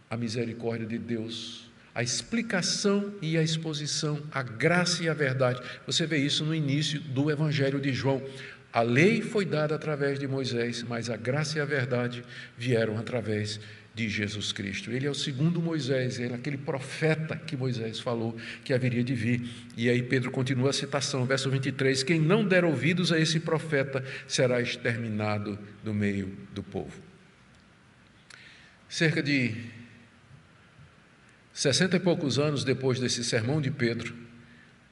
a 0.08 0.16
misericórdia 0.16 0.86
de 0.86 0.98
Deus, 0.98 1.70
a 1.94 2.02
explicação 2.02 3.12
e 3.20 3.36
a 3.36 3.42
exposição, 3.42 4.22
a 4.32 4.42
graça 4.42 5.04
e 5.04 5.08
a 5.08 5.14
verdade. 5.14 5.60
Você 5.86 6.06
vê 6.06 6.16
isso 6.16 6.42
no 6.42 6.54
início 6.54 6.98
do 6.98 7.30
Evangelho 7.30 7.78
de 7.78 7.92
João. 7.92 8.22
A 8.72 8.80
lei 8.80 9.20
foi 9.20 9.44
dada 9.44 9.74
através 9.74 10.18
de 10.18 10.26
Moisés, 10.26 10.82
mas 10.82 11.10
a 11.10 11.16
graça 11.16 11.58
e 11.58 11.60
a 11.60 11.64
verdade 11.66 12.24
vieram 12.56 12.98
através 12.98 13.56
de 13.56 13.83
de 13.94 14.08
Jesus 14.08 14.50
Cristo. 14.50 14.90
Ele 14.90 15.06
é 15.06 15.10
o 15.10 15.14
segundo 15.14 15.62
Moisés, 15.62 16.18
ele 16.18 16.32
é 16.32 16.36
aquele 16.36 16.58
profeta 16.58 17.36
que 17.36 17.56
Moisés 17.56 18.00
falou 18.00 18.36
que 18.64 18.74
haveria 18.74 19.04
de 19.04 19.14
vir. 19.14 19.48
E 19.76 19.88
aí 19.88 20.02
Pedro 20.02 20.30
continua 20.30 20.70
a 20.70 20.72
citação, 20.72 21.24
verso 21.24 21.48
23: 21.48 22.02
Quem 22.02 22.20
não 22.20 22.46
der 22.46 22.64
ouvidos 22.64 23.12
a 23.12 23.18
esse 23.18 23.38
profeta 23.38 24.04
será 24.26 24.60
exterminado 24.60 25.58
do 25.84 25.94
meio 25.94 26.36
do 26.52 26.62
povo. 26.62 27.00
Cerca 28.88 29.22
de 29.22 29.54
sessenta 31.52 31.96
e 31.96 32.00
poucos 32.00 32.38
anos 32.38 32.64
depois 32.64 32.98
desse 32.98 33.22
sermão 33.22 33.60
de 33.60 33.70
Pedro, 33.70 34.12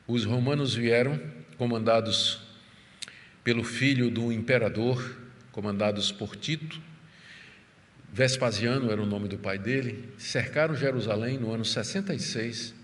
os 0.07 0.24
romanos 0.24 0.74
vieram, 0.74 1.20
comandados 1.59 2.40
pelo 3.42 3.64
filho 3.64 4.11
do 4.11 4.32
imperador, 4.32 5.16
comandados 5.50 6.12
por 6.12 6.36
Tito, 6.36 6.80
Vespasiano 8.13 8.93
era 8.93 9.01
o 9.01 9.07
nome 9.07 9.27
do 9.27 9.39
pai 9.39 9.59
dele, 9.59 10.13
cercaram 10.19 10.77
Jerusalém 10.77 11.39
no 11.39 11.51
ano 11.51 11.65
66. 11.65 12.75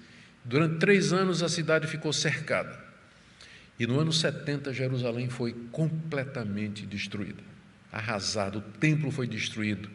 Durante 0.42 0.78
três 0.78 1.12
anos 1.12 1.42
a 1.42 1.50
cidade 1.50 1.86
ficou 1.86 2.14
cercada. 2.14 2.82
E 3.78 3.86
no 3.86 4.00
ano 4.00 4.10
70 4.10 4.72
Jerusalém 4.72 5.28
foi 5.28 5.52
completamente 5.70 6.86
destruída, 6.86 7.42
arrasada, 7.92 8.56
o 8.56 8.62
templo 8.62 9.10
foi 9.10 9.26
destruído. 9.26 9.90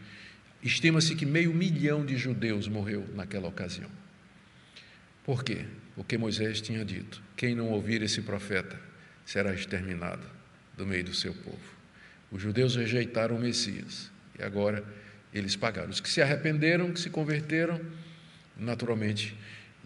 Estima-se 0.62 1.16
que 1.16 1.26
meio 1.26 1.52
milhão 1.52 2.06
de 2.06 2.16
judeus 2.16 2.68
morreu 2.68 3.06
naquela 3.16 3.48
ocasião. 3.48 3.90
Por 5.24 5.44
quê? 5.44 5.66
Porque 5.96 6.16
Moisés 6.16 6.62
tinha 6.62 6.86
dito: 6.86 7.22
quem 7.36 7.56
não 7.56 7.70
ouvir 7.70 8.04
esse 8.04 8.22
profeta 8.22 8.80
será 9.26 9.52
exterminado 9.54 10.26
do 10.78 10.86
meio 10.86 11.04
do 11.04 11.14
seu 11.14 11.34
povo. 11.34 11.74
Os 12.32 12.42
judeus 12.42 12.76
rejeitaram 12.76 13.36
o 13.36 13.40
Messias 13.40 14.12
e 14.38 14.44
agora 14.44 14.84
eles 15.34 15.56
pagaram. 15.56 15.90
Os 15.90 16.00
que 16.00 16.10
se 16.10 16.22
arrependeram, 16.22 16.92
que 16.92 17.00
se 17.00 17.10
converteram, 17.10 17.80
naturalmente 18.58 19.36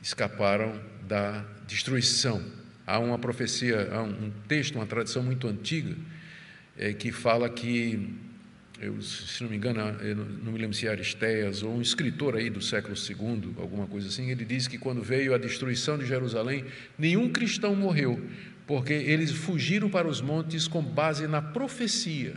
escaparam 0.02 0.80
da 1.08 1.46
destruição. 1.66 2.44
Há 2.86 3.00
uma 3.00 3.18
profecia, 3.18 3.90
há 3.92 4.04
um 4.04 4.32
texto, 4.48 4.76
uma 4.76 4.86
tradição 4.86 5.24
muito 5.24 5.48
antiga, 5.48 5.96
é, 6.78 6.94
que 6.94 7.12
fala 7.12 7.50
que, 7.50 8.14
eu, 8.80 9.02
se 9.02 9.42
não 9.44 9.50
me 9.50 9.58
engano, 9.58 9.82
não 10.44 10.52
me 10.52 10.60
lembro 10.60 10.76
se 10.76 10.88
é 10.88 10.92
Aristeias 10.92 11.64
ou 11.64 11.76
um 11.76 11.82
escritor 11.82 12.36
aí 12.36 12.50
do 12.50 12.62
século 12.62 12.96
II, 12.96 13.56
alguma 13.58 13.88
coisa 13.88 14.08
assim, 14.08 14.30
ele 14.30 14.46
diz 14.46 14.68
que 14.68 14.78
quando 14.78 15.02
veio 15.02 15.34
a 15.34 15.38
destruição 15.38 15.98
de 15.98 16.06
Jerusalém, 16.06 16.66
nenhum 16.98 17.30
cristão 17.30 17.76
morreu, 17.76 18.24
porque 18.66 18.94
eles 18.94 19.32
fugiram 19.32 19.90
para 19.90 20.08
os 20.08 20.22
montes 20.22 20.68
com 20.68 20.82
base 20.82 21.28
na 21.28 21.42
profecia 21.42 22.36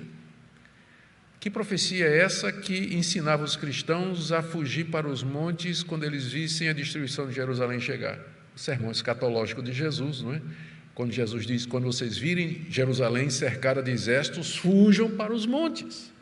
que 1.41 1.49
profecia 1.49 2.07
é 2.07 2.18
essa 2.18 2.53
que 2.53 2.95
ensinava 2.95 3.43
os 3.43 3.57
cristãos 3.57 4.30
a 4.30 4.43
fugir 4.43 4.84
para 4.91 5.09
os 5.09 5.22
montes 5.22 5.82
quando 5.82 6.05
eles 6.05 6.30
vissem 6.30 6.68
a 6.68 6.74
destruição 6.74 7.26
de 7.26 7.34
Jerusalém 7.34 7.80
chegar? 7.80 8.18
O 8.55 8.59
sermão 8.59 8.91
escatológico 8.91 9.62
de 9.62 9.72
Jesus, 9.72 10.20
não 10.20 10.34
é? 10.34 10.43
Quando 10.95 11.12
Jesus 11.12 11.47
diz: 11.47 11.64
Quando 11.64 11.84
vocês 11.84 12.18
virem 12.18 12.66
Jerusalém 12.68 13.30
cercada 13.30 13.82
de 13.82 13.91
exércitos, 13.91 14.55
fujam 14.55 15.11
para 15.16 15.32
os 15.32 15.47
montes. 15.47 16.12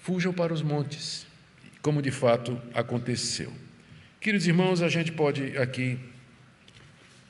Fujam 0.00 0.32
para 0.32 0.52
os 0.52 0.60
montes, 0.60 1.24
como 1.80 2.02
de 2.02 2.10
fato 2.10 2.60
aconteceu. 2.74 3.52
Queridos 4.20 4.48
irmãos, 4.48 4.82
a 4.82 4.88
gente 4.88 5.12
pode 5.12 5.56
aqui 5.56 5.96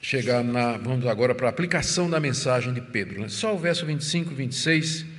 chegar 0.00 0.42
na. 0.42 0.78
Vamos 0.78 1.06
agora 1.06 1.34
para 1.34 1.48
a 1.48 1.50
aplicação 1.50 2.08
da 2.08 2.18
mensagem 2.18 2.72
de 2.72 2.80
Pedro. 2.80 3.20
Né? 3.20 3.28
Só 3.28 3.54
o 3.54 3.58
verso 3.58 3.84
25 3.84 4.32
e 4.32 4.34
26 4.34 5.13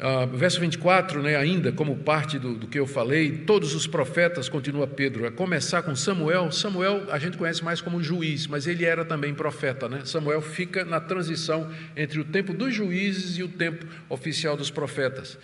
Uh, 0.00 0.26
verso 0.34 0.58
24, 0.60 1.22
né, 1.22 1.36
ainda 1.36 1.70
como 1.70 1.94
parte 1.94 2.38
do, 2.38 2.54
do, 2.54 2.66
que 2.66 2.78
eu 2.80 2.86
falei, 2.86 3.32
todos 3.44 3.74
os 3.74 3.86
profetas, 3.86 4.48
continua 4.48 4.86
Pedro, 4.86 5.26
a 5.26 5.30
começar 5.30 5.82
com 5.82 5.94
Samuel. 5.94 6.50
Samuel 6.50 7.06
a 7.10 7.18
gente 7.18 7.36
conhece 7.36 7.62
mais 7.62 7.82
como 7.82 8.02
juiz, 8.02 8.46
mas 8.46 8.66
ele 8.66 8.86
era 8.86 9.04
também 9.04 9.34
profeta. 9.34 9.90
Né? 9.90 10.00
Samuel 10.06 10.40
fica 10.40 10.86
na 10.86 11.00
transição 11.00 11.70
entre 11.94 12.18
o 12.18 12.24
tempo 12.24 12.54
dos 12.54 12.74
juízes 12.74 13.36
e 13.36 13.42
o 13.42 13.48
tempo 13.48 13.84
oficial 14.08 14.56
dos 14.56 14.70
profetas. 14.70 15.38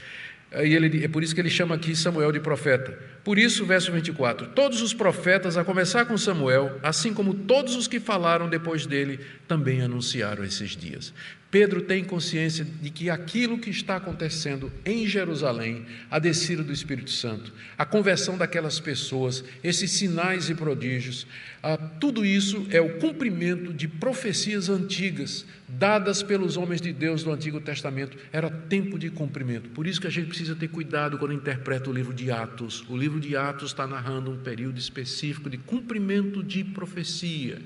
E 0.54 0.74
ele, 0.74 1.04
é 1.04 1.08
por 1.08 1.22
isso 1.22 1.34
que 1.34 1.40
ele 1.40 1.50
chama 1.50 1.74
aqui 1.74 1.94
Samuel 1.94 2.32
de 2.32 2.40
profeta. 2.40 2.98
Por 3.24 3.36
isso, 3.38 3.66
verso 3.66 3.92
24: 3.92 4.46
Todos 4.48 4.80
os 4.80 4.94
profetas, 4.94 5.56
a 5.56 5.64
começar 5.64 6.06
com 6.06 6.16
Samuel, 6.16 6.78
assim 6.82 7.12
como 7.12 7.34
todos 7.34 7.74
os 7.74 7.88
que 7.88 7.98
falaram 7.98 8.48
depois 8.48 8.86
dele, 8.86 9.20
também 9.48 9.82
anunciaram 9.82 10.44
esses 10.44 10.70
dias. 10.76 11.12
Pedro 11.58 11.80
tem 11.80 12.04
consciência 12.04 12.66
de 12.82 12.90
que 12.90 13.08
aquilo 13.08 13.56
que 13.56 13.70
está 13.70 13.96
acontecendo 13.96 14.70
em 14.84 15.06
Jerusalém, 15.06 15.86
a 16.10 16.18
descida 16.18 16.62
do 16.62 16.70
Espírito 16.70 17.10
Santo, 17.10 17.50
a 17.78 17.86
conversão 17.86 18.36
daquelas 18.36 18.78
pessoas, 18.78 19.42
esses 19.64 19.90
sinais 19.90 20.50
e 20.50 20.54
prodígios, 20.54 21.26
ah, 21.62 21.78
tudo 21.78 22.26
isso 22.26 22.66
é 22.70 22.78
o 22.78 22.98
cumprimento 22.98 23.72
de 23.72 23.88
profecias 23.88 24.68
antigas 24.68 25.46
dadas 25.66 26.22
pelos 26.22 26.58
homens 26.58 26.82
de 26.82 26.92
Deus 26.92 27.24
do 27.24 27.32
Antigo 27.32 27.58
Testamento. 27.58 28.18
Era 28.30 28.50
tempo 28.50 28.98
de 28.98 29.08
cumprimento. 29.08 29.70
Por 29.70 29.86
isso 29.86 29.98
que 29.98 30.06
a 30.06 30.10
gente 30.10 30.28
precisa 30.28 30.54
ter 30.54 30.68
cuidado 30.68 31.16
quando 31.16 31.32
interpreta 31.32 31.88
o 31.88 31.92
livro 31.94 32.12
de 32.12 32.30
Atos. 32.30 32.84
O 32.86 32.94
livro 32.94 33.18
de 33.18 33.34
Atos 33.34 33.70
está 33.70 33.86
narrando 33.86 34.30
um 34.30 34.36
período 34.36 34.78
específico 34.78 35.48
de 35.48 35.56
cumprimento 35.56 36.42
de 36.42 36.62
profecia. 36.62 37.62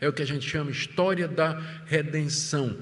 É 0.00 0.08
o 0.08 0.12
que 0.12 0.22
a 0.22 0.26
gente 0.26 0.44
chama 0.44 0.72
história 0.72 1.28
da 1.28 1.62
redenção 1.86 2.76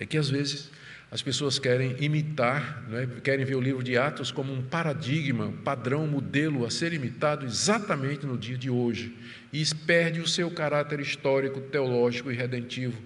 é 0.00 0.06
que 0.06 0.18
às 0.18 0.28
vezes 0.28 0.70
as 1.10 1.22
pessoas 1.22 1.58
querem 1.58 1.96
imitar, 2.00 2.84
é? 2.92 3.20
querem 3.20 3.44
ver 3.44 3.56
o 3.56 3.60
livro 3.60 3.82
de 3.82 3.98
Atos 3.98 4.30
como 4.30 4.52
um 4.52 4.62
paradigma, 4.62 5.52
padrão, 5.64 6.06
modelo 6.06 6.64
a 6.64 6.70
ser 6.70 6.92
imitado 6.92 7.44
exatamente 7.44 8.24
no 8.24 8.38
dia 8.38 8.56
de 8.56 8.70
hoje, 8.70 9.14
e 9.52 9.62
perde 9.86 10.20
o 10.20 10.26
seu 10.26 10.50
caráter 10.50 11.00
histórico, 11.00 11.60
teológico 11.60 12.30
e 12.30 12.34
redentivo 12.34 12.96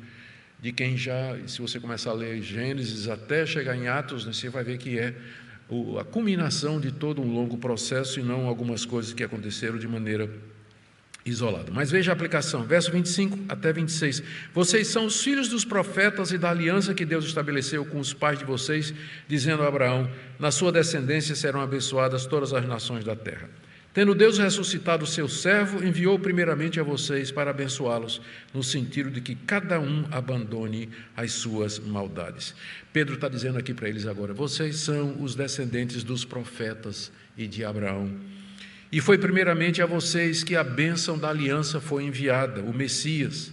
de 0.61 0.73
quem 0.73 0.97
já, 0.97 1.37
se 1.47 1.61
você 1.61 1.81
começar 1.81 2.11
a 2.11 2.15
ler 2.15 2.41
Gênesis 2.41 3.09
até 3.09 3.45
chegar 3.45 3.77
em 3.77 3.89
Atos, 3.89 4.25
né, 4.25 4.33
você 4.33 4.49
vai 4.49 4.65
ver 4.65 4.79
que 4.79 4.99
é 4.99 5.15
a 5.99 6.05
culminação 6.05 6.79
de 6.79 6.93
todo 6.93 7.21
um 7.21 7.33
longo 7.33 7.59
processo 7.59 8.21
e 8.21 8.23
não 8.23 8.47
algumas 8.47 8.85
coisas 8.85 9.13
que 9.13 9.25
aconteceram 9.25 9.79
de 9.79 9.89
maneira 9.89 10.31
isolado. 11.25 11.73
Mas 11.73 11.91
veja 11.91 12.13
a 12.13 12.15
aplicação, 12.15 12.65
verso 12.65 12.93
25 12.93 13.39
até 13.49 13.73
26. 13.73 14.23
Vocês 14.53 14.89
são 14.89 15.07
os 15.07 15.23
filhos 15.23 15.49
dos 15.49 15.65
profetas 15.65 16.33
e 16.33 16.39
da 16.39 16.51
aliança 16.51 16.95
que 16.95 17.05
Deus 17.05 17.25
estabeleceu 17.25 17.85
com 17.85 17.99
os 17.99 18.13
pais 18.13 18.39
de 18.39 18.45
vocês, 18.45 18.93
dizendo 19.27 19.63
a 19.63 19.69
Abraão: 19.69 20.11
Na 20.39 20.51
sua 20.51 20.71
descendência 20.71 21.35
serão 21.35 21.61
abençoadas 21.61 22.27
todas 22.27 22.53
as 22.53 22.67
nações 22.67 23.05
da 23.05 23.17
terra. 23.17 23.49
Tendo 23.95 24.13
Deus 24.13 24.39
ressuscitado 24.39 25.05
o 25.05 25.07
seu 25.07 25.29
servo, 25.29 25.87
enviou 25.87 26.19
primeiramente 26.19 26.81
a 26.81 26.83
vocês 26.83 27.31
para 27.31 27.53
abençoá-los, 27.53 28.21
no 28.53 28.61
sentido 28.61 29.09
de 29.09 29.21
que 29.21 29.37
cada 29.37 29.79
um 29.79 30.05
abandone 30.11 30.89
as 31.17 31.31
suas 31.31 31.79
maldades. 31.79 32.57
Pedro 32.93 33.15
está 33.15 33.29
dizendo 33.29 33.57
aqui 33.57 33.73
para 33.73 33.89
eles 33.89 34.05
agora: 34.05 34.35
vocês 34.35 34.79
são 34.79 35.23
os 35.23 35.37
descendentes 35.37 36.03
dos 36.03 36.25
profetas 36.25 37.13
e 37.39 37.47
de 37.47 37.65
Abraão. 37.65 38.11
E 38.95 39.01
foi 39.01 39.19
primeiramente 39.19 39.83
a 39.83 39.87
vocês 39.87 40.45
que 40.45 40.55
a 40.55 40.63
bênção 40.63 41.19
da 41.19 41.29
aliança 41.29 41.81
foi 41.81 42.05
enviada, 42.05 42.61
o 42.61 42.73
Messias. 42.73 43.51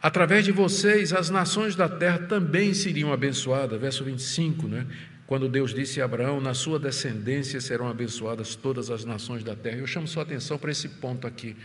Através 0.00 0.44
de 0.44 0.52
vocês, 0.52 1.12
as 1.12 1.30
nações 1.30 1.74
da 1.74 1.88
terra 1.88 2.20
também 2.20 2.72
seriam 2.72 3.12
abençoadas. 3.12 3.80
Verso 3.80 4.04
25, 4.04 4.68
né? 4.68 4.86
Quando 5.26 5.48
Deus 5.48 5.74
disse 5.74 6.00
a 6.00 6.04
Abraão: 6.04 6.40
Na 6.40 6.54
sua 6.54 6.78
descendência 6.78 7.60
serão 7.60 7.88
abençoadas 7.88 8.54
todas 8.54 8.88
as 8.88 9.04
nações 9.04 9.42
da 9.42 9.56
terra. 9.56 9.78
Eu 9.78 9.86
chamo 9.88 10.06
sua 10.06 10.22
atenção 10.22 10.56
para 10.56 10.70
esse 10.70 10.88
ponto 10.88 11.26
aqui. 11.26 11.56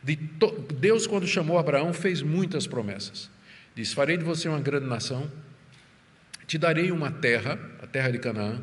De 0.00 0.14
to... 0.14 0.64
Deus, 0.78 1.04
quando 1.04 1.26
chamou 1.26 1.58
Abraão, 1.58 1.92
fez 1.92 2.22
muitas 2.22 2.64
promessas. 2.64 3.28
Diz: 3.74 3.92
Farei 3.92 4.16
de 4.16 4.22
você 4.22 4.48
uma 4.48 4.60
grande 4.60 4.86
nação, 4.86 5.28
te 6.46 6.56
darei 6.58 6.92
uma 6.92 7.10
terra, 7.10 7.58
a 7.82 7.88
terra 7.88 8.10
de 8.12 8.20
Canaã, 8.20 8.62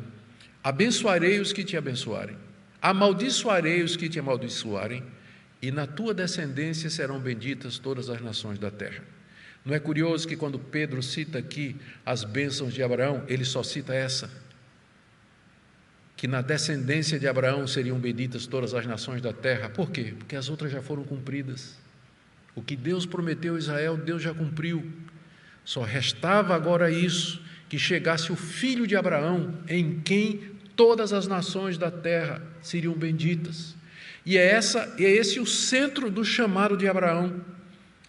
abençoarei 0.64 1.38
os 1.38 1.52
que 1.52 1.62
te 1.62 1.76
abençoarem 1.76 2.48
Amaldiçoarei 2.80 3.82
os 3.82 3.96
que 3.96 4.08
te 4.08 4.18
amaldiçoarem, 4.18 5.04
e 5.62 5.70
na 5.70 5.86
tua 5.86 6.14
descendência 6.14 6.88
serão 6.88 7.20
benditas 7.20 7.78
todas 7.78 8.08
as 8.08 8.20
nações 8.20 8.58
da 8.58 8.70
terra. 8.70 9.04
Não 9.64 9.74
é 9.74 9.78
curioso 9.78 10.26
que 10.26 10.36
quando 10.36 10.58
Pedro 10.58 11.02
cita 11.02 11.38
aqui 11.38 11.76
as 12.04 12.24
bênçãos 12.24 12.72
de 12.72 12.82
Abraão, 12.82 13.24
ele 13.28 13.44
só 13.44 13.62
cita 13.62 13.92
essa? 13.92 14.30
Que 16.16 16.26
na 16.26 16.40
descendência 16.40 17.18
de 17.18 17.28
Abraão 17.28 17.66
seriam 17.66 17.98
benditas 17.98 18.46
todas 18.46 18.72
as 18.72 18.86
nações 18.86 19.20
da 19.20 19.32
terra. 19.32 19.68
Por 19.68 19.90
quê? 19.90 20.14
Porque 20.16 20.34
as 20.34 20.48
outras 20.48 20.72
já 20.72 20.80
foram 20.80 21.04
cumpridas. 21.04 21.78
O 22.54 22.62
que 22.62 22.74
Deus 22.74 23.04
prometeu 23.04 23.54
a 23.54 23.58
Israel, 23.58 23.96
Deus 23.98 24.22
já 24.22 24.32
cumpriu. 24.32 24.90
Só 25.64 25.82
restava 25.82 26.54
agora 26.54 26.90
isso, 26.90 27.42
que 27.68 27.78
chegasse 27.78 28.32
o 28.32 28.36
filho 28.36 28.86
de 28.86 28.96
Abraão, 28.96 29.54
em 29.68 30.00
quem 30.00 30.58
todas 30.80 31.12
as 31.12 31.26
nações 31.26 31.76
da 31.76 31.90
terra 31.90 32.40
seriam 32.62 32.94
benditas. 32.94 33.76
E 34.24 34.38
é, 34.38 34.46
essa, 34.52 34.94
é 34.98 35.02
esse 35.02 35.38
o 35.38 35.44
centro 35.44 36.10
do 36.10 36.24
chamado 36.24 36.74
de 36.74 36.88
Abraão. 36.88 37.44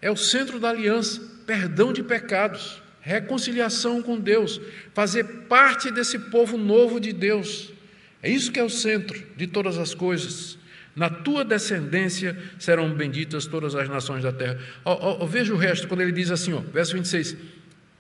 É 0.02 0.10
o 0.10 0.16
centro 0.16 0.58
da 0.58 0.70
aliança, 0.70 1.22
perdão 1.46 1.92
de 1.92 2.02
pecados, 2.02 2.82
reconciliação 3.02 4.02
com 4.02 4.18
Deus, 4.18 4.62
fazer 4.94 5.26
parte 5.50 5.92
desse 5.92 6.18
povo 6.18 6.58
novo 6.58 6.98
de 6.98 7.12
Deus. 7.12 7.74
É 8.24 8.30
isso 8.30 8.54
que 8.54 8.60
é 8.60 8.64
o 8.64 8.70
centro 8.70 9.22
de 9.36 9.48
todas 9.48 9.78
as 9.78 9.94
coisas. 9.94 10.58
Na 10.96 11.10
tua 11.10 11.44
descendência 11.44 12.38
serão 12.58 12.90
benditas 12.94 13.46
todas 13.48 13.76
as 13.76 13.90
nações 13.90 14.24
da 14.24 14.32
terra. 14.32 14.58
Veja 15.28 15.54
o 15.54 15.58
resto, 15.58 15.90
quando 15.90 16.00
ele 16.00 16.14
diz 16.14 16.32
assim, 16.32 16.54
ó, 16.54 16.62
verso 16.62 16.94
26. 16.94 17.36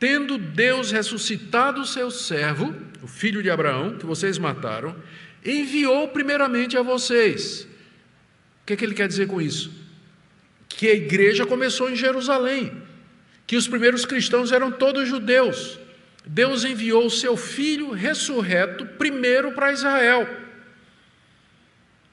Tendo 0.02 0.40
Deus 0.40 0.90
ressuscitado 0.90 1.82
o 1.82 1.86
seu 1.86 2.10
servo, 2.10 2.76
o 3.04 3.08
filho 3.08 3.44
de 3.44 3.52
Abraão, 3.52 4.00
que 4.00 4.06
vocês 4.08 4.40
mataram, 4.40 4.96
enviou 5.46 6.08
primeiramente 6.08 6.76
a 6.76 6.82
vocês. 6.82 7.68
O 8.64 8.66
que, 8.66 8.74
é 8.74 8.76
que 8.76 8.84
ele 8.84 8.96
quer 8.96 9.08
dizer 9.08 9.28
com 9.28 9.40
isso? 9.40 9.72
Que 10.68 10.88
a 10.88 10.96
igreja 10.96 11.46
começou 11.46 11.88
em 11.88 11.96
Jerusalém, 11.96 12.82
que 13.46 13.56
os 13.56 13.68
primeiros 13.68 14.04
cristãos 14.04 14.52
eram 14.52 14.72
todos 14.72 15.08
judeus. 15.08 15.80
Deus 16.26 16.66
enviou 16.66 17.06
o 17.06 17.12
seu 17.12 17.38
filho 17.38 17.92
ressurreto 17.92 18.88
primeiro 18.98 19.52
para 19.52 19.72
Israel. 19.72 20.28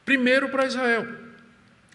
Primeiro 0.04 0.50
para 0.50 0.66
Israel. 0.66 1.08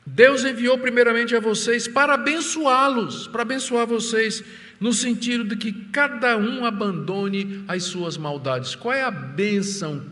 Deus 0.08 0.44
enviou 0.44 0.80
primeiramente 0.80 1.36
a 1.36 1.40
vocês 1.40 1.88
para 1.88 2.16
abençoá-los, 2.16 3.28
para 3.28 3.44
abençoar 3.44 3.86
vocês 3.86 4.44
no 4.84 4.92
sentido 4.92 5.46
de 5.46 5.56
que 5.56 5.72
cada 5.72 6.36
um 6.36 6.66
abandone 6.66 7.64
as 7.70 7.84
suas 7.84 8.18
maldades. 8.18 8.76
Qual 8.76 8.94
é 8.94 9.02
a 9.02 9.10
bênção 9.10 10.06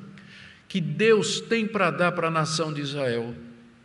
que 0.65 0.79
Deus 0.79 1.41
tem 1.41 1.67
para 1.67 1.91
dar 1.91 2.13
para 2.13 2.29
a 2.29 2.31
nação 2.31 2.71
de 2.71 2.79
Israel? 2.79 3.35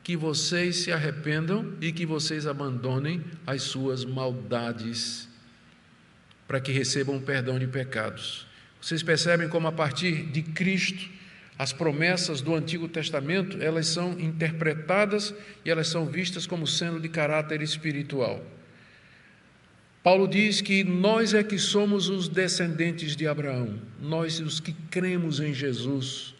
Que 0.05 0.16
vocês 0.16 0.76
se 0.76 0.93
arrependam 0.93 1.72
e 1.80 1.91
que 1.91 2.07
vocês 2.07 2.47
abandonem 2.47 3.20
as 3.45 3.62
suas 3.62 4.05
maldades, 4.05 5.28
para 6.47 6.61
que 6.61 6.70
recebam 6.70 7.20
perdão 7.20 7.59
de 7.59 7.66
pecados. 7.66 8.47
Vocês 8.80 9.03
percebem 9.03 9.49
como 9.49 9.66
a 9.66 9.72
partir 9.72 10.26
de 10.26 10.41
Cristo 10.41 11.11
as 11.59 11.72
promessas 11.72 12.41
do 12.41 12.55
Antigo 12.55 12.87
Testamento, 12.87 13.61
elas 13.61 13.89
são 13.89 14.12
interpretadas 14.20 15.34
e 15.64 15.70
elas 15.70 15.89
são 15.89 16.07
vistas 16.07 16.47
como 16.47 16.64
sendo 16.64 17.01
de 17.01 17.09
caráter 17.09 17.61
espiritual. 17.61 18.41
Paulo 20.07 20.28
diz 20.28 20.61
que 20.61 20.84
nós 20.84 21.34
é 21.34 21.42
que 21.42 21.59
somos 21.59 22.09
os 22.09 22.28
descendentes 22.28 23.16
de 23.16 23.26
Abraão, 23.26 23.76
nós 24.00 24.38
os 24.38 24.61
que 24.61 24.72
cremos 24.88 25.40
em 25.40 25.52
Jesus. 25.52 26.32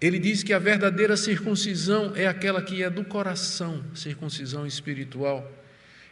Ele 0.00 0.18
diz 0.18 0.42
que 0.42 0.54
a 0.54 0.58
verdadeira 0.58 1.14
circuncisão 1.14 2.14
é 2.16 2.26
aquela 2.26 2.62
que 2.62 2.82
é 2.82 2.88
do 2.88 3.04
coração, 3.04 3.84
circuncisão 3.94 4.66
espiritual. 4.66 5.52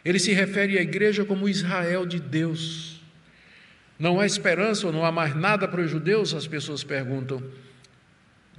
Ele 0.05 0.19
se 0.19 0.33
refere 0.33 0.77
à 0.77 0.83
igreja 0.83 1.25
como 1.25 1.49
Israel 1.49 2.05
de 2.05 2.19
Deus. 2.19 3.01
Não 3.97 4.19
há 4.19 4.27
esperança 4.27 4.85
ou 4.85 4.93
não 4.93 5.03
há 5.03 5.11
mais 5.11 5.35
nada 5.35 5.67
para 5.67 5.81
os 5.81 5.89
judeus? 5.89 6.31
As 6.31 6.45
pessoas 6.45 6.83
perguntam. 6.83 7.41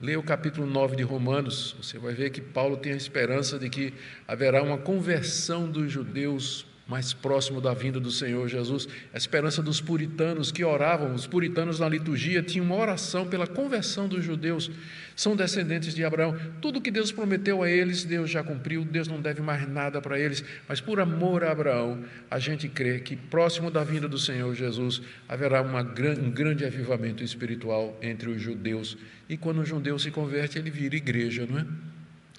Leia 0.03 0.19
o 0.19 0.25
capítulo 0.25 0.67
9 0.67 0.97
de 0.97 1.05
Romanos, 1.05 1.77
você 1.81 2.01
vai 2.01 2.15
ver 2.15 2.31
que 2.31 2.41
Paulo 2.41 2.79
tem 2.79 2.95
a 2.95 2.97
esperança 2.97 3.61
de 3.61 3.71
que 3.71 3.95
haverá 4.27 4.61
uma 4.61 4.77
conversão 4.77 5.71
dos 5.71 5.93
judeus 5.93 6.67
mais 6.87 7.15
próximo 7.15 7.61
da 7.61 7.73
vinda 7.73 7.99
do 7.99 8.11
Senhor 8.11 8.47
Jesus. 8.47 8.87
A 9.13 9.17
esperança 9.17 9.63
dos 9.63 9.81
puritanos 9.81 10.53
que 10.53 10.63
oravam, 10.63 11.15
os 11.15 11.27
puritanos 11.27 11.81
na 11.81 11.89
liturgia 11.89 12.43
tinham 12.43 12.67
uma 12.67 12.77
oração 12.77 13.27
pela 13.27 13.47
conversão 13.47 14.07
dos 14.07 14.23
judeus, 14.23 14.71
são 15.17 15.35
descendentes 15.35 15.95
de 15.95 16.05
Abraão. 16.05 16.39
Tudo 16.61 16.81
que 16.81 16.91
Deus 16.91 17.11
prometeu 17.11 17.63
a 17.63 17.71
eles, 17.71 18.05
Deus 18.05 18.31
já 18.31 18.43
cumpriu, 18.43 18.85
Deus 18.85 19.09
não 19.09 19.21
deve 19.21 19.41
mais 19.41 19.67
nada 19.69 20.01
para 20.03 20.19
eles, 20.19 20.45
mas 20.69 20.81
por 20.81 21.01
amor 21.01 21.43
a 21.43 21.53
Abraão, 21.53 22.05
a 22.31 22.39
gente 22.39 22.69
crê 22.69 23.01
que 23.01 23.17
próximo 23.17 23.71
da 23.71 23.83
vinda 23.83 24.07
do 24.07 24.19
Senhor 24.19 24.55
Jesus 24.55 25.01
haverá 25.27 25.63
um 25.63 26.31
grande 26.31 26.65
avivamento 26.65 27.25
espiritual 27.25 27.97
entre 28.03 28.29
os 28.29 28.43
judeus. 28.43 28.99
E 29.27 29.39
quando 29.39 29.61
o 29.61 29.65
judeu 29.65 29.99
se 29.99 30.11
converte, 30.11 30.59
ele 30.59 30.71
vira 30.71 30.97
igreja, 30.97 31.47
não 31.49 31.59
é? 31.59 31.67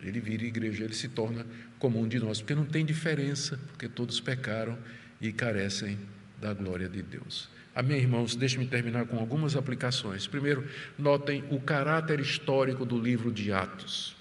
Ele 0.04 0.20
vira 0.20 0.44
igreja, 0.44 0.84
ele 0.84 0.94
se 0.94 1.08
torna 1.08 1.44
comum 1.80 2.08
de 2.08 2.20
nós, 2.20 2.40
porque 2.40 2.56
não 2.56 2.66
tem 2.66 2.86
diferença, 2.86 3.60
porque 3.68 3.88
todos 3.88 4.20
pecaram 4.20 4.78
e 5.20 5.32
carecem 5.32 5.98
da 6.40 6.54
glória 6.54 6.88
de 6.88 7.02
Deus. 7.02 7.50
Amém, 7.76 8.00
irmãos? 8.00 8.36
Deixe-me 8.36 8.66
terminar 8.66 9.06
com 9.06 9.18
algumas 9.18 9.56
aplicações. 9.56 10.28
Primeiro, 10.28 10.66
notem 10.98 11.44
o 11.50 11.60
caráter 11.60 12.20
histórico 12.20 12.86
do 12.86 12.98
livro 12.98 13.32
de 13.32 13.52
Atos. 13.52 14.16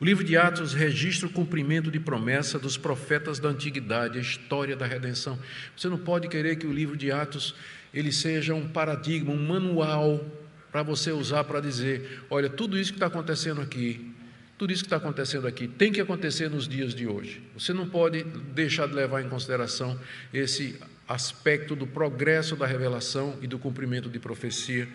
O 0.00 0.04
livro 0.04 0.24
de 0.24 0.36
Atos 0.36 0.74
registra 0.74 1.28
o 1.28 1.32
cumprimento 1.32 1.90
de 1.90 2.00
promessa 2.00 2.58
dos 2.58 2.76
profetas 2.76 3.38
da 3.38 3.48
antiguidade, 3.48 4.18
a 4.18 4.20
história 4.20 4.74
da 4.74 4.84
redenção. 4.84 5.38
Você 5.76 5.88
não 5.88 5.96
pode 5.96 6.28
querer 6.28 6.56
que 6.56 6.66
o 6.66 6.72
livro 6.72 6.96
de 6.96 7.12
Atos 7.12 7.54
ele 7.92 8.10
seja 8.10 8.54
um 8.54 8.68
paradigma, 8.68 9.32
um 9.32 9.46
manual 9.46 10.24
para 10.72 10.82
você 10.82 11.12
usar 11.12 11.44
para 11.44 11.60
dizer: 11.60 12.24
olha, 12.28 12.50
tudo 12.50 12.76
isso 12.76 12.90
que 12.90 12.96
está 12.96 13.06
acontecendo 13.06 13.60
aqui, 13.60 14.12
tudo 14.56 14.72
isso 14.72 14.82
que 14.82 14.86
está 14.86 14.96
acontecendo 14.96 15.46
aqui 15.46 15.66
tem 15.66 15.92
que 15.92 16.00
acontecer 16.00 16.48
nos 16.48 16.68
dias 16.68 16.94
de 16.94 17.06
hoje. 17.06 17.42
Você 17.54 17.72
não 17.72 17.88
pode 17.88 18.22
deixar 18.54 18.86
de 18.86 18.94
levar 18.94 19.22
em 19.22 19.28
consideração 19.28 19.98
esse 20.32 20.78
aspecto 21.08 21.74
do 21.74 21.86
progresso 21.86 22.56
da 22.56 22.66
revelação 22.66 23.36
e 23.42 23.46
do 23.46 23.58
cumprimento 23.58 24.08
de 24.08 24.18
profecia, 24.18 24.88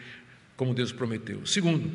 como 0.55 0.73
Deus 0.73 0.91
prometeu. 0.91 1.45
Segundo, 1.45 1.91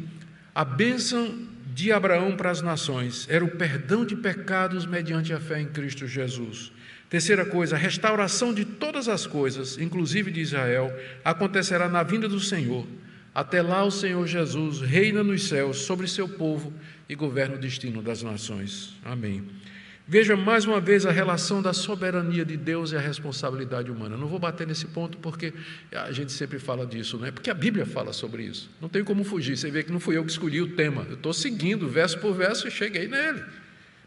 a 0.54 0.64
bênção 0.64 1.46
de 1.74 1.90
Abraão 1.90 2.36
para 2.36 2.50
as 2.50 2.62
nações 2.62 3.26
era 3.28 3.44
o 3.44 3.50
perdão 3.50 4.04
de 4.04 4.14
pecados 4.14 4.86
mediante 4.86 5.32
a 5.32 5.40
fé 5.40 5.60
em 5.60 5.66
Cristo 5.66 6.06
Jesus. 6.06 6.70
Terceira 7.10 7.44
coisa, 7.44 7.76
a 7.76 7.78
restauração 7.78 8.52
de 8.52 8.64
todas 8.64 9.08
as 9.08 9.26
coisas, 9.26 9.78
inclusive 9.78 10.30
de 10.30 10.40
Israel, 10.40 10.92
acontecerá 11.24 11.88
na 11.88 12.02
vinda 12.02 12.28
do 12.28 12.40
Senhor. 12.40 12.86
Até 13.34 13.60
lá 13.60 13.84
o 13.84 13.90
Senhor 13.90 14.26
Jesus 14.26 14.80
reina 14.80 15.24
nos 15.24 15.48
céus 15.48 15.78
sobre 15.78 16.06
seu 16.06 16.28
povo 16.28 16.72
e 17.08 17.14
governa 17.14 17.56
o 17.56 17.58
destino 17.58 18.00
das 18.00 18.22
nações. 18.22 18.94
Amém. 19.04 19.44
Veja 20.06 20.36
mais 20.36 20.66
uma 20.66 20.80
vez 20.80 21.06
a 21.06 21.10
relação 21.10 21.62
da 21.62 21.72
soberania 21.72 22.44
de 22.44 22.58
Deus 22.58 22.92
e 22.92 22.96
a 22.96 23.00
responsabilidade 23.00 23.90
humana. 23.90 24.18
Não 24.18 24.28
vou 24.28 24.38
bater 24.38 24.66
nesse 24.66 24.86
ponto 24.86 25.16
porque 25.16 25.52
a 25.90 26.12
gente 26.12 26.30
sempre 26.30 26.58
fala 26.58 26.86
disso, 26.86 27.16
não 27.16 27.26
é? 27.26 27.30
Porque 27.30 27.50
a 27.50 27.54
Bíblia 27.54 27.86
fala 27.86 28.12
sobre 28.12 28.44
isso. 28.44 28.70
Não 28.80 28.88
tem 28.88 29.02
como 29.02 29.24
fugir. 29.24 29.56
Você 29.56 29.70
vê 29.70 29.82
que 29.82 29.90
não 29.90 29.98
fui 29.98 30.16
eu 30.16 30.24
que 30.24 30.30
escolhi 30.30 30.60
o 30.60 30.76
tema. 30.76 31.06
Eu 31.08 31.14
estou 31.14 31.32
seguindo 31.32 31.88
verso 31.88 32.18
por 32.18 32.34
verso 32.34 32.68
e 32.68 32.70
cheguei 32.70 33.08
nele. 33.08 33.42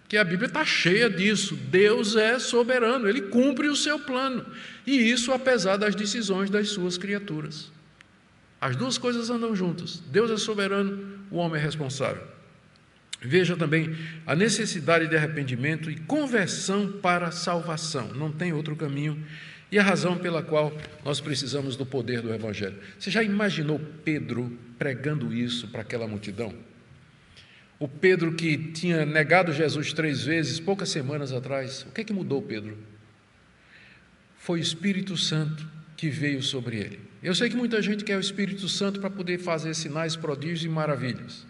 Porque 0.04 0.18
a 0.18 0.24
Bíblia 0.24 0.48
está 0.48 0.64
cheia 0.64 1.10
disso. 1.10 1.56
Deus 1.56 2.16
é 2.16 2.38
soberano, 2.38 3.10
ele 3.10 3.24
cumpre 3.24 3.68
o 3.68 3.76
seu 3.76 4.00
plano. 4.00 4.46
E 4.86 4.94
isso 5.12 5.34
apesar 5.34 5.78
das 5.78 5.96
decisões 5.96 6.50
das 6.50 6.70
suas 6.70 6.96
criaturas. 6.98 7.76
As 8.60 8.76
duas 8.76 8.97
coisas 8.97 9.30
andam 9.30 9.55
juntas. 9.55 10.01
Deus 10.12 10.32
é 10.32 10.38
soberano, 10.38 11.20
o 11.30 11.38
homem 11.38 11.60
é 11.62 11.64
responsável. 11.64 12.24
Veja 13.22 13.55
também 13.55 13.95
a 14.26 14.36
necessidade 14.36 15.08
de 15.08 15.16
arrependimento 15.16 15.89
e 15.89 15.95
conversão 15.95 16.91
para 17.01 17.32
salvação. 17.32 18.10
Não 18.14 18.32
tem 18.32 18.53
outro 18.53 18.76
caminho. 18.76 19.24
E 19.72 19.78
a 19.78 19.84
razão 19.84 20.18
pela 20.18 20.41
qual 20.41 20.76
nós 21.03 21.20
precisamos 21.20 21.76
do 21.76 21.86
poder 21.86 22.22
do 22.22 22.34
Evangelho. 22.34 22.78
Você 22.97 23.12
já 23.12 23.22
imaginou 23.22 23.82
Pedro 24.03 24.58
pregando 24.78 25.34
isso 25.34 25.68
para 25.68 25.82
aquela 25.82 26.08
multidão? 26.08 26.53
O 27.80 27.88
Pedro 27.88 28.34
que 28.34 28.58
tinha 28.58 29.05
negado 29.05 29.51
Jesus 29.51 29.93
três 29.93 30.24
vezes, 30.24 30.60
poucas 30.60 30.89
semanas 30.89 31.32
atrás. 31.32 31.84
O 31.84 31.91
que 31.91 32.01
é 32.01 32.03
que 32.03 32.14
mudou 32.14 32.41
Pedro? 32.41 32.78
Foi 34.38 34.60
o 34.60 34.62
Espírito 34.62 35.18
Santo 35.18 35.68
que 35.98 36.10
veio 36.10 36.43
sobre 36.43 36.78
ele. 36.78 37.00
Eu 37.22 37.34
sei 37.34 37.50
que 37.50 37.58
muita 37.58 37.82
gente 37.82 38.04
quer 38.04 38.16
o 38.16 38.22
Espírito 38.22 38.70
Santo 38.70 39.02
para 39.02 39.10
poder 39.10 39.39
fazer 39.39 39.74
sinais, 39.74 40.16
prodígios 40.16 40.64
e 40.64 40.70
maravilhas. 40.70 41.45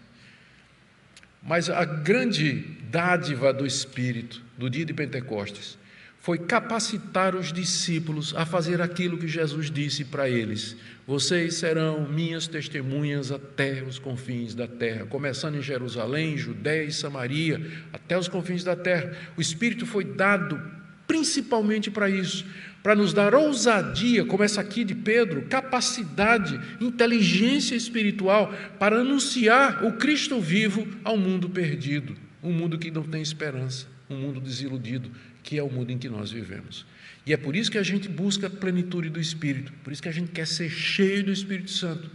Mas 1.42 1.68
a 1.68 1.84
grande 1.84 2.54
dádiva 2.90 3.52
do 3.52 3.66
Espírito, 3.66 4.42
do 4.56 4.68
dia 4.68 4.84
de 4.84 4.94
Pentecostes, 4.94 5.78
foi 6.20 6.38
capacitar 6.38 7.36
os 7.36 7.52
discípulos 7.52 8.34
a 8.34 8.44
fazer 8.44 8.82
aquilo 8.82 9.18
que 9.18 9.28
Jesus 9.28 9.70
disse 9.70 10.04
para 10.04 10.28
eles: 10.28 10.76
Vocês 11.06 11.54
serão 11.54 12.08
minhas 12.08 12.46
testemunhas 12.46 13.30
até 13.30 13.82
os 13.82 13.98
confins 13.98 14.54
da 14.54 14.66
terra, 14.66 15.06
começando 15.06 15.56
em 15.56 15.62
Jerusalém, 15.62 16.36
Judéia 16.36 16.84
e 16.84 16.92
Samaria, 16.92 17.64
até 17.92 18.18
os 18.18 18.28
confins 18.28 18.64
da 18.64 18.74
terra. 18.74 19.12
O 19.36 19.40
Espírito 19.40 19.86
foi 19.86 20.04
dado 20.04 20.60
principalmente 21.08 21.90
para 21.90 22.08
isso, 22.10 22.44
para 22.82 22.94
nos 22.94 23.14
dar 23.14 23.34
ousadia, 23.34 24.24
como 24.26 24.44
essa 24.44 24.60
aqui 24.60 24.84
de 24.84 24.94
Pedro, 24.94 25.42
capacidade, 25.46 26.60
inteligência 26.80 27.74
espiritual 27.74 28.52
para 28.78 29.00
anunciar 29.00 29.84
o 29.84 29.94
Cristo 29.94 30.38
vivo 30.38 30.86
ao 31.02 31.16
mundo 31.16 31.48
perdido, 31.48 32.14
um 32.42 32.52
mundo 32.52 32.78
que 32.78 32.90
não 32.90 33.02
tem 33.02 33.22
esperança, 33.22 33.86
um 34.08 34.16
mundo 34.16 34.38
desiludido, 34.38 35.10
que 35.42 35.58
é 35.58 35.62
o 35.62 35.70
mundo 35.70 35.90
em 35.90 35.98
que 35.98 36.10
nós 36.10 36.30
vivemos. 36.30 36.86
E 37.24 37.32
é 37.32 37.36
por 37.36 37.56
isso 37.56 37.70
que 37.70 37.78
a 37.78 37.82
gente 37.82 38.08
busca 38.08 38.46
a 38.46 38.50
plenitude 38.50 39.08
do 39.08 39.18
Espírito, 39.18 39.72
por 39.82 39.92
isso 39.92 40.02
que 40.02 40.08
a 40.08 40.12
gente 40.12 40.30
quer 40.30 40.46
ser 40.46 40.68
cheio 40.68 41.24
do 41.24 41.32
Espírito 41.32 41.70
Santo, 41.70 42.10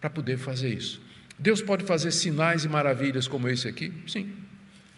para 0.00 0.08
poder 0.08 0.38
fazer 0.38 0.72
isso. 0.72 1.00
Deus 1.38 1.60
pode 1.60 1.84
fazer 1.84 2.10
sinais 2.10 2.64
e 2.64 2.68
maravilhas 2.68 3.28
como 3.28 3.48
esse 3.48 3.68
aqui? 3.68 3.92
Sim. 4.06 4.32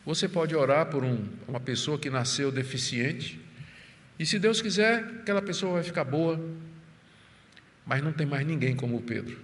Você 0.06 0.28
pode 0.28 0.54
orar 0.54 0.86
por 0.86 1.02
um, 1.02 1.28
uma 1.48 1.58
pessoa 1.58 1.98
que 1.98 2.08
nasceu 2.08 2.52
deficiente, 2.52 3.40
e 4.16 4.24
se 4.24 4.38
Deus 4.38 4.62
quiser, 4.62 5.00
aquela 5.20 5.42
pessoa 5.42 5.74
vai 5.74 5.82
ficar 5.82 6.04
boa, 6.04 6.40
mas 7.84 8.02
não 8.02 8.12
tem 8.12 8.24
mais 8.24 8.46
ninguém 8.46 8.76
como 8.76 8.96
o 8.96 9.02
Pedro, 9.02 9.36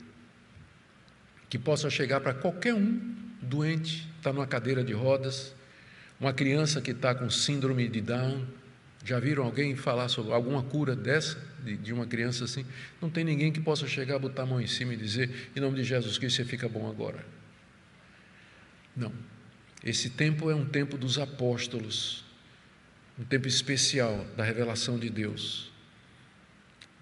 que 1.51 1.59
possa 1.59 1.91
chegar 1.91 2.21
para 2.21 2.33
qualquer 2.33 2.75
um 2.75 2.99
doente, 3.43 4.09
está 4.17 4.33
numa 4.33 4.47
cadeira 4.47 4.85
de 4.85 4.93
rodas, 4.93 5.53
uma 6.21 6.33
criança 6.33 6.81
que 6.81 6.93
está 6.93 7.13
com 7.13 7.29
síndrome 7.29 7.89
de 7.89 8.01
Down. 8.01 8.47
Já 9.05 9.19
viram 9.19 9.43
alguém 9.43 9.75
falar 9.75 10.09
sobre 10.09 10.33
alguma 10.33 10.63
cura 10.63 10.95
dessa, 10.95 11.37
de, 11.65 11.77
de, 11.77 11.93
uma 11.93 12.07
criança 12.07 12.45
assim? 12.45 12.65
Não 13.01 13.11
tem 13.11 13.25
ninguém 13.25 13.51
que 13.51 13.61
possa 13.61 13.89
chegar, 13.89 14.17
botar 14.21 14.45
a 14.45 14.47
mão 14.47 14.61
em 14.61 14.69
cima 14.69 14.95
e 14.95 14.97
dizer, 14.97 15.51
em 15.57 15.61
nome 15.61 15.75
de 15.75 15.83
Jesus 15.83 16.19
Cristo, 16.19 16.37
você 16.37 16.45
fica 16.45 16.69
bom 16.69 16.89
agora. 16.89 17.27
Não. 18.97 19.13
Esse 19.85 20.11
tempo 20.11 20.51
é 20.51 20.55
um 20.55 20.65
tempo 20.65 20.97
dos 20.97 21.19
apóstolos, 21.19 22.25
um 23.19 23.25
tempo 23.25 23.49
especial 23.49 24.25
da 24.37 24.45
revelação 24.45 24.99
de 24.99 25.11
Deus. 25.11 25.73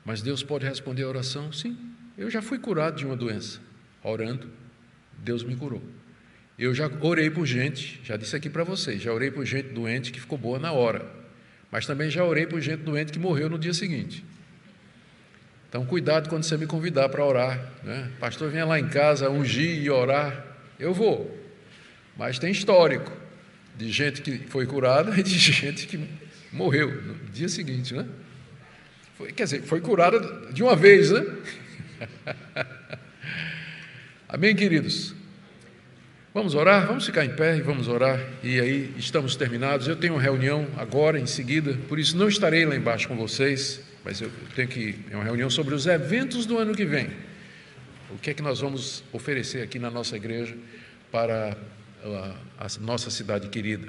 Mas 0.05 0.22
Deus 0.22 0.43
pode 0.43 0.66
responder 0.66 1.03
a 1.03 1.09
oração? 1.09 1.53
Sim. 1.53 1.76
Eu 2.16 2.31
já 2.31 2.41
fui 2.41 2.59
curado 2.59 2.97
de 2.97 3.05
uma 3.05 3.16
doença. 3.16 3.61
Orando, 4.03 4.51
Deus 5.18 5.45
me 5.45 5.55
curou. 5.55 5.83
Eu 6.59 6.74
já 6.74 6.91
orei 7.01 7.31
por 7.31 7.47
gente, 7.47 8.01
já 8.03 8.16
disse 8.16 8.37
aqui 8.37 8.51
para 8.51 8.64
vocês, 8.64 9.01
já 9.01 9.12
orei 9.12 9.31
por 9.31 9.45
gente 9.45 9.68
doente 9.68 10.12
que 10.12 10.20
ficou 10.20 10.37
boa 10.37 10.59
na 10.59 10.72
hora. 10.72 11.07
Mas 11.70 11.87
também 11.87 12.11
já 12.11 12.24
orei 12.24 12.47
por 12.47 12.61
gente 12.61 12.83
doente 12.83 13.12
que 13.12 13.18
morreu 13.18 13.49
no 13.49 13.59
dia 13.59 13.72
seguinte. 13.72 14.24
Então, 15.68 15.87
cuidado 15.87 16.28
quando 16.28 16.43
você 16.43 16.57
me 16.57 16.66
convidar 16.66 17.09
para 17.09 17.24
orar. 17.24 17.72
Né? 17.85 18.11
Pastor, 18.18 18.51
venha 18.51 18.64
lá 18.64 18.78
em 18.78 18.89
casa 18.89 19.31
ungir 19.31 19.81
e 19.81 19.89
orar. 19.89 20.45
Eu 20.78 20.93
vou. 20.93 21.39
Mas 22.17 22.39
tem 22.39 22.51
histórico 22.51 23.11
de 23.77 23.91
gente 23.91 24.23
que 24.23 24.39
foi 24.49 24.67
curada 24.67 25.15
e 25.19 25.23
de 25.23 25.39
gente 25.39 25.87
que 25.87 25.99
morreu 26.53 26.91
no 27.03 27.15
dia 27.33 27.49
seguinte, 27.49 27.95
né? 27.95 28.07
Foi, 29.17 29.33
quer 29.33 29.45
dizer, 29.45 29.63
foi 29.63 29.81
curada 29.81 30.53
de 30.53 30.63
uma 30.63 30.75
vez, 30.75 31.11
né? 31.11 31.25
Amém, 34.29 34.55
queridos? 34.55 35.15
Vamos 36.33 36.55
orar? 36.55 36.87
Vamos 36.87 37.05
ficar 37.05 37.25
em 37.25 37.35
pé 37.35 37.57
e 37.57 37.61
vamos 37.61 37.89
orar. 37.89 38.21
E 38.43 38.61
aí 38.61 38.95
estamos 38.97 39.35
terminados. 39.35 39.89
Eu 39.89 39.97
tenho 39.97 40.15
uma 40.15 40.23
reunião 40.23 40.67
agora, 40.77 41.19
em 41.19 41.27
seguida, 41.27 41.77
por 41.89 41.99
isso 41.99 42.17
não 42.17 42.29
estarei 42.29 42.65
lá 42.65 42.77
embaixo 42.77 43.09
com 43.09 43.17
vocês, 43.17 43.83
mas 44.05 44.21
eu 44.21 44.31
tenho 44.55 44.69
que. 44.69 44.95
É 45.11 45.17
uma 45.17 45.25
reunião 45.25 45.51
sobre 45.51 45.75
os 45.75 45.87
eventos 45.87 46.47
do 46.47 46.57
ano 46.57 46.73
que 46.73 46.85
vem. 46.85 47.09
O 48.11 48.19
que 48.19 48.31
é 48.31 48.35
que 48.35 48.43
nós 48.43 48.61
vamos 48.61 49.03
oferecer 49.13 49.63
aqui 49.63 49.79
na 49.79 49.91
nossa 49.91 50.17
igreja 50.17 50.57
para 51.11 51.57
a, 52.59 52.67
nossa 52.81 53.11
cidade 53.11 53.49
querida. 53.49 53.89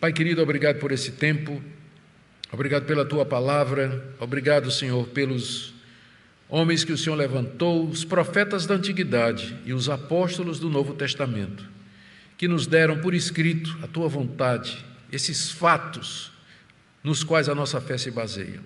Pai 0.00 0.12
querido, 0.12 0.42
obrigado 0.42 0.78
por 0.78 0.92
esse 0.92 1.12
tempo, 1.12 1.62
obrigado 2.52 2.84
pela 2.84 3.04
tua 3.04 3.26
palavra, 3.26 4.14
obrigado, 4.18 4.70
Senhor, 4.70 5.08
pelos 5.08 5.74
homens 6.48 6.84
que 6.84 6.92
o 6.92 6.98
Senhor 6.98 7.16
levantou, 7.16 7.88
os 7.88 8.04
profetas 8.04 8.66
da 8.66 8.74
antiguidade 8.74 9.56
e 9.64 9.72
os 9.72 9.88
apóstolos 9.88 10.58
do 10.58 10.70
Novo 10.70 10.94
Testamento, 10.94 11.64
que 12.36 12.48
nos 12.48 12.66
deram 12.66 12.98
por 13.00 13.14
escrito 13.14 13.76
a 13.82 13.86
tua 13.86 14.08
vontade, 14.08 14.84
esses 15.12 15.50
fatos 15.50 16.32
nos 17.02 17.24
quais 17.24 17.48
a 17.48 17.54
nossa 17.54 17.80
fé 17.80 17.98
se 17.98 18.10
baseia. 18.10 18.60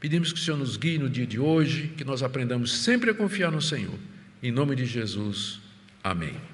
Pedimos 0.00 0.32
que 0.32 0.38
o 0.38 0.42
Senhor 0.42 0.58
nos 0.58 0.76
guie 0.76 0.98
no 0.98 1.08
dia 1.08 1.26
de 1.26 1.38
hoje, 1.38 1.92
que 1.96 2.04
nós 2.04 2.22
aprendamos 2.22 2.72
sempre 2.72 3.10
a 3.10 3.14
confiar 3.14 3.50
no 3.50 3.62
Senhor. 3.62 3.98
Em 4.42 4.52
nome 4.52 4.76
de 4.76 4.84
Jesus. 4.84 5.60
Amém. 6.02 6.53